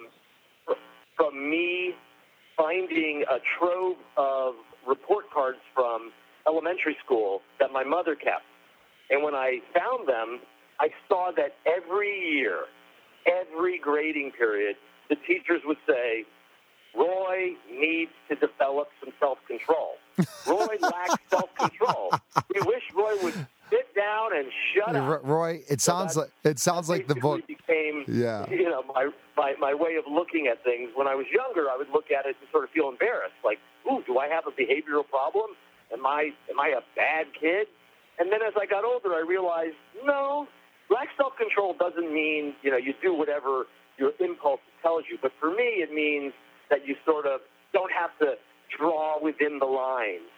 from 1.17 1.51
me 1.51 1.95
finding 2.57 3.25
a 3.31 3.39
trove 3.59 3.97
of 4.17 4.55
report 4.87 5.31
cards 5.33 5.59
from 5.75 6.13
elementary 6.47 6.97
school 7.05 7.41
that 7.61 7.73
my 7.73 7.85
mother 7.85 8.15
kept. 8.15 8.45
And 9.11 9.23
when 9.23 9.35
I 9.35 9.61
found 9.75 10.09
them, 10.09 10.41
I 10.81 10.89
saw 11.09 11.31
that 11.37 11.55
every 11.67 12.37
year, 12.37 12.65
every 13.27 13.79
grading 13.79 14.33
period, 14.33 14.77
the 15.09 15.17
teachers 15.17 15.61
would 15.65 15.77
say, 15.87 16.25
Roy 16.95 17.53
needs 17.71 18.11
to 18.29 18.35
develop 18.35 18.89
some 19.01 19.13
self 19.19 19.39
control. 19.47 19.95
Roy 20.47 20.77
lacks 20.81 21.23
self 21.31 21.55
control. 21.55 22.11
We 22.55 22.61
wish 22.63 22.83
Roy 22.95 23.17
would 23.23 23.47
sit 23.73 23.95
down 23.97 24.37
and 24.37 24.47
shut 24.75 24.95
up. 24.95 25.25
Roy, 25.25 25.63
it 25.69 25.81
sounds 25.81 26.15
so 26.15 26.21
like 26.21 26.31
it 26.45 26.59
sounds 26.59 26.89
like 26.89 27.09
the 27.09 27.15
book 27.15 27.41
became 27.47 28.05
yeah. 28.07 28.49
you 28.51 28.69
know, 28.69 28.83
my, 28.95 29.09
my 29.37 29.55
my 29.59 29.75
way 29.75 29.97
of 29.97 30.05
looking 30.11 30.47
at 30.47 30.63
things. 30.63 30.91
When 30.95 31.09
I 31.09 31.15
was 31.15 31.27
younger 31.33 31.71
I 31.71 31.77
would 31.77 31.89
look 31.93 32.11
at 32.11 32.27
it 32.27 32.37
and 32.39 32.49
sort 32.53 32.65
of 32.65 32.71
feel 32.71 32.89
embarrassed, 32.89 33.41
like, 33.45 33.59
ooh, 33.91 34.03
do 34.07 34.19
I 34.19 34.29
have 34.29 34.45
a 34.47 34.53
behavioral 34.53 35.09
problem? 35.09 35.57
Am 35.93 36.05
I 36.05 36.31
am 36.51 36.61
I 36.61 36.77
a 36.77 36.83
bad 36.95 37.27
kid? 37.39 37.67
And 38.19 38.31
then 38.31 38.41
as 38.47 38.53
I 38.61 38.67
got 38.67 38.85
older 38.85 39.15
I 39.15 39.25
realized, 39.27 39.77
no, 40.05 40.47
lack 40.91 41.09
self 41.17 41.33
control 41.37 41.75
doesn't 41.79 42.13
mean, 42.13 42.55
you 42.63 42.71
know, 42.71 42.77
you 42.77 42.93
do 43.03 43.15
whatever 43.15 43.67
your 43.97 44.13
impulse 44.21 44.61
tells 44.83 45.05
you. 45.11 45.19
But 45.21 45.33
for 45.41 45.51
me 45.51 45.81
it 45.81 45.93
means 45.93 46.33
that 46.71 46.87
you 46.87 46.97
sort 47.05 47.27
of 47.27 47.41
don't 47.73 47.93
have 47.93 48.11
to 48.21 48.35
draw 48.77 49.23
within 49.23 49.59
the 49.59 49.67
lines. 49.67 50.32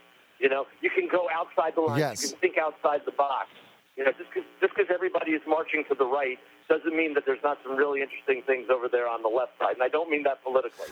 You 0.44 0.50
know, 0.50 0.66
you 0.82 0.90
can 0.90 1.08
go 1.08 1.26
outside 1.32 1.72
the 1.74 1.80
lines. 1.80 1.98
Yes. 1.98 2.22
You 2.22 2.28
can 2.28 2.38
think 2.40 2.58
outside 2.60 3.00
the 3.06 3.16
box. 3.16 3.48
You 3.96 4.04
know, 4.04 4.12
just 4.12 4.28
because 4.28 4.44
just 4.60 4.74
because 4.76 4.92
everybody 4.92 5.32
is 5.32 5.40
marching 5.48 5.84
to 5.88 5.94
the 5.94 6.04
right 6.04 6.36
doesn't 6.68 6.96
mean 6.96 7.14
that 7.14 7.24
there's 7.26 7.42
not 7.42 7.58
some 7.62 7.76
really 7.76 8.00
interesting 8.00 8.42
things 8.42 8.68
over 8.70 8.88
there 8.88 9.06
on 9.08 9.22
the 9.22 9.28
left 9.28 9.52
side. 9.58 9.74
And 9.74 9.82
I 9.82 9.88
don't 9.88 10.08
mean 10.08 10.22
that 10.22 10.42
politically. 10.42 10.86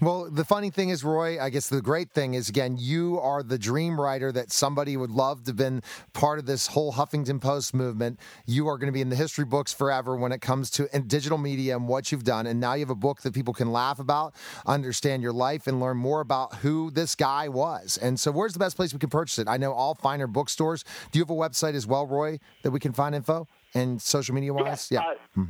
well, 0.00 0.30
the 0.30 0.44
funny 0.44 0.70
thing 0.70 0.88
is, 0.88 1.04
Roy, 1.04 1.40
I 1.40 1.50
guess 1.50 1.68
the 1.68 1.82
great 1.82 2.10
thing 2.10 2.34
is, 2.34 2.48
again, 2.48 2.76
you 2.78 3.20
are 3.20 3.42
the 3.42 3.58
dream 3.58 4.00
writer 4.00 4.32
that 4.32 4.50
somebody 4.52 4.96
would 4.96 5.10
love 5.10 5.44
to 5.44 5.50
have 5.50 5.56
been 5.56 5.82
part 6.14 6.38
of 6.38 6.46
this 6.46 6.68
whole 6.68 6.94
Huffington 6.94 7.40
Post 7.40 7.74
movement. 7.74 8.18
You 8.46 8.68
are 8.68 8.78
going 8.78 8.88
to 8.88 8.92
be 8.92 9.02
in 9.02 9.10
the 9.10 9.16
history 9.16 9.44
books 9.44 9.72
forever 9.72 10.16
when 10.16 10.32
it 10.32 10.40
comes 10.40 10.70
to 10.72 10.88
digital 11.06 11.38
media 11.38 11.76
and 11.76 11.86
what 11.86 12.10
you've 12.10 12.24
done. 12.24 12.46
And 12.46 12.58
now 12.58 12.74
you 12.74 12.80
have 12.80 12.90
a 12.90 12.94
book 12.94 13.22
that 13.22 13.34
people 13.34 13.52
can 13.52 13.72
laugh 13.72 13.98
about, 13.98 14.34
understand 14.64 15.22
your 15.22 15.32
life, 15.32 15.66
and 15.66 15.80
learn 15.80 15.98
more 15.98 16.20
about 16.20 16.54
who 16.56 16.90
this 16.90 17.14
guy 17.14 17.48
was. 17.48 17.98
And 17.98 18.18
so, 18.18 18.30
where's 18.32 18.54
the 18.54 18.58
best 18.58 18.76
place 18.76 18.92
we 18.92 18.98
can 18.98 19.10
purchase 19.10 19.38
it? 19.38 19.48
I 19.48 19.58
know 19.58 19.72
all 19.72 19.94
finer 19.94 20.26
bookstores. 20.26 20.84
Do 21.12 21.18
you 21.18 21.24
have 21.24 21.30
a 21.30 21.34
website 21.34 21.74
as 21.74 21.86
well, 21.86 22.06
Roy, 22.06 22.40
that 22.62 22.70
we 22.70 22.80
can 22.80 22.92
find 22.92 23.14
info? 23.14 23.46
and 23.76 24.00
social 24.00 24.34
media 24.34 24.45
wise? 24.54 24.90
Yeah. 24.90 25.00
Uh, 25.00 25.14
hmm. 25.34 25.44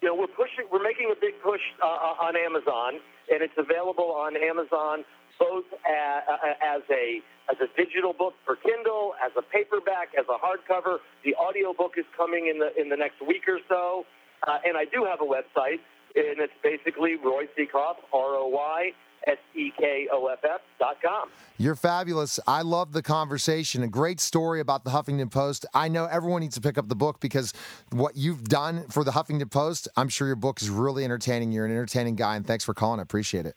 you 0.00 0.08
know, 0.08 0.14
we're 0.14 0.26
pushing, 0.26 0.66
we're 0.70 0.82
making 0.82 1.12
a 1.12 1.18
big 1.20 1.34
push 1.42 1.60
uh, 1.82 2.24
on 2.26 2.36
Amazon, 2.36 3.00
and 3.30 3.42
it's 3.42 3.56
available 3.56 4.12
on 4.12 4.36
Amazon 4.36 5.04
both 5.38 5.64
as, 5.88 6.22
as 6.60 6.82
a 6.90 7.20
as 7.50 7.56
a 7.58 7.66
digital 7.76 8.12
book 8.12 8.34
for 8.44 8.56
Kindle, 8.56 9.14
as 9.24 9.32
a 9.36 9.42
paperback, 9.42 10.14
as 10.18 10.26
a 10.28 10.38
hardcover. 10.38 10.98
The 11.24 11.34
audio 11.34 11.72
book 11.72 11.92
is 11.96 12.04
coming 12.16 12.46
in 12.46 12.58
the 12.58 12.70
in 12.80 12.88
the 12.88 12.96
next 12.96 13.20
week 13.26 13.48
or 13.48 13.58
so, 13.68 14.04
uh, 14.46 14.58
and 14.64 14.76
I 14.76 14.84
do 14.84 15.04
have 15.04 15.20
a 15.20 15.28
website, 15.28 15.80
and 16.14 16.38
it's 16.38 16.52
basically 16.62 17.16
Roy 17.16 17.46
Sekoff, 17.58 17.96
R 18.12 18.36
O 18.36 18.48
Y 18.48 18.92
S 19.26 19.38
E 19.54 19.72
K 19.78 20.08
O 20.12 20.26
F 20.26 20.38
F 20.44 20.60
dot 20.78 20.96
com. 21.04 21.28
You're 21.58 21.76
fabulous. 21.76 22.40
I 22.46 22.62
love 22.62 22.92
the 22.92 23.02
conversation. 23.02 23.82
A 23.82 23.88
great 23.88 24.20
story 24.20 24.60
about 24.60 24.84
the 24.84 24.90
Huffington 24.90 25.30
Post. 25.30 25.66
I 25.74 25.88
know 25.88 26.06
everyone 26.06 26.40
needs 26.40 26.54
to 26.56 26.60
pick 26.60 26.76
up 26.78 26.88
the 26.88 26.96
book 26.96 27.20
because 27.20 27.52
what 27.90 28.16
you've 28.16 28.44
done 28.44 28.86
for 28.88 29.04
the 29.04 29.12
Huffington 29.12 29.50
Post, 29.50 29.88
I'm 29.96 30.08
sure 30.08 30.26
your 30.26 30.36
book 30.36 30.60
is 30.60 30.70
really 30.70 31.04
entertaining. 31.04 31.52
You're 31.52 31.66
an 31.66 31.72
entertaining 31.72 32.16
guy, 32.16 32.36
and 32.36 32.46
thanks 32.46 32.64
for 32.64 32.74
calling. 32.74 33.00
I 33.00 33.02
appreciate 33.02 33.46
it. 33.46 33.56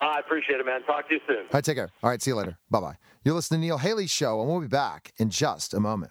I 0.00 0.18
appreciate 0.18 0.58
it, 0.58 0.66
man. 0.66 0.82
Talk 0.82 1.08
to 1.08 1.14
you 1.14 1.20
soon. 1.26 1.36
All 1.36 1.48
right, 1.52 1.64
take 1.64 1.76
care. 1.76 1.90
All 2.02 2.10
right, 2.10 2.20
see 2.20 2.30
you 2.30 2.36
later. 2.36 2.58
Bye 2.70 2.80
bye. 2.80 2.96
You're 3.24 3.34
listening 3.34 3.60
to 3.60 3.66
Neil 3.66 3.78
Haley's 3.78 4.10
show, 4.10 4.40
and 4.40 4.50
we'll 4.50 4.60
be 4.60 4.66
back 4.66 5.12
in 5.18 5.30
just 5.30 5.74
a 5.74 5.80
moment. 5.80 6.10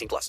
18 0.00 0.08
plus. 0.08 0.28